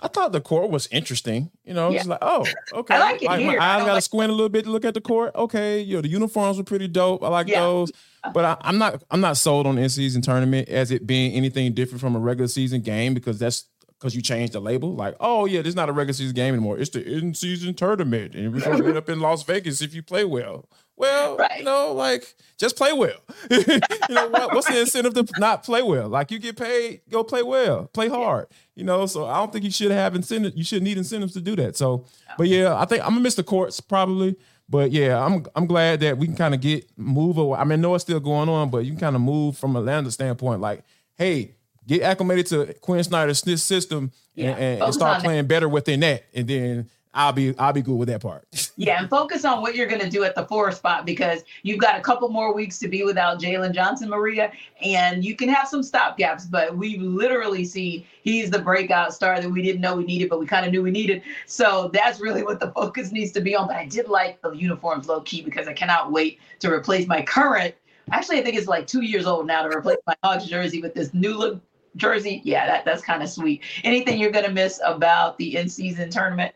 I 0.00 0.08
thought 0.08 0.32
the 0.32 0.40
court 0.40 0.70
was 0.70 0.88
interesting. 0.90 1.50
You 1.64 1.74
know, 1.74 1.90
yeah. 1.90 1.98
it's 1.98 2.06
like, 2.06 2.18
oh, 2.22 2.44
okay. 2.72 2.94
I 2.94 2.98
like 2.98 3.22
it 3.22 3.26
like, 3.26 3.40
here. 3.40 3.58
My 3.58 3.64
eyes 3.64 3.80
got 3.82 3.86
to 3.86 3.92
like- 3.94 4.02
squint 4.02 4.30
a 4.30 4.34
little 4.34 4.48
bit 4.48 4.64
to 4.64 4.70
look 4.70 4.84
at 4.84 4.94
the 4.94 5.00
court. 5.00 5.34
Okay, 5.34 5.80
you 5.80 5.96
know, 5.96 6.02
the 6.02 6.08
uniforms 6.08 6.58
were 6.58 6.64
pretty 6.64 6.88
dope. 6.88 7.22
I 7.22 7.28
like 7.28 7.48
yeah. 7.48 7.60
those. 7.60 7.90
Uh-huh. 7.90 8.32
But 8.32 8.44
I, 8.44 8.68
am 8.68 8.78
not 8.78 9.04
I'm 9.10 9.20
not 9.20 9.36
sold 9.36 9.66
on 9.66 9.76
the 9.76 9.82
in 9.82 9.88
season 9.88 10.22
tournament 10.22 10.68
as 10.68 10.90
it 10.90 11.06
being 11.06 11.32
anything 11.32 11.72
different 11.74 12.00
from 12.00 12.16
a 12.16 12.18
regular 12.18 12.48
season 12.48 12.80
game 12.80 13.14
because 13.14 13.38
that's 13.38 13.66
because 13.98 14.14
you 14.14 14.22
changed 14.22 14.52
the 14.52 14.60
label. 14.60 14.94
Like, 14.94 15.16
oh 15.20 15.46
yeah, 15.46 15.60
this 15.60 15.70
is 15.70 15.76
not 15.76 15.88
a 15.88 15.92
regular 15.92 16.14
season 16.14 16.34
game 16.34 16.54
anymore. 16.54 16.78
It's 16.78 16.90
the 16.90 17.04
in 17.06 17.34
season 17.34 17.74
tournament, 17.74 18.34
and 18.34 18.52
we're 18.52 18.60
gonna 18.60 18.86
end 18.86 18.96
up 18.96 19.08
in 19.08 19.20
Las 19.20 19.42
Vegas 19.44 19.80
if 19.80 19.94
you 19.94 20.02
play 20.02 20.24
well. 20.24 20.68
Well, 20.96 21.36
right. 21.36 21.58
you 21.58 21.64
know, 21.64 21.92
like 21.92 22.34
just 22.56 22.76
play 22.76 22.92
well. 22.92 23.18
you 23.50 23.78
know 24.08 24.28
what, 24.28 24.54
what's 24.54 24.68
the 24.68 24.80
incentive 24.80 25.14
to 25.14 25.26
not 25.38 25.62
play 25.62 25.82
well? 25.82 26.08
Like 26.08 26.30
you 26.30 26.38
get 26.38 26.56
paid, 26.56 27.02
go 27.10 27.22
play 27.22 27.42
well, 27.42 27.86
play 27.92 28.08
hard. 28.08 28.46
You 28.74 28.84
know, 28.84 29.06
so 29.06 29.26
I 29.26 29.36
don't 29.38 29.52
think 29.52 29.64
you 29.64 29.70
should 29.70 29.90
have 29.90 30.14
incentive. 30.14 30.54
You 30.56 30.64
should 30.64 30.82
need 30.82 30.96
incentives 30.96 31.34
to 31.34 31.40
do 31.40 31.54
that. 31.56 31.76
So, 31.76 32.06
but 32.38 32.48
yeah, 32.48 32.74
I 32.74 32.86
think 32.86 33.02
I'm 33.02 33.10
gonna 33.10 33.20
miss 33.20 33.34
the 33.34 33.44
courts 33.44 33.80
probably. 33.80 34.36
But 34.68 34.90
yeah, 34.90 35.22
I'm 35.22 35.44
I'm 35.54 35.66
glad 35.66 36.00
that 36.00 36.18
we 36.18 36.26
can 36.26 36.36
kind 36.36 36.54
of 36.54 36.60
get 36.60 36.90
move 36.96 37.36
away. 37.38 37.58
I 37.58 37.64
mean, 37.64 37.78
I 37.78 37.82
know 37.82 37.94
it's 37.94 38.02
still 38.02 38.20
going 38.20 38.48
on, 38.48 38.70
but 38.70 38.84
you 38.84 38.92
can 38.92 39.00
kind 39.00 39.16
of 39.16 39.22
move 39.22 39.56
from 39.56 39.76
a 39.76 39.80
Atlanta 39.80 40.10
standpoint. 40.10 40.60
Like, 40.60 40.82
hey, 41.16 41.56
get 41.86 42.02
acclimated 42.02 42.46
to 42.46 42.74
Quin 42.80 43.04
Snyder's 43.04 43.42
system 43.62 44.10
Yeah, 44.34 44.50
and, 44.50 44.82
and, 44.82 44.94
start 44.94 45.22
playing 45.22 45.46
better 45.46 45.68
within 45.68 46.00
that, 46.00 46.24
and 46.34 46.48
then 46.48 46.90
I'll 47.16 47.32
be 47.32 47.58
I'll 47.58 47.72
be 47.72 47.80
good 47.80 47.96
with 47.96 48.08
that 48.08 48.20
part. 48.20 48.46
Yeah, 48.78 49.00
and 49.00 49.08
focus 49.08 49.46
on 49.46 49.62
what 49.62 49.74
you're 49.74 49.88
to 49.88 50.10
do 50.10 50.22
at 50.24 50.34
the 50.34 50.44
four 50.44 50.70
spot 50.70 51.06
because 51.06 51.44
you've 51.62 51.78
got 51.78 51.98
a 51.98 52.02
couple 52.02 52.28
more 52.28 52.52
weeks 52.52 52.78
to 52.80 52.88
be 52.88 53.04
without 53.04 53.40
Jalen 53.40 53.72
Johnson, 53.72 54.10
Maria, 54.10 54.52
and 54.82 55.24
you 55.24 55.34
can 55.34 55.48
have 55.48 55.66
some 55.66 55.80
stopgaps. 55.80 56.42
But 56.50 56.76
we 56.76 56.98
literally 56.98 57.64
see 57.64 58.06
he's 58.20 58.50
the 58.50 58.58
breakout 58.58 59.14
star 59.14 59.40
that 59.40 59.48
we 59.48 59.62
didn't 59.62 59.80
know 59.80 59.96
we 59.96 60.04
needed, 60.04 60.28
but 60.28 60.38
we 60.38 60.44
kind 60.44 60.66
of 60.66 60.72
knew 60.72 60.82
we 60.82 60.90
needed. 60.90 61.22
So 61.46 61.88
that's 61.94 62.20
really 62.20 62.42
what 62.42 62.60
the 62.60 62.70
focus 62.76 63.12
needs 63.12 63.32
to 63.32 63.40
be 63.40 63.56
on. 63.56 63.66
But 63.66 63.76
I 63.76 63.86
did 63.86 64.08
like 64.08 64.42
the 64.42 64.50
uniforms 64.50 65.08
low 65.08 65.22
key 65.22 65.40
because 65.40 65.66
I 65.66 65.72
cannot 65.72 66.12
wait 66.12 66.38
to 66.58 66.70
replace 66.70 67.06
my 67.06 67.22
current. 67.22 67.74
Actually, 68.12 68.40
I 68.40 68.42
think 68.42 68.56
it's 68.56 68.68
like 68.68 68.86
two 68.86 69.02
years 69.02 69.24
old 69.24 69.46
now 69.46 69.62
to 69.62 69.74
replace 69.74 69.98
my 70.06 70.14
Hogs 70.22 70.44
jersey 70.44 70.82
with 70.82 70.92
this 70.92 71.14
new 71.14 71.34
look 71.34 71.62
jersey. 71.96 72.42
Yeah, 72.44 72.66
that, 72.66 72.84
that's 72.84 73.02
kind 73.02 73.22
of 73.22 73.30
sweet. 73.30 73.62
Anything 73.84 74.20
you're 74.20 74.30
to 74.32 74.52
miss 74.52 74.82
about 74.84 75.38
the 75.38 75.56
in 75.56 75.70
season 75.70 76.10
tournament? 76.10 76.54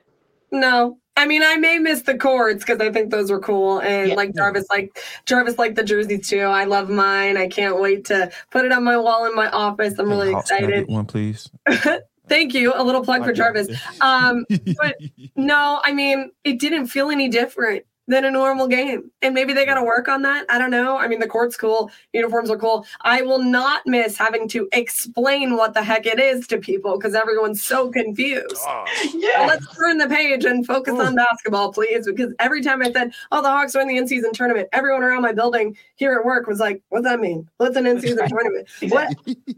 No. 0.53 0.99
I 1.17 1.27
mean, 1.27 1.43
I 1.43 1.57
may 1.57 1.79
miss 1.79 2.03
the 2.03 2.17
cords 2.17 2.65
because 2.65 2.81
I 2.81 2.91
think 2.91 3.11
those 3.11 3.31
were 3.31 3.41
cool, 3.41 3.81
and 3.81 4.09
Yeah. 4.11 4.15
like 4.15 4.35
Jarvis, 4.35 4.65
like 4.71 4.99
Jarvis, 5.27 5.59
like 5.59 5.75
the 5.75 5.83
jerseys 5.83 6.29
too. 6.29 6.41
I 6.41 6.65
love 6.65 6.89
mine. 6.89 7.37
I 7.37 7.47
can't 7.49 7.79
wait 7.81 8.07
to 8.07 8.31
put 8.51 8.65
it 8.65 8.73
on 8.73 8.85
my 8.85 8.97
wall 8.97 9.27
in 9.27 9.35
my 9.35 9.51
office. 9.51 9.99
I'm 9.99 10.09
really 10.09 10.33
Hawks, 10.33 10.49
can 10.49 10.57
I 10.57 10.61
get 10.61 10.71
excited. 10.71 10.89
one, 10.89 11.05
please. 11.07 11.51
Thank 12.29 12.55
you. 12.55 12.73
A 12.75 12.83
little 12.83 13.03
plug 13.03 13.25
for 13.25 13.33
Jarvis. 13.33 13.69
Um, 14.01 14.47
but 14.79 14.97
no, 15.37 15.81
I 15.85 15.93
mean, 15.93 16.31
it 16.45 16.59
didn't 16.61 16.87
feel 16.87 17.11
any 17.11 17.29
different 17.29 17.85
than 18.11 18.25
a 18.25 18.31
normal 18.31 18.67
game. 18.67 19.11
And 19.23 19.35
maybe 19.35 19.53
they 19.53 19.65
got 19.65 19.75
to 19.77 19.83
work 19.85 20.09
on 20.09 20.23
that. 20.23 20.45
I 20.51 20.59
don't 20.59 20.71
know. 20.71 20.99
I 20.99 21.07
mean, 21.07 21.21
the 21.21 21.29
court's 21.29 21.57
cool, 21.57 21.91
uniforms 22.13 22.51
are 22.51 22.57
cool. 22.59 22.85
I 23.03 23.23
will 23.23 23.43
not 23.43 23.87
miss 23.87 24.17
having 24.19 24.49
to 24.49 24.69
explain 24.73 25.57
what 25.57 25.75
the 25.75 25.83
heck 25.83 26.07
it 26.07 26.19
is 26.19 26.47
to 26.49 26.59
people 26.59 26.99
because 26.99 27.15
everyone's 27.15 27.63
so 27.63 27.91
confused. 27.91 28.57
Well, 28.67 28.85
Yeah. 29.15 29.47
let's 29.47 29.67
turn 29.77 29.99
the 29.99 30.09
page 30.09 30.45
and 30.45 30.67
focus 30.67 30.99
on 30.99 31.15
basketball, 31.15 31.73
please. 31.73 32.07
Because 32.07 32.35
every 32.41 32.63
time 32.63 32.83
I 32.83 32.91
said, 32.93 33.13
"Oh, 33.31 33.43
the 33.43 33.49
Hawks 33.49 33.75
are 33.77 33.81
in 33.81 33.89
the 33.89 33.97
in-season 33.97 34.33
tournament," 34.33 34.69
everyone 34.73 35.03
around 35.03 35.23
my 35.23 35.33
building 35.33 35.77
here 35.95 36.15
at 36.19 36.25
work 36.25 36.47
was 36.47 36.59
like, 36.59 36.83
"What's 36.89 37.05
that 37.05 37.21
mean? 37.21 37.49
What's 37.59 37.77
an 37.77 37.87
in-season 37.87 38.29
tournament? 38.29 38.69
What? 38.89 39.15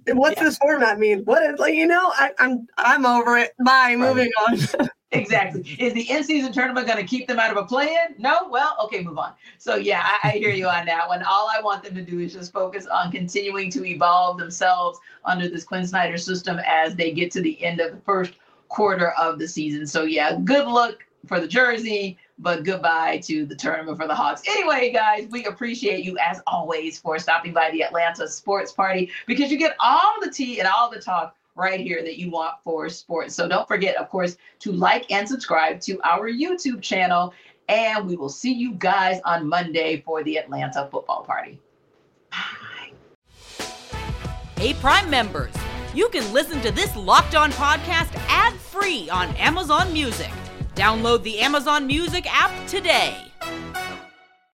What's 0.09 0.41
this 0.41 0.59
format 0.59 0.99
mean? 0.99 1.21
What 1.25 1.43
is 1.43 1.59
like? 1.59 1.75
You 1.75 1.87
know, 1.87 2.13
I, 2.15 2.33
I'm 2.39 2.67
I'm 2.77 3.07
over 3.07 3.39
it. 3.39 3.53
Bye. 3.65 3.97
Moving 3.97 4.31
on. 4.47 4.89
Exactly. 5.13 5.77
Is 5.79 5.93
the 5.93 6.11
in-season 6.11 6.53
tournament 6.53 6.87
going 6.87 6.99
to 6.99 7.07
keep 7.07 7.29
them 7.29 7.39
out 7.39 7.51
of 7.51 7.57
a 7.57 7.65
play-in? 7.65 8.15
No. 8.19 8.49
Well, 8.49 8.77
okay, 8.85 9.03
move 9.03 9.19
on. 9.19 9.35
So 9.59 9.77
yeah, 9.77 10.03
I, 10.05 10.29
I 10.29 10.33
hear 10.33 10.51
you 10.51 10.69
on 10.69 10.87
that 10.87 11.07
one. 11.09 11.23
All 11.23 11.51
I 11.55 11.61
want 11.61 11.85
them 11.85 11.95
to 11.95 12.03
do 12.03 12.19
is 12.19 12.33
just 12.33 12.53
focus 12.53 12.87
on 12.87 13.13
continuing 13.13 13.71
to 13.71 13.85
evolve 13.85 14.39
themselves 14.39 14.99
under 15.25 15.49
this 15.49 15.65
Quin 15.65 15.87
Snyder 15.87 16.17
system 16.17 16.59
as 16.67 16.95
they 16.95 17.13
get 17.13 17.31
to 17.33 17.43
the 17.43 17.63
end 17.63 17.81
of 17.81 17.93
the 17.93 18.01
first 18.01 18.35
quarter 18.69 19.11
of 19.13 19.39
the 19.39 19.47
season. 19.47 19.87
So 19.87 20.05
yeah, 20.05 20.39
good 20.45 20.67
luck 20.67 21.05
for 21.27 21.41
the 21.41 21.47
jersey, 21.47 22.19
but 22.39 22.65
goodbye 22.65 23.21
to 23.25 23.47
the 23.47 23.55
tournament 23.55 23.99
for 23.99 24.09
the 24.09 24.15
Hawks. 24.15 24.43
Anyway, 24.49 24.91
guys, 24.93 25.29
we 25.31 25.45
appreciate 25.45 26.05
you 26.05 26.17
as 26.19 26.41
always 26.47 26.99
for 26.99 27.19
stopping 27.19 27.53
by 27.53 27.71
the 27.71 27.85
Atlanta 27.85 28.27
Sports 28.27 28.73
Party 28.73 29.11
because 29.27 29.53
you 29.53 29.59
get 29.59 29.77
all 29.79 30.15
the 30.21 30.31
tea 30.31 30.59
and 30.59 30.69
all 30.69 30.91
the 30.91 30.99
talk 30.99 31.37
right 31.55 31.81
here 31.81 32.03
that 32.03 32.19
you 32.19 32.31
want 32.31 32.55
for 32.63 32.89
sports. 32.89 33.35
So 33.35 33.49
don't 33.49 33.69
forget, 33.69 33.97
of 33.97 34.09
course, 34.09 34.37
to 34.61 34.73
like 34.73 35.11
and 35.11 35.29
subscribe 35.29 35.81
to 35.83 36.01
our 36.03 36.31
YouTube 36.31 36.83
channel. 36.83 37.35
And 37.69 38.07
we 38.07 38.17
will 38.17 38.29
see 38.29 38.53
you 38.53 38.75
guys 38.75 39.21
on 39.25 39.49
Monday 39.49 40.03
for 40.05 40.23
the 40.25 40.37
Atlanta 40.39 40.89
football 40.91 41.25
party. 41.25 41.61
Bye. 42.31 42.93
Hey, 44.57 44.75
Prime 44.75 45.11
members, 45.11 45.55
you 45.95 46.09
can 46.09 46.33
listen 46.33 46.61
to 46.63 46.71
this 46.71 46.95
locked 46.97 47.35
on 47.35 47.51
podcast 47.53 48.15
ad 48.29 48.55
free 48.55 49.11
on 49.11 49.35
Amazon 49.37 49.93
Music. 49.93 50.31
Download 50.75 51.23
the 51.23 51.41
Amazon 51.41 51.87
Music 51.87 52.27
app 52.29 52.67
today. 52.67 53.17